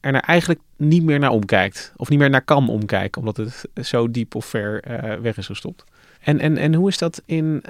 en 0.00 0.14
er 0.14 0.20
eigenlijk 0.20 0.60
niet 0.76 1.02
meer 1.02 1.18
naar 1.18 1.30
omkijkt. 1.30 1.92
Of 1.96 2.08
niet 2.08 2.18
meer 2.18 2.30
naar 2.30 2.42
kan 2.44 2.68
omkijken, 2.68 3.20
omdat 3.20 3.36
het 3.36 3.64
zo 3.86 4.10
diep 4.10 4.34
of 4.34 4.44
ver 4.46 4.82
weg 5.22 5.36
is 5.36 5.46
gestopt. 5.46 5.84
En, 6.20 6.38
en, 6.40 6.56
en 6.56 6.74
hoe 6.74 6.88
is 6.88 6.98
dat 6.98 7.22
in, 7.24 7.62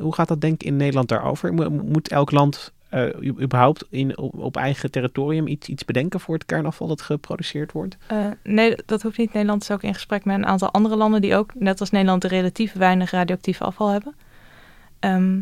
hoe 0.00 0.14
gaat 0.14 0.28
dat 0.28 0.40
denk 0.40 0.54
ik 0.54 0.62
in 0.62 0.76
Nederland 0.76 1.08
daarover? 1.08 1.54
Mo- 1.54 1.70
Moet 1.70 2.08
elk 2.08 2.30
land 2.30 2.72
eh, 2.88 3.06
u- 3.20 3.40
überhaupt 3.40 3.84
in, 3.90 4.18
op, 4.18 4.38
op 4.38 4.56
eigen 4.56 4.90
territorium 4.90 5.46
iets, 5.46 5.68
iets 5.68 5.84
bedenken 5.84 6.20
voor 6.20 6.34
het 6.34 6.44
kernafval 6.46 6.86
dat 6.86 7.02
geproduceerd 7.02 7.72
wordt? 7.72 7.96
Eh, 8.06 8.26
nee, 8.42 8.76
dat 8.86 9.02
hoeft 9.02 9.18
niet. 9.18 9.32
Nederland 9.32 9.62
is 9.62 9.70
ook 9.70 9.82
in 9.82 9.94
gesprek 9.94 10.24
met 10.24 10.36
een 10.36 10.46
aantal 10.46 10.70
andere 10.70 10.96
landen 10.96 11.20
die 11.20 11.36
ook, 11.36 11.54
net 11.54 11.80
als 11.80 11.90
Nederland, 11.90 12.24
relatief 12.24 12.72
weinig 12.72 13.10
radioactief 13.10 13.62
afval 13.62 13.88
hebben. 13.88 14.14
Ehm, 15.00 15.38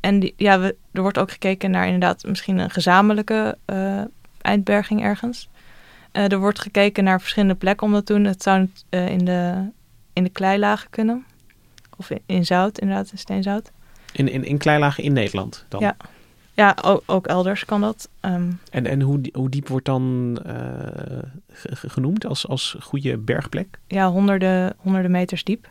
en 0.00 0.20
die, 0.20 0.34
ja, 0.36 0.60
we, 0.60 0.76
er 0.92 1.02
wordt 1.02 1.18
ook 1.18 1.30
gekeken 1.30 1.70
naar 1.70 1.84
inderdaad 1.84 2.24
misschien 2.26 2.58
een 2.58 2.70
gezamenlijke 2.70 3.58
eh, 3.64 4.02
eindberging 4.40 5.02
ergens. 5.02 5.48
Er 6.12 6.38
wordt 6.38 6.60
gekeken 6.60 7.04
naar 7.04 7.20
verschillende 7.20 7.54
plekken 7.54 7.86
om 7.86 7.92
dat 7.92 8.06
te 8.06 8.12
doen. 8.12 8.24
Het 8.24 8.42
zou 8.42 8.68
in, 8.90 9.24
de, 9.24 9.70
in 10.12 10.22
de 10.22 10.30
kleilagen 10.30 10.90
kunnen. 10.90 11.24
Of 11.96 12.10
in, 12.10 12.20
in 12.26 12.44
zout, 12.44 12.78
inderdaad, 12.78 13.10
in 13.12 13.18
steenzout. 13.18 13.70
In, 14.12 14.28
in, 14.28 14.44
in 14.44 14.58
kleilagen 14.58 15.04
in 15.04 15.12
Nederland 15.12 15.64
dan? 15.68 15.80
Ja. 15.80 15.96
Ja, 16.54 16.76
ook, 16.82 17.02
ook 17.06 17.26
elders 17.26 17.64
kan 17.64 17.80
dat. 17.80 18.08
Ehm, 18.20 18.50
En, 18.70 18.86
en 18.86 19.00
hoe, 19.00 19.20
hoe 19.32 19.48
diep 19.48 19.68
wordt 19.68 19.86
dan 19.86 20.38
eh, 20.46 20.54
ge- 21.52 21.76
ge- 21.76 21.88
genoemd 21.88 22.26
als, 22.26 22.48
als 22.48 22.76
goede 22.80 23.18
bergplek? 23.18 23.78
ja, 23.86 24.10
honderden, 24.10 24.74
honderden 24.76 25.10
meters 25.10 25.44
diep. 25.44 25.68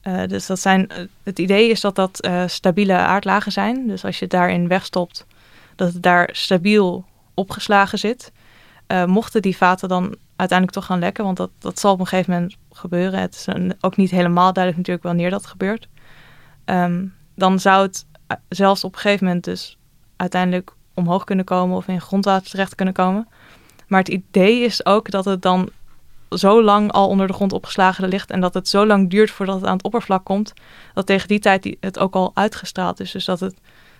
Eh, 0.00 0.22
dus 0.26 0.46
dat 0.46 0.60
zijn, 0.60 0.88
eh, 0.88 1.04
het 1.22 1.38
idee 1.38 1.68
is 1.70 1.80
dat 1.80 1.94
dat 1.94 2.28
stabiele 2.46 2.92
aardlagen 2.92 3.52
zijn. 3.52 3.86
Dus 3.86 4.04
als 4.04 4.18
je 4.18 4.24
het 4.24 4.32
daarin 4.32 4.68
wegstopt, 4.68 5.26
dat 5.76 5.92
het 5.92 6.02
daar 6.02 6.28
stabiel 6.32 7.04
opgeslagen 7.34 7.98
zit. 7.98 8.32
Mochten 9.06 9.42
die 9.42 9.56
vaten 9.56 9.88
dan 9.88 10.16
uiteindelijk 10.36 10.78
toch 10.78 10.86
gaan 10.86 10.98
lekken, 10.98 11.24
want 11.24 11.36
dat, 11.36 11.50
dat 11.58 11.78
zal 11.78 11.92
op 11.92 12.00
een 12.00 12.06
gegeven 12.06 12.32
moment 12.32 12.56
gebeuren. 12.72 13.20
Het 13.20 13.34
is 13.34 13.46
een- 13.46 13.74
ook 13.80 13.96
niet 13.96 14.10
helemaal 14.10 14.52
duidelijk 14.52 14.76
natuurlijk 14.76 15.06
wanneer 15.06 15.30
dat 15.30 15.46
gebeurt. 15.46 15.88
Ehm, 16.64 17.04
dan 17.34 17.58
zou 17.60 17.82
het 17.82 18.06
zelfs 18.48 18.84
op 18.84 18.94
een 18.94 19.00
gegeven 19.00 19.26
moment 19.26 19.44
dus 19.44 19.77
uiteindelijk 20.18 20.70
omhoog 20.94 21.24
kunnen 21.24 21.44
komen 21.44 21.76
of 21.76 21.88
in 21.88 22.00
grondwater 22.00 22.50
terecht 22.50 22.74
kunnen 22.74 22.94
komen. 22.94 23.28
Maar 23.86 23.98
het 23.98 24.08
idee 24.08 24.60
is 24.60 24.86
ook 24.86 25.10
dat 25.10 25.24
het 25.24 25.42
dan 25.42 25.70
zo 26.30 26.62
lang 26.62 26.92
al 26.92 27.08
onder 27.08 27.26
de 27.26 27.32
grond 27.32 27.52
opgeslagen 27.52 28.08
ligt 28.08 28.30
en 28.30 28.40
dat 28.40 28.54
het 28.54 28.68
zo 28.68 28.86
lang 28.86 29.10
duurt 29.10 29.30
voordat 29.30 29.54
het 29.54 29.64
aan 29.64 29.76
het 29.76 29.84
oppervlak 29.84 30.24
komt, 30.24 30.52
dat 30.94 31.06
tegen 31.06 31.28
die 31.28 31.38
tijd 31.38 31.76
het 31.80 31.98
ook 31.98 32.14
al 32.14 32.30
uitgestraald 32.34 33.00
is. 33.00 33.10
Dus 33.10 33.24
dat 33.24 33.40
het 33.40 33.54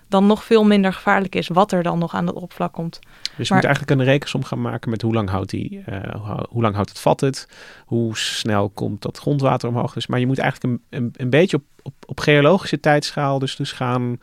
dan 0.07 0.27
nog 0.27 0.43
veel 0.43 0.63
minder 0.63 0.93
gevaarlijk 0.93 1.35
is 1.35 1.47
wat 1.47 1.71
er 1.71 1.83
dan 1.83 1.99
nog 1.99 2.13
aan 2.13 2.27
het 2.27 2.35
oppervlak 2.35 2.73
komt. 2.73 2.99
Dus 3.01 3.47
je 3.47 3.53
Maar- 3.53 3.57
moet 3.57 3.67
eigenlijk 3.69 3.99
een 3.99 4.07
rekensom 4.07 4.43
gaan 4.43 4.61
maken 4.61 4.89
met 4.89 5.01
hoe 5.01 5.13
lang 5.13 5.29
houdt, 5.29 5.49
die, 5.49 5.83
eh, 5.85 6.15
hoe, 6.21 6.45
hoe 6.49 6.61
lang 6.61 6.73
houdt 6.73 6.89
het 6.89 6.99
vat 6.99 7.19
het, 7.19 7.47
hoe 7.85 8.17
snel 8.17 8.69
komt 8.69 9.01
dat 9.01 9.17
grondwater 9.17 9.69
omhoog. 9.69 9.93
Dus, 9.93 10.07
maar 10.07 10.19
je 10.19 10.27
moet 10.27 10.39
eigenlijk 10.39 10.73
een, 10.73 10.99
een, 10.99 11.13
een 11.17 11.29
beetje 11.29 11.57
op, 11.57 11.63
op, 11.81 11.93
op 12.05 12.19
geologische 12.19 12.79
tijdschaal 12.79 13.39
dus, 13.39 13.55
dus 13.55 13.71
gaan, 13.71 14.19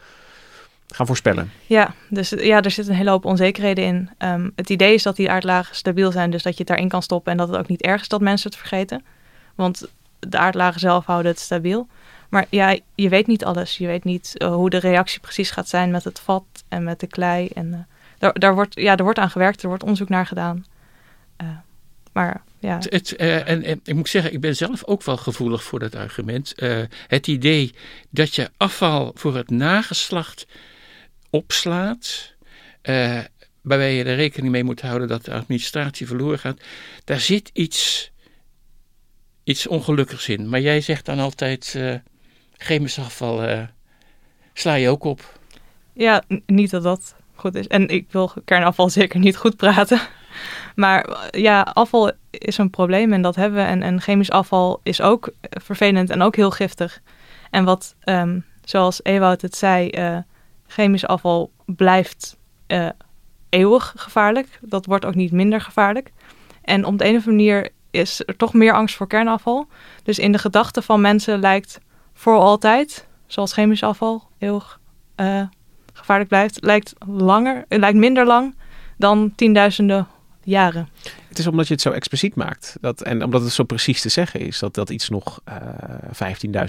gaan 0.97 1.07
voorspellen. 1.07 1.51
Ja, 1.67 1.95
dus 2.09 2.31
ja, 2.31 2.63
er 2.63 2.71
zit 2.71 2.89
een 2.89 2.95
hele 2.95 3.11
hoop 3.11 3.25
onzekerheden 3.25 3.85
in. 3.85 4.11
Ehm, 4.19 4.49
het 4.55 4.71
idee 4.71 4.95
is 4.95 5.03
dat 5.03 5.17
die 5.17 5.31
aardlagen 5.31 5.77
stabiel 5.77 6.13
zijn, 6.13 6.31
dus 6.31 6.43
dat 6.43 6.53
je 6.53 6.59
het 6.59 6.69
daarin 6.69 6.89
kan 6.89 7.03
stoppen 7.03 7.33
en 7.33 7.39
dat 7.39 7.49
het 7.49 7.57
ook 7.57 7.69
niet 7.69 7.83
erg 7.83 8.01
is 8.01 8.09
dat 8.09 8.21
mensen 8.21 8.51
het 8.51 8.59
vergeten. 8.59 9.05
Want 9.55 9.89
de 10.19 10.39
aardlagen 10.39 10.81
zelf 10.81 11.05
houden 11.05 11.31
het 11.33 11.41
stabiel. 11.41 11.89
Maar 12.29 12.47
ja, 12.51 12.79
je 12.95 13.09
weet 13.09 13.27
niet 13.27 13.45
alles. 13.45 13.79
Je 13.79 13.87
weet 13.87 14.05
niet 14.05 14.39
eh, 14.39 14.55
hoe 14.55 14.71
de 14.71 14.79
reactie 14.79 15.21
precies 15.21 15.51
gaat 15.51 15.69
zijn 15.69 15.91
met 15.91 16.05
het 16.05 16.21
vat 16.21 16.45
en 16.69 16.85
met 16.85 17.01
de 17.01 17.07
klei. 17.07 17.49
En 17.55 17.73
eh, 17.73 17.79
daar, 18.19 18.33
daar, 18.33 18.55
wordt, 18.55 18.75
ja, 18.75 18.97
er 18.97 19.05
wordt 19.05 19.19
aan 19.19 19.31
gewerkt, 19.31 19.63
er 19.63 19.69
wordt 19.69 19.83
onderzoek 19.83 20.09
naar 20.09 20.27
gedaan. 20.27 20.65
Eh, 21.37 21.47
maar 22.13 22.43
ja, 22.59 22.75
Het, 22.75 22.93
het, 22.93 23.17
en, 23.17 23.63
en 23.63 23.81
ik 23.85 23.95
moet 23.95 24.09
zeggen, 24.09 24.33
ik 24.33 24.41
ben 24.41 24.57
zelf 24.57 24.85
ook 24.85 25.03
wel 25.03 25.17
gevoelig 25.17 25.63
voor 25.63 25.79
dat 25.79 25.95
argument. 25.95 26.55
Eh, 26.55 26.79
het 27.07 27.27
idee 27.27 27.75
dat 28.11 28.35
je 28.35 28.51
afval 28.57 29.13
voor 29.15 29.37
het 29.37 29.51
nageslacht 29.51 30.47
opslaat, 31.37 32.35
eh, 32.83 33.21
waarbij 33.61 33.95
je 33.95 34.05
er 34.05 34.17
rekening 34.17 34.53
mee 34.53 34.65
moet 34.65 34.81
houden 34.81 35.09
dat 35.09 35.25
de 35.25 35.33
administratie 35.33 36.07
verloren 36.07 36.39
gaat, 36.39 36.61
daar 37.05 37.21
zit 37.21 37.51
iets, 37.53 38.11
iets 39.45 39.67
ongelukkigs 39.67 40.29
in. 40.29 40.49
Maar 40.49 40.61
jij 40.61 40.81
zegt 40.81 41.05
dan 41.05 41.19
altijd, 41.19 41.75
eh 41.77 41.95
chemisch 42.59 42.99
afval 42.99 43.67
sla 44.53 44.75
je 44.75 44.89
ook 44.89 45.05
op. 45.05 45.39
Ja, 45.93 46.23
niet 46.47 46.71
dat 46.71 46.83
dat 46.83 47.15
goed 47.35 47.55
is. 47.55 47.67
En 47.67 47.89
ik 47.89 48.07
wil 48.11 48.33
kernafval 48.45 48.91
zeker 48.91 49.21
niet 49.21 49.37
goed 49.37 49.57
praten. 49.57 50.01
Maar 50.75 51.05
eh, 51.05 51.43
ja, 51.43 51.61
afval 51.61 52.13
is 52.31 52.59
een 52.59 52.71
probleem 52.71 53.13
en 53.13 53.23
dat 53.23 53.37
hebben 53.37 53.59
we. 53.59 53.65
En, 53.65 53.83
en 53.83 54.01
chemisch 54.01 54.31
afval 54.31 54.81
is 54.83 55.01
ook 55.01 55.31
vervelend 55.41 56.11
en 56.11 56.23
ook 56.23 56.37
heel 56.37 56.51
giftig. 56.51 57.01
En 57.51 57.65
wat, 57.65 57.95
ehm, 58.01 58.41
zoals 58.65 59.01
Ewout 59.03 59.43
het 59.43 59.57
zei, 59.57 59.89
eh, 59.89 60.19
chemisch 60.67 61.07
afval 61.07 61.51
blijft 61.65 62.37
eh, 62.67 62.89
eeuwig 63.49 63.93
gevaarlijk. 63.97 64.59
Dat 64.61 64.87
wordt 64.87 65.05
ook 65.05 65.15
niet 65.15 65.33
minder 65.33 65.61
gevaarlijk. 65.61 66.13
En 66.63 66.85
op 66.85 66.99
de 66.99 67.05
een 67.05 67.17
of 67.17 67.27
andere 67.27 67.37
manier 67.37 67.69
is 67.91 68.23
er 68.27 68.37
toch 68.37 68.53
meer 68.53 68.73
angst 68.73 68.97
voor 68.97 69.07
kernafval. 69.07 69.67
Dus 70.03 70.19
in 70.19 70.33
de 70.33 70.39
gedachten 70.39 70.83
van 70.83 71.01
mensen 71.01 71.41
lijkt 71.41 71.79
voor 72.15 72.37
altijd, 72.37 73.07
zoals 73.27 73.53
chemisch 73.53 73.83
afval, 73.83 74.23
eeuwig 74.39 74.81
eh, 75.15 75.43
gevaarlijk 75.93 76.29
blijft, 76.29 76.65
lijkt 76.65 76.95
langer, 77.07 77.65
het 77.69 77.81
lijkt 77.81 77.99
minder 77.99 78.27
lang 78.27 78.55
dan 78.97 79.33
tienduizenden 79.35 80.07
jaren. 80.43 80.89
Het 81.37 81.45
is 81.45 81.51
omdat 81.51 81.67
je 81.67 81.73
het 81.73 81.83
zo 81.83 81.91
expliciet 81.91 82.35
maakt. 82.35 82.77
Dat, 82.81 83.03
en 83.03 83.25
omdat 83.25 83.43
het 83.43 83.53
zo 83.53 83.65
precies 83.65 84.01
te 84.01 84.09
zeggen 84.09 84.41
is 84.41 84.59
dat, 84.59 84.75
dat 84.75 84.91
iets 84.91 85.09
nog 85.09 85.41
eh 85.45 85.57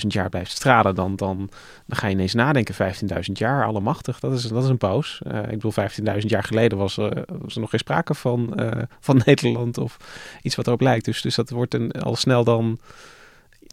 15.000 0.02 0.08
jaar 0.08 0.30
blijft 0.30 0.52
stralen. 0.52 0.96
Dan, 0.96 1.16
dan, 1.16 1.50
dan 1.86 1.98
ga 1.98 2.08
je 2.08 2.14
ineens 2.14 2.34
nadenken, 2.34 2.76
15.000 2.76 3.32
jaar, 3.34 3.66
allemachtig. 3.66 4.20
Dat 4.20 4.34
is, 4.34 4.44
dat 4.44 4.64
is 4.64 4.70
een 4.70 4.78
pauze. 4.78 5.24
Eh, 5.24 5.40
ik 5.40 5.60
bedoel, 5.60 5.74
15.000 6.20 6.20
jaar 6.20 6.44
geleden 6.44 6.78
was, 6.78 6.98
eh, 6.98 7.10
was 7.28 7.56
er 7.56 7.62
nog 7.62 7.70
geen 7.70 7.80
sprake 7.80 8.14
van, 8.14 8.60
van 9.00 9.22
Nederland 9.26 9.78
of 9.78 9.98
iets 10.42 10.56
wat 10.56 10.68
erop 10.68 10.82
lijkt. 10.82 11.06
Dus, 11.06 11.22
dus 11.22 11.36
dat 11.36 11.50
wordt 11.50 11.74
een, 11.74 11.92
al 11.92 12.16
snel 12.16 12.44
dan 12.44 12.80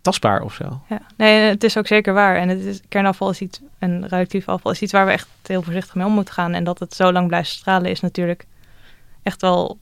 tastbaar 0.02 0.42
of 0.42 0.54
zo. 0.54 0.80
Ja. 0.88 1.00
Nee, 1.16 1.40
het 1.40 1.64
is 1.64 1.78
ook 1.78 1.86
zeker 1.86 2.14
waar. 2.14 2.36
En 2.36 2.48
het 2.48 2.60
is, 2.60 2.80
kernafval 2.88 3.30
is 3.30 3.40
iets, 3.40 3.60
en 3.78 4.00
radioactief 4.02 4.48
afval 4.48 4.72
is 4.72 4.82
iets 4.82 4.92
waar 4.92 5.06
we 5.06 5.12
echt 5.12 5.28
heel 5.42 5.62
voorzichtig 5.62 5.94
mee 5.94 6.06
om 6.06 6.12
moeten 6.12 6.34
gaan. 6.34 6.54
En 6.54 6.64
dat 6.64 6.78
het 6.78 6.94
zo 6.94 7.12
lang 7.12 7.28
blijft 7.28 7.50
stralen 7.50 7.90
is 7.90 8.00
natuurlijk 8.00 8.46
echt 9.22 9.40
wel 9.40 9.78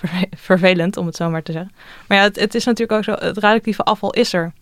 verve- 0.00 0.28
vervelend, 0.48 0.96
om 0.96 1.06
het 1.06 1.16
zo 1.16 1.30
maar 1.30 1.42
te 1.42 1.52
zeggen. 1.52 1.72
Maar 2.08 2.18
ja, 2.18 2.24
het, 2.24 2.36
het 2.40 2.54
is 2.54 2.64
natuurlijk 2.64 2.98
ook 2.98 3.04
zo, 3.04 3.26
het 3.26 3.38
radioactieve 3.38 3.82
afval 3.82 4.12
is 4.12 4.32
er. 4.32 4.52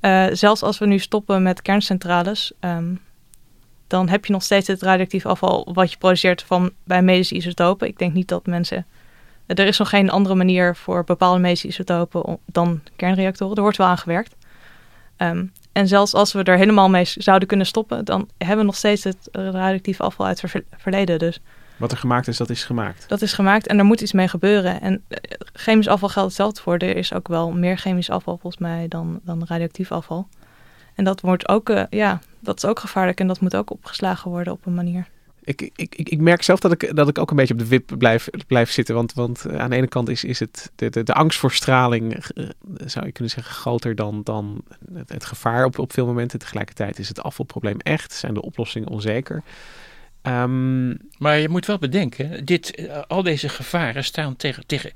Eh, 0.00 0.26
zelfs 0.32 0.62
als 0.62 0.78
we 0.78 0.86
nu 0.86 0.98
stoppen 0.98 1.42
met 1.42 1.62
kerncentrales, 1.62 2.52
ehm, 2.60 2.94
dan 3.86 4.08
heb 4.08 4.24
je 4.24 4.32
nog 4.32 4.42
steeds 4.42 4.66
het 4.66 4.82
radioactief 4.82 5.26
afval 5.26 5.68
wat 5.72 5.90
je 5.90 5.98
produceert 5.98 6.42
van 6.42 6.72
bij 6.84 7.02
medische 7.02 7.34
isotopen. 7.34 7.88
Ik 7.88 7.98
denk 7.98 8.12
niet 8.12 8.28
dat 8.28 8.46
mensen. 8.46 8.86
Er 9.46 9.66
is 9.66 9.78
nog 9.78 9.88
geen 9.88 10.10
andere 10.10 10.34
manier 10.34 10.76
voor 10.76 11.04
bepaalde 11.04 11.40
medische 11.40 11.68
isotopen 11.68 12.38
dan 12.46 12.80
kernreactoren. 12.96 13.56
Er 13.56 13.62
wordt 13.62 13.76
wel 13.76 13.86
aan 13.86 13.98
gewerkt. 13.98 14.36
Ehm, 15.16 15.44
en 15.72 15.88
zelfs 15.88 16.14
als 16.14 16.32
we 16.32 16.42
er 16.42 16.56
helemaal 16.56 16.88
mee 16.88 17.04
zouden 17.04 17.48
kunnen 17.48 17.66
stoppen, 17.66 18.04
dan 18.04 18.28
hebben 18.38 18.58
we 18.58 18.64
nog 18.64 18.76
steeds 18.76 19.04
het 19.04 19.28
radioactief 19.32 20.00
afval 20.00 20.26
uit 20.26 20.40
het 20.40 20.50
ver- 20.50 20.64
verleden. 20.76 21.18
Dus 21.18 21.40
Wat 21.76 21.92
er 21.92 21.98
gemaakt 21.98 22.28
is, 22.28 22.36
dat 22.36 22.50
is 22.50 22.64
gemaakt. 22.64 23.08
dat 23.08 23.22
is 23.22 23.32
gemaakt 23.32 23.66
en 23.66 23.78
er 23.78 23.84
moet 23.84 24.00
iets 24.00 24.12
mee 24.12 24.28
gebeuren. 24.28 24.80
En 24.80 25.04
eh, 25.08 25.18
chemisch 25.52 25.88
afval 25.88 26.08
geldt 26.08 26.28
hetzelfde 26.28 26.60
voor. 26.60 26.76
Er 26.76 26.96
is 26.96 27.12
ook 27.12 27.28
wel 27.28 27.52
meer 27.52 27.78
chemisch 27.78 28.10
afval 28.10 28.38
volgens 28.38 28.62
mij 28.62 28.88
dan, 28.88 29.20
dan 29.24 29.44
radioactief 29.46 29.92
afval. 29.92 30.28
En 30.94 31.04
dat 31.04 31.20
wordt 31.20 31.48
ook, 31.48 31.68
eh, 31.68 31.82
ja, 31.90 32.20
dat 32.40 32.56
is 32.56 32.64
ook 32.64 32.78
gevaarlijk 32.78 33.20
en 33.20 33.26
dat 33.26 33.40
moet 33.40 33.56
ook 33.56 33.70
opgeslagen 33.70 34.30
worden 34.30 34.52
op 34.52 34.66
een 34.66 34.74
manier. 34.74 35.06
Ik, 35.44 35.60
ik, 35.60 35.94
ik, 35.94 36.08
ik 36.08 36.20
merk 36.20 36.42
zelf 36.42 36.60
dat 36.60 36.72
ik, 36.72 36.96
dat 36.96 37.08
ik 37.08 37.18
ook 37.18 37.30
een 37.30 37.36
beetje 37.36 37.54
op 37.54 37.60
de 37.60 37.66
wip 37.66 37.94
blijf, 37.98 38.28
blijf 38.46 38.70
zitten. 38.70 38.94
Want, 38.94 39.12
want 39.12 39.44
eh, 39.44 39.58
aan 39.58 39.70
de 39.70 39.76
ene 39.76 39.86
kant 39.86 40.08
is, 40.08 40.24
is 40.24 40.38
het 40.38 40.72
de, 40.74 40.90
de, 40.90 41.02
de 41.02 41.14
angst 41.14 41.38
voor 41.38 41.52
straling, 41.52 42.24
zou 42.84 43.06
je 43.06 43.12
kunnen 43.12 43.32
zeggen, 43.32 43.54
groter 43.54 43.94
dan, 43.94 44.20
dan 44.24 44.62
het, 44.94 45.08
het 45.08 45.24
gevaar 45.24 45.64
op, 45.64 45.78
op 45.78 45.92
veel 45.92 46.06
momenten. 46.06 46.38
Tegelijkertijd 46.38 46.98
is 46.98 47.08
het 47.08 47.22
afvalprobleem 47.22 47.78
echt, 47.78 48.12
zijn 48.12 48.34
de 48.34 48.42
oplossingen 48.42 48.88
onzeker. 48.88 49.42
Ehm, 50.26 50.88
Maar 51.18 51.38
je 51.38 51.48
moet 51.48 51.66
wel 51.66 51.78
bedenken, 51.78 52.44
dit, 52.44 52.74
eh, 52.74 53.02
al 53.08 53.22
deze 53.22 53.48
gevaren 53.48 54.04
staan 54.04 54.36
tegen, 54.36 54.66
tegen 54.66 54.92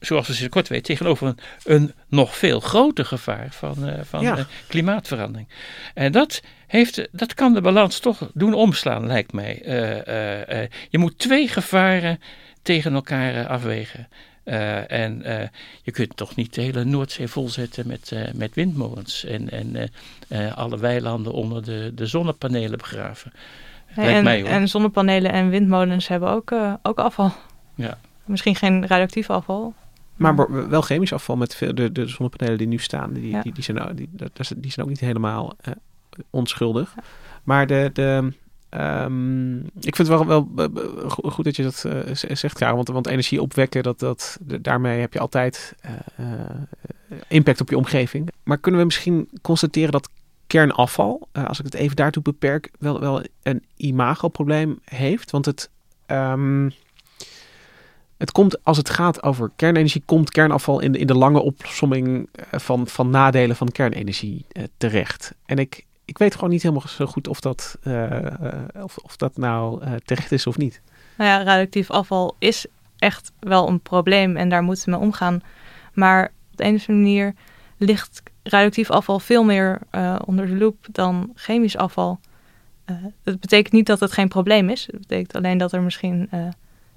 zoals 0.00 0.26
we 0.26 0.34
ze 0.34 0.48
kort 0.48 0.68
weten, 0.68 0.84
tegenover 0.84 1.26
een, 1.26 1.38
een 1.64 1.92
nog 2.08 2.36
veel 2.36 2.60
groter 2.60 3.04
gevaar 3.04 3.48
van, 3.50 3.88
eh, 3.88 4.00
van 4.04 4.22
Ja. 4.22 4.36
eh, 4.36 4.44
klimaatverandering. 4.68 5.48
En 5.94 6.12
dat, 6.12 6.42
heeft, 6.66 7.08
dat 7.12 7.34
kan 7.34 7.54
de 7.54 7.60
balans 7.60 7.98
toch 7.98 8.30
doen 8.34 8.54
omslaan, 8.54 9.06
lijkt 9.06 9.32
mij. 9.32 9.62
Je 10.90 10.98
moet 10.98 11.18
twee 11.18 11.48
gevaren 11.48 12.20
tegen 12.62 12.94
elkaar 12.94 13.46
afwegen. 13.46 14.08
En 14.88 15.22
je 15.82 15.90
kunt 15.92 16.16
toch 16.16 16.34
niet 16.36 16.54
de 16.54 16.62
hele 16.62 16.84
Noordzee 16.84 17.28
volzetten 17.28 17.86
met, 17.86 18.12
met 18.34 18.54
windmolens 18.54 19.24
en, 19.24 19.50
en 19.50 19.90
alle 20.54 20.78
weilanden 20.78 21.32
onder 21.32 21.64
de, 21.64 21.92
de 21.94 22.06
zonnepanelen 22.06 22.78
begraven. 22.78 23.32
En, 24.04 24.24
mij 24.24 24.40
hoor. 24.40 24.48
en 24.50 24.68
zonnepanelen 24.68 25.32
en 25.32 25.48
windmolens 25.48 26.08
hebben 26.08 26.28
ook, 26.30 26.50
eh, 26.50 26.72
ook 26.82 26.98
afval. 26.98 27.32
Ja. 27.74 27.98
Misschien 28.24 28.54
geen 28.56 28.86
radioactief 28.86 29.30
afval. 29.30 29.74
maar 30.16 30.68
wel 30.68 30.80
chemisch 30.82 31.12
afval 31.12 31.36
met 31.36 31.54
veel, 31.54 31.74
de, 31.74 31.92
de 31.92 32.06
zonnepanelen 32.08 32.58
die 32.58 32.66
nu 32.66 32.78
staan, 32.78 33.12
die, 33.12 33.28
Ja. 33.30 33.42
die, 33.42 33.52
die, 33.54 33.62
zijn, 33.64 33.80
ook- 33.80 33.96
die, 33.96 34.08
die 34.56 34.70
zijn 34.70 34.86
ook 34.86 34.88
niet 34.92 35.00
helemaal 35.00 35.54
eh, 35.60 35.72
onschuldig. 36.30 36.94
Maar 37.44 37.66
de, 37.66 37.90
de, 37.92 38.32
ehm, 38.68 39.56
ik 39.58 39.96
vind 39.96 39.98
het 39.98 40.08
wel, 40.08 40.26
wel 40.26 40.48
go- 41.08 41.30
goed 41.30 41.44
dat 41.44 41.56
je 41.56 41.62
dat 41.62 41.84
eh, 41.84 42.14
zegt, 42.32 42.58
Karel. 42.58 42.74
Want, 42.76 42.88
want 42.88 43.06
energie 43.06 43.42
opwekken, 43.42 43.82
dat, 43.82 43.98
dat, 43.98 44.38
daarmee 44.60 45.00
heb 45.00 45.12
je 45.12 45.18
altijd 45.18 45.74
eh, 45.80 45.92
eh, 46.16 47.16
impact 47.28 47.60
op 47.60 47.70
je 47.70 47.76
omgeving. 47.76 48.28
Maar 48.42 48.58
kunnen 48.58 48.80
we 48.80 48.86
misschien 48.86 49.28
constateren 49.42 49.92
dat 49.92 50.08
kernafval, 50.46 51.28
eh, 51.32 51.44
als 51.44 51.58
ik 51.58 51.64
het 51.64 51.74
even 51.74 51.96
daartoe 51.96 52.22
beperk, 52.22 52.70
wel, 52.78 53.00
wel 53.00 53.22
een 53.42 53.64
imagoprobleem 53.76 54.80
heeft. 54.84 55.30
Want 55.30 55.44
het, 55.44 55.70
ehm, 56.06 56.70
het 58.16 58.32
komt, 58.32 58.64
als 58.64 58.76
het 58.76 58.90
gaat 58.90 59.22
over 59.22 59.50
kernenergie, 59.56 60.02
komt 60.06 60.30
kernafval 60.30 60.80
in 60.80 60.92
de, 60.92 60.98
in 60.98 61.06
de 61.06 61.14
lange 61.14 61.42
opsomming 61.42 62.28
eh, 62.32 62.60
van, 62.60 62.86
van 62.86 63.10
nadelen 63.10 63.56
van 63.56 63.72
kernenergie 63.72 64.44
eh, 64.48 64.64
terecht. 64.76 65.34
En 65.46 65.58
ik, 65.58 65.84
ik 66.04 66.18
weet 66.18 66.34
gewoon 66.34 66.50
niet 66.50 66.62
helemaal 66.62 66.88
zo 66.88 67.06
goed 67.06 67.28
of 67.28 67.40
dat, 67.40 67.78
of, 68.82 68.96
of 68.96 69.16
dat 69.16 69.36
nou 69.36 69.82
terecht 70.04 70.32
is 70.32 70.46
of 70.46 70.56
niet. 70.56 70.80
Nou 71.16 71.30
ja, 71.30 71.42
radioactief 71.42 71.90
afval 71.90 72.36
is 72.38 72.66
echt 72.98 73.32
wel 73.40 73.68
een 73.68 73.80
probleem 73.80 74.36
en 74.36 74.48
daar 74.48 74.62
moeten 74.62 74.84
we 74.84 74.90
mee 74.90 75.00
omgaan. 75.00 75.40
Maar 75.92 76.32
op 76.50 76.56
de 76.56 76.64
een 76.64 76.74
of 76.74 76.88
andere 76.88 76.98
manier 76.98 77.34
ligt 77.76 78.22
radioactief 78.48 78.90
afval 78.90 79.18
veel 79.18 79.44
meer 79.44 79.78
eh, 79.90 80.18
onder 80.24 80.46
de 80.46 80.56
loep 80.56 80.86
dan 80.92 81.32
chemisch 81.34 81.76
afval. 81.76 82.20
Eh, 82.84 82.96
dat 83.22 83.40
betekent 83.40 83.72
niet 83.72 83.86
dat 83.86 84.00
het 84.00 84.12
geen 84.12 84.28
probleem 84.28 84.68
is. 84.70 84.86
Het 84.86 84.98
betekent 84.98 85.34
alleen 85.34 85.58
dat 85.58 85.72
er 85.72 85.82
misschien 85.82 86.28
eh 86.30 86.48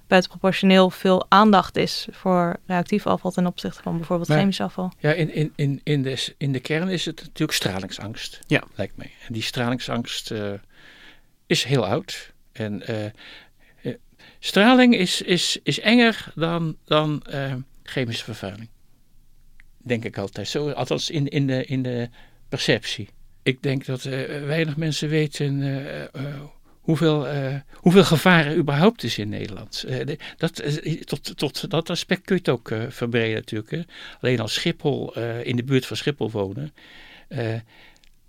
buitenproportioneel 0.07 0.89
veel 0.89 1.25
aandacht 1.29 1.77
is 1.77 2.07
voor 2.11 2.57
radioactief 2.65 3.07
afval 3.07 3.31
ten 3.31 3.45
opzichte 3.45 3.81
van 3.81 3.97
bijvoorbeeld 3.97 4.29
Maar- 4.29 4.37
chemisch 4.37 4.61
afval. 4.61 4.91
Ja, 4.99 5.11
in, 5.11 5.33
in, 5.33 5.53
in, 5.55 5.81
in, 5.83 6.03
de, 6.03 6.33
in 6.37 6.51
de 6.51 6.59
kern 6.59 6.89
is 6.89 7.05
het 7.05 7.21
natuurlijk 7.21 7.57
stralingsangst. 7.57 8.39
Ja. 8.47 8.63
Lijkt 8.75 8.97
mij. 8.97 9.11
En 9.27 9.33
die 9.33 9.41
stralingsangst 9.41 10.31
eh, 10.31 10.51
is 11.45 11.63
heel 11.63 11.85
oud. 11.85 12.33
En 12.51 12.83
straling 14.39 14.95
is, 14.95 15.21
is, 15.21 15.59
is 15.63 15.79
enger 15.79 16.31
dan, 16.35 16.77
dan 16.85 17.21
eh, 17.21 17.53
chemische 17.83 18.23
vervuiling. 18.23 18.69
Denk 19.83 20.05
ik 20.05 20.17
altijd. 20.17 20.47
Zo, 20.47 20.69
althans 20.71 21.09
in, 21.09 21.27
in, 21.27 21.47
de, 21.47 21.65
in 21.65 21.83
de 21.83 22.09
perceptie. 22.49 23.09
Ik 23.43 23.63
denk 23.63 23.85
dat 23.85 24.05
eh, 24.05 24.43
weinig 24.45 24.77
mensen 24.77 25.09
weten 25.09 25.61
eh, 26.13 26.23
hoeveel, 26.81 27.27
hoeveel 27.73 28.03
gevaar 28.03 28.45
er 28.45 28.55
überhaupt 28.55 29.03
is 29.03 29.17
in 29.17 29.29
Nederland. 29.29 29.81
De- 29.87 30.17
dat, 30.37 30.63
tot, 31.05 31.37
tot 31.37 31.69
dat 31.69 31.89
aspect 31.89 32.21
kun 32.25 32.35
je 32.35 32.41
het 32.41 32.49
ook 32.49 32.73
verbreden 32.93 33.35
natuurlijk. 33.35 33.71
Hè. 33.71 33.81
Alleen 34.21 34.39
als 34.39 34.53
Schiphol 34.53 35.17
in 35.43 35.55
de 35.55 35.63
buurt 35.63 35.85
van 35.85 35.97
Schiphol 35.97 36.31
wonen, 36.31 36.73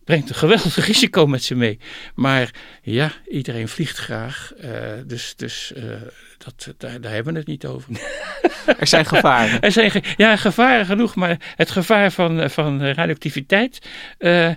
brengt 0.05 0.29
een 0.29 0.35
geweldig 0.35 0.87
risico 0.87 1.27
met 1.27 1.43
zich 1.43 1.57
mee. 1.57 1.79
Maar 2.15 2.55
ja, 2.83 3.13
iedereen 3.29 3.69
vliegt 3.69 3.99
graag. 3.99 4.53
dus 5.07 5.35
dus 5.37 5.73
dat, 6.39 6.75
daar, 6.79 7.01
daar 7.01 7.13
hebben 7.13 7.33
we 7.33 7.39
het 7.39 7.49
niet 7.49 7.67
over. 7.67 7.89
Er 8.79 8.87
zijn 8.87 9.05
gevaren. 9.07 9.61
Er 9.67 9.73
zijn 9.73 9.91
ge- 9.91 10.03
ja, 10.17 10.37
gevaren 10.37 10.87
genoeg, 10.87 11.15
maar 11.15 11.55
het 11.57 11.71
gevaar 11.71 12.11
van, 12.13 12.41
eh, 12.41 12.49
van 12.49 12.83
radioactiviteit 12.83 13.89
eh, 14.19 14.51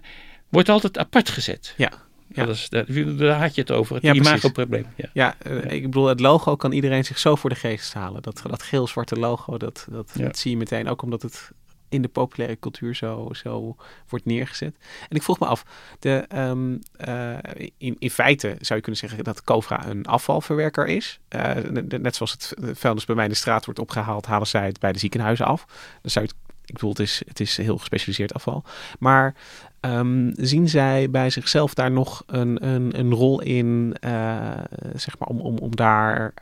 wordt 0.50 0.70
altijd 0.70 0.98
apart 0.98 1.30
gezet. 1.30 1.74
Ja, 1.78 1.92
ja. 2.28 2.46
Dat 2.46 2.56
is, 2.56 2.70
daar, 2.70 2.86
daar 3.18 3.40
had 3.42 3.56
je 3.56 3.62
het 3.62 3.72
over, 3.72 3.96
het 3.96 4.04
Ja, 4.04 4.14
imagoprobleem. 4.14 4.86
Ja. 4.96 5.10
Ja, 5.14 5.36
eh, 5.42 5.72
ik 5.72 5.82
bedoel, 5.84 6.06
het 6.06 6.20
logo 6.20 6.56
kan 6.56 6.72
iedereen 6.72 7.06
zich 7.06 7.20
zo 7.20 7.36
voor 7.36 7.50
de 7.50 7.56
geest 7.56 7.94
halen. 7.94 8.22
Dat, 8.22 8.42
dat 8.50 8.64
geel-zwarte 8.64 9.16
logo, 9.20 9.58
dat, 9.58 9.88
dat, 9.90 10.12
Ja. 10.16 10.24
dat 10.24 10.38
zie 10.38 10.52
je 10.52 10.58
meteen. 10.58 10.88
Ook 10.90 11.02
omdat 11.02 11.22
het 11.22 11.52
in 11.94 12.02
de 12.02 12.08
populaire 12.08 12.60
cultuur 12.60 12.96
zo, 12.96 13.30
zo 13.32 13.76
wordt 14.10 14.26
neergezet. 14.26 14.76
En 15.10 15.16
ik 15.16 15.24
vroeg 15.24 15.40
me 15.40 15.46
af, 15.46 15.66
de, 16.00 16.26
ehm, 16.28 16.78
eh, 16.98 17.38
in, 17.78 17.96
in 18.00 18.10
feite 18.10 18.56
zou 18.60 18.76
je 18.76 18.82
kunnen 18.82 18.98
zeggen 18.98 19.24
dat 19.24 19.44
Covra 19.44 19.88
een 19.88 20.06
afvalverwerker 20.06 20.88
is. 20.88 21.20
Eh, 21.28 21.54
ne- 21.56 21.82
ne- 21.82 21.98
net 21.98 22.16
zoals 22.16 22.32
het 22.32 22.54
vuilnis 22.74 23.06
bij 23.06 23.16
mij 23.16 23.24
in 23.24 23.32
de 23.32 23.38
straat 23.38 23.66
wordt 23.66 23.80
opgehaald, 23.80 24.26
halen 24.26 24.48
zij 24.48 24.66
het 24.66 24.80
bij 24.80 24.92
de 24.92 25.00
ziekenhuizen 25.00 25.46
af. 25.46 25.66
Dan 26.02 26.12
zou 26.12 26.26
het, 26.26 26.36
ik 26.66 26.74
bedoel, 26.74 26.90
het 26.90 27.00
is, 27.00 27.22
het 27.28 27.40
is 27.40 27.58
heel 27.58 27.78
gespecialiseerd 27.78 28.34
afval. 28.34 28.64
Maar 29.00 29.36
ehm, 29.80 30.32
zien 30.36 30.70
zij 30.70 31.10
bij 31.10 31.30
zichzelf 31.30 31.74
daar 31.74 31.92
nog 31.92 32.24
een, 32.26 32.68
een, 32.68 33.00
een 33.00 33.14
rol 33.14 33.42
in, 33.42 33.96
eh, 34.00 34.52
zeg 34.96 35.20
maar, 35.20 35.28
om, 35.28 35.40
om, 35.40 35.58
om 35.58 35.76
daar 35.76 36.34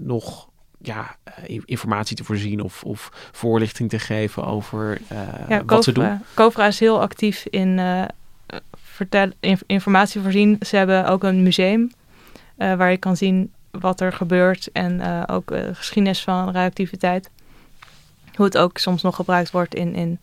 nog 0.00 0.48
ja, 0.78 1.16
eh, 1.24 1.60
informatie 1.64 2.16
te 2.16 2.24
voorzien 2.24 2.60
of, 2.60 2.82
of 2.84 3.30
voorlichting 3.32 3.90
te 3.90 3.98
geven 3.98 4.44
over 4.44 5.00
Ja, 5.48 5.64
wat 5.64 5.84
ze 5.84 5.92
doen? 5.92 6.20
Covra, 6.34 6.66
is 6.66 6.80
heel 6.80 7.00
actief 7.00 7.46
in 7.50 7.78
eh, 7.78 8.04
vertel, 8.74 9.30
inf- 9.40 9.62
informatie 9.66 10.20
voorzien. 10.20 10.56
Ze 10.66 10.76
hebben 10.76 11.06
ook 11.06 11.22
een 11.24 11.42
museum 11.42 11.90
waar 12.56 12.90
je 12.90 12.96
kan 12.96 13.16
zien 13.16 13.52
wat 13.70 14.00
er 14.00 14.12
gebeurt 14.12 14.68
en 14.72 15.26
ook 15.28 15.52
geschiedenis 15.72 16.22
van 16.22 16.44
radioactiviteit. 16.44 17.30
Hoe 18.34 18.44
het 18.44 18.58
ook 18.58 18.78
soms 18.78 19.02
nog 19.02 19.16
gebruikt 19.16 19.50
wordt 19.50 19.74
in, 19.74 19.94
in 19.94 20.18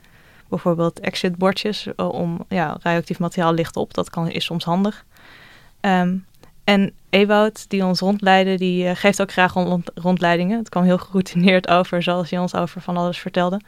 bijvoorbeeld 0.48 1.00
exitbordjes 1.00 1.88
om 1.96 2.46
ja, 2.48 2.78
radioactief 2.82 3.20
materiaal 3.20 3.54
licht 3.54 3.76
op. 3.76 3.94
Dat 3.94 4.10
kan, 4.10 4.30
is 4.30 4.46
soms 4.46 4.64
handig. 4.64 5.06
Ehm, 5.80 6.16
en 6.64 6.94
Ewout, 7.10 7.70
die 7.70 7.86
ons 7.86 8.00
rondleidde, 8.00 8.58
die 8.58 8.88
eh, 8.88 8.96
geeft 8.96 9.22
ook 9.22 9.32
graag 9.32 9.54
rond, 9.54 9.92
rondleidingen. 9.96 10.58
Het 10.58 10.70
kwam 10.70 10.84
heel 10.84 10.98
geroutineerd 10.98 11.68
over, 11.68 12.04
zoals 12.04 12.30
hij 12.30 12.40
ons 12.40 12.56
over 12.56 12.82
van 12.82 12.98
alles 12.98 13.20
vertelde. 13.20 13.62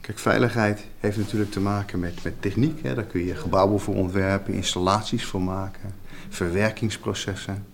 Kijk, 0.00 0.18
veiligheid 0.18 0.86
heeft 1.00 1.16
natuurlijk 1.16 1.50
te 1.50 1.60
maken 1.60 1.98
met, 1.98 2.22
met 2.22 2.42
techniek. 2.42 2.82
Hè. 2.82 2.94
Daar 2.94 3.04
kun 3.04 3.24
je 3.24 3.34
gebouwen 3.34 3.80
voor 3.80 3.94
ontwerpen, 3.94 4.54
installaties 4.54 5.24
voor 5.24 5.42
maken, 5.42 5.94
verwerkingsprocessen. 6.28 7.66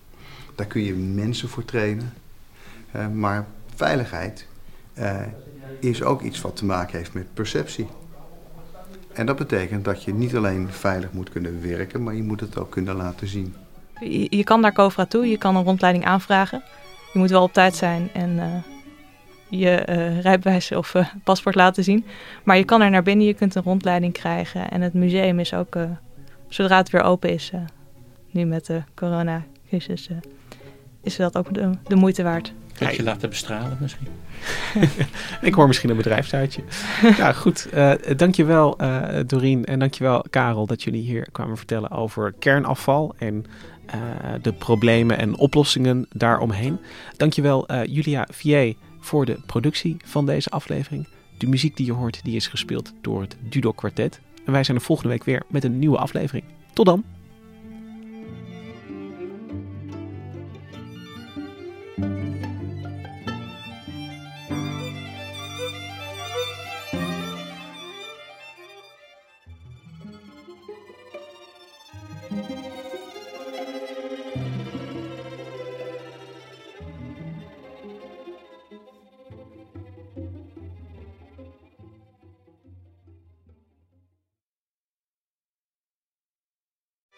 Daar 0.54 0.66
kun 0.66 0.82
je 0.82 0.94
mensen 0.94 1.48
voor 1.48 1.64
trainen. 1.64 2.12
Maar 3.12 3.46
veiligheid 3.74 4.46
eh, 4.92 5.20
is 5.80 6.02
ook 6.02 6.22
iets 6.22 6.40
wat 6.40 6.56
te 6.56 6.64
maken 6.64 6.98
heeft 6.98 7.12
met 7.12 7.34
perceptie. 7.34 7.88
En 9.12 9.26
dat 9.26 9.36
betekent 9.36 9.84
dat 9.84 10.04
je 10.04 10.14
niet 10.14 10.36
alleen 10.36 10.68
veilig 10.70 11.12
moet 11.12 11.30
kunnen 11.30 11.62
werken, 11.62 12.02
maar 12.02 12.14
je 12.14 12.22
moet 12.22 12.40
het 12.40 12.58
ook 12.58 12.70
kunnen 12.70 12.96
laten 12.96 13.26
zien. 13.26 13.54
Je, 14.01 14.26
je 14.36 14.44
kan 14.44 14.61
naar 14.61 14.72
Covra 14.72 15.07
toe, 15.07 15.28
je 15.28 15.38
kan 15.38 15.57
een 15.57 15.64
rondleiding 15.64 16.05
aanvragen. 16.05 16.62
Je 17.12 17.18
moet 17.18 17.30
wel 17.30 17.42
op 17.42 17.53
tijd 17.53 17.74
zijn 17.76 18.11
en 18.12 18.38
eh, 18.38 18.46
je 19.48 19.70
eh, 19.70 20.20
rijbewijs 20.20 20.72
of 20.72 20.94
eh, 20.94 21.07
paspoort 21.24 21.55
laten 21.55 21.84
zien. 21.84 22.05
Maar 22.44 22.57
je 22.57 22.64
kan 22.64 22.80
er 22.82 22.90
naar 22.90 23.03
binnen, 23.03 23.26
je 23.26 23.34
kunt 23.34 23.55
een 23.55 23.62
rondleiding 23.62 24.12
krijgen. 24.12 24.70
En 24.70 24.80
het 24.80 24.94
museum 24.94 25.38
is 25.38 25.55
ook, 25.55 25.76
eh, 25.76 25.82
zodra 26.48 26.76
het 26.76 26.90
weer 26.90 27.03
open 27.03 27.30
is, 27.30 27.51
eh, 27.53 27.61
nu 28.30 28.44
met 28.44 28.66
de 28.66 28.82
coronacrisis, 28.94 30.09
eh, 30.09 30.16
is 31.03 31.16
dat 31.16 31.36
ook 31.36 31.55
de, 31.55 31.70
de 31.86 31.96
moeite 31.96 32.22
waard. 32.22 32.53
Kun 32.78 32.92
je 32.92 33.03
laten 33.03 33.28
bestralen 33.28 33.76
misschien. 33.80 34.09
Ik 35.48 35.55
hoor 35.55 35.66
misschien 35.66 35.90
een 35.90 35.96
bedrijfsuitje. 35.96 36.62
ja, 37.16 37.32
goed. 37.32 37.68
eh 37.70 37.92
dankjewel 38.16 38.78
eh 38.78 39.20
Doreen 39.26 39.64
en 39.64 39.78
dankjewel 39.78 40.24
Karel 40.30 40.66
dat 40.66 40.82
jullie 40.82 41.03
hier 41.03 41.28
kwamen 41.32 41.57
vertellen 41.57 41.90
over 41.90 42.34
kernafval 42.38 43.14
en 43.18 43.44
de 44.43 44.53
problemen 44.53 45.18
en 45.18 45.36
oplossingen 45.36 46.07
daaromheen. 46.12 46.78
Dankjewel 47.16 47.66
eh 47.66 47.84
Julia 47.84 48.26
Vier 48.30 48.74
voor 49.01 49.26
de 49.26 49.38
productie 49.47 49.97
van 50.05 50.26
deze 50.26 50.51
aflevering. 50.51 51.09
De 51.38 51.47
muziek 51.47 51.76
die 51.76 51.86
je 51.86 51.93
hoort 51.93 52.24
die 52.24 52.36
is 52.36 52.47
gespeeld 52.47 52.93
door 53.01 53.20
het 53.20 53.36
Dudok 53.41 53.76
Quartet. 53.76 54.20
En 54.45 54.53
wij 54.53 54.64
zijn 54.64 54.76
er 54.76 54.82
volgende 54.82 55.11
week 55.11 55.24
weer 55.24 55.43
met 55.49 55.64
een 55.64 55.78
nieuwe 55.78 55.99
aflevering. 55.99 56.45
Tot 56.72 56.86
dan! 56.86 57.19